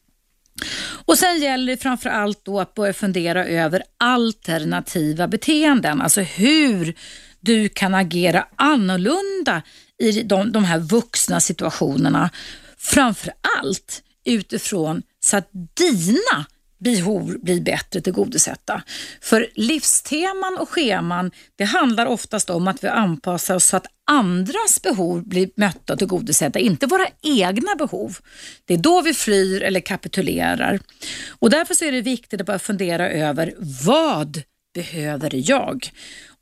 [1.04, 6.94] Och Sen gäller det framför allt då att börja fundera över alternativa beteenden, alltså hur
[7.40, 9.62] du kan agera annorlunda
[9.98, 12.30] i de, de här vuxna situationerna.
[12.78, 16.46] Framför allt utifrån så att dina
[16.80, 18.82] behov blir bättre tillgodosedda.
[19.20, 24.82] För livsteman och scheman det handlar oftast om att vi anpassar oss så att andras
[24.82, 28.16] behov blir mötta och tillgodosedda, inte våra egna behov.
[28.64, 30.80] Det är då vi flyr eller kapitulerar.
[31.28, 34.42] Och Därför så är det viktigt att börja fundera över vad
[34.74, 35.90] behöver jag?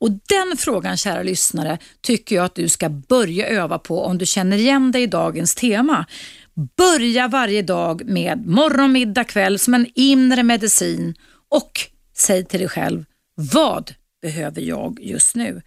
[0.00, 4.26] Och Den frågan, kära lyssnare, tycker jag att du ska börja öva på om du
[4.26, 6.06] känner igen dig i dagens tema.
[6.76, 11.14] Börja varje dag med morgon, middag, kväll som en inre medicin
[11.48, 11.80] och
[12.16, 13.04] säg till dig själv,
[13.34, 15.62] vad behöver jag just nu?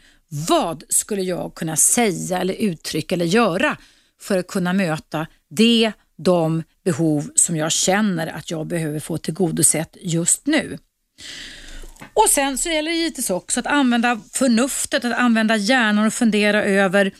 [0.47, 3.77] Vad skulle jag kunna säga eller uttrycka eller göra
[4.21, 9.97] för att kunna möta det, de behov som jag känner att jag behöver få tillgodosett
[10.01, 10.77] just nu?
[12.13, 16.63] Och Sen så gäller det givetvis också att använda förnuftet, att använda hjärnan och fundera
[16.63, 17.11] över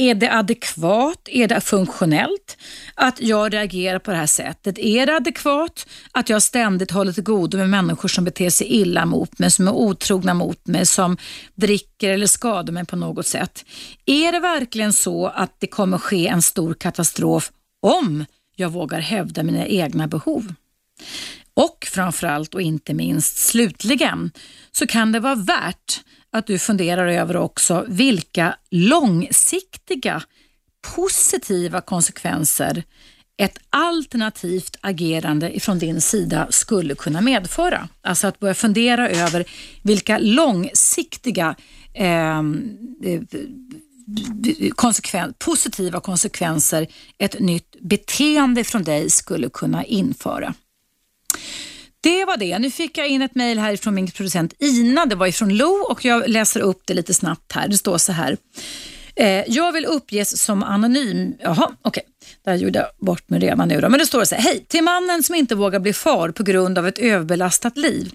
[0.00, 1.28] är det adekvat?
[1.28, 2.56] Är det funktionellt
[2.94, 4.78] att jag reagerar på det här sättet?
[4.78, 9.06] Är det adekvat att jag ständigt håller till godo med människor som beter sig illa
[9.06, 11.16] mot mig, som är otrogna mot mig, som
[11.54, 13.64] dricker eller skadar mig på något sätt?
[14.06, 17.50] Är det verkligen så att det kommer ske en stor katastrof
[17.82, 18.24] om
[18.56, 20.54] jag vågar hävda mina egna behov?
[21.60, 24.30] Och framförallt och inte minst slutligen
[24.72, 26.00] så kan det vara värt
[26.32, 30.22] att du funderar över också vilka långsiktiga
[30.96, 32.82] positiva konsekvenser
[33.36, 37.88] ett alternativt agerande ifrån din sida skulle kunna medföra.
[38.02, 39.44] Alltså att börja fundera över
[39.82, 41.56] vilka långsiktiga
[41.94, 43.20] ehm, eh,
[44.74, 46.86] konsekven positiva konsekvenser
[47.18, 50.54] ett nytt beteende från dig skulle kunna införa.
[52.02, 52.58] Det var det.
[52.58, 55.06] Nu fick jag in ett mejl här från min producent Ina.
[55.06, 57.68] Det var ifrån Lo och jag läser upp det lite snabbt här.
[57.68, 58.36] Det står så här.
[59.16, 61.34] Eh, jag vill uppges som anonym.
[61.40, 62.02] Jaha, okej.
[62.02, 62.02] Okay.
[62.44, 63.88] Där gjorde jag bort mig redan nu då.
[63.88, 64.42] Men det står så här.
[64.42, 64.64] Hej!
[64.68, 68.12] Till mannen som inte vågar bli far på grund av ett överbelastat liv.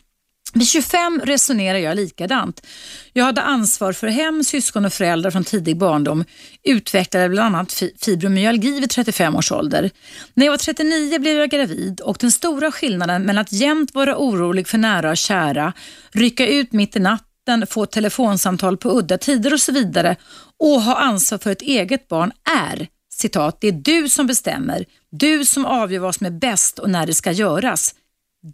[0.58, 2.68] Vid 25 resonerar jag likadant.
[3.14, 6.26] Jag hade ansvar för hem, syskon och föräldrar från tidig barndom.
[6.64, 9.92] Utvecklade bland annat fibromyalgi vid 35 års ålder.
[10.34, 14.18] När jag var 39 blev jag gravid och den stora skillnaden mellan att jämt vara
[14.18, 15.74] orolig för nära och kära,
[16.12, 20.16] rycka ut mitt i natten, få telefonsamtal på udda tider och så vidare
[20.60, 22.32] och ha ansvar för ett eget barn
[22.68, 26.90] är citat, det är du som bestämmer, du som avgör vad som är bäst och
[26.90, 27.96] när det ska göras.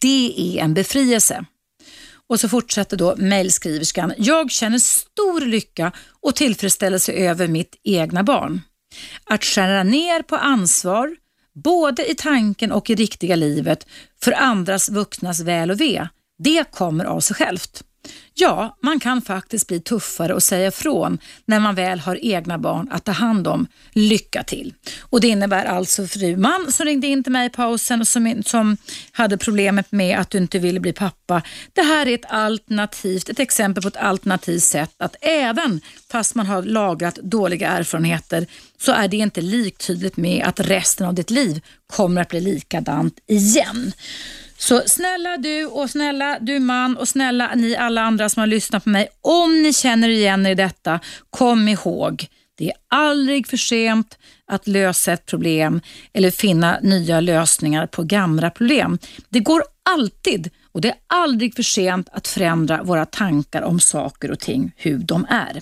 [0.01, 1.45] Det är en befrielse.
[2.31, 4.13] Och så fortsätter då mejlskriverskan.
[4.17, 5.91] Jag känner stor lycka
[6.21, 8.61] och tillfredsställelse över mitt egna barn.
[9.23, 11.15] Att skära ner på ansvar,
[11.63, 13.87] både i tanken och i riktiga livet,
[14.23, 16.07] för andras vuxnas väl och ve,
[16.43, 17.83] det kommer av sig självt.
[18.33, 22.87] Ja, man kan faktiskt bli tuffare och säga ifrån när man väl har egna barn
[22.91, 23.67] att ta hand om.
[23.91, 24.73] Lycka till!
[24.99, 28.43] Och Det innebär alltså fru man som ringde in till mig i pausen och som,
[28.45, 28.77] som
[29.11, 31.41] hade problemet med att du inte ville bli pappa.
[31.73, 36.45] Det här är ett alternativt, ett exempel på ett alternativt sätt att även fast man
[36.45, 38.47] har lagrat dåliga erfarenheter
[38.79, 43.19] så är det inte liktydigt med att resten av ditt liv kommer att bli likadant
[43.27, 43.93] igen.
[44.61, 48.83] Så snälla du och snälla du man och snälla ni alla andra som har lyssnat
[48.83, 49.07] på mig.
[49.21, 52.27] Om ni känner igen er i detta, kom ihåg
[52.57, 54.17] det är aldrig för sent
[54.47, 55.81] att lösa ett problem
[56.13, 58.99] eller finna nya lösningar på gamla problem.
[59.29, 64.31] Det går alltid och det är aldrig för sent att förändra våra tankar om saker
[64.31, 65.61] och ting, hur de är.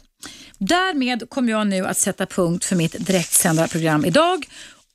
[0.57, 4.45] Därmed kommer jag nu att sätta punkt för mitt direktsända program idag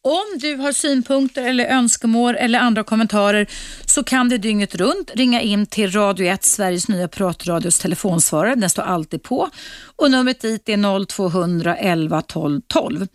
[0.04, 3.46] om du har synpunkter eller önskemål eller andra kommentarer
[3.86, 8.54] så kan du dygnet runt ringa in till Radio 1, Sveriges nya pratradios telefonsvarare.
[8.54, 9.50] Den står alltid på
[9.96, 13.06] och numret dit är 0200 11 12 12.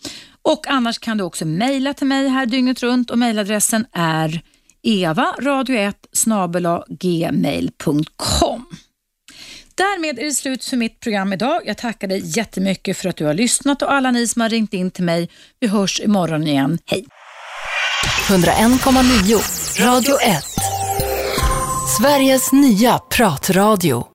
[0.42, 4.42] Och annars kan du också mejla till mig här dygnet runt och mejladressen är
[4.84, 5.94] evaradio1
[6.90, 8.66] gmail.com.
[9.80, 11.62] Därmed är det slut för mitt program idag.
[11.66, 14.74] Jag tackar dig jättemycket för att du har lyssnat och alla ni som har ringt
[14.74, 15.30] in till mig.
[15.60, 16.80] Vi hörs imorgon igen.
[16.86, 17.06] Hej!
[18.28, 20.44] 101,9 Radio 1
[21.98, 24.08] Sveriges nya pratradio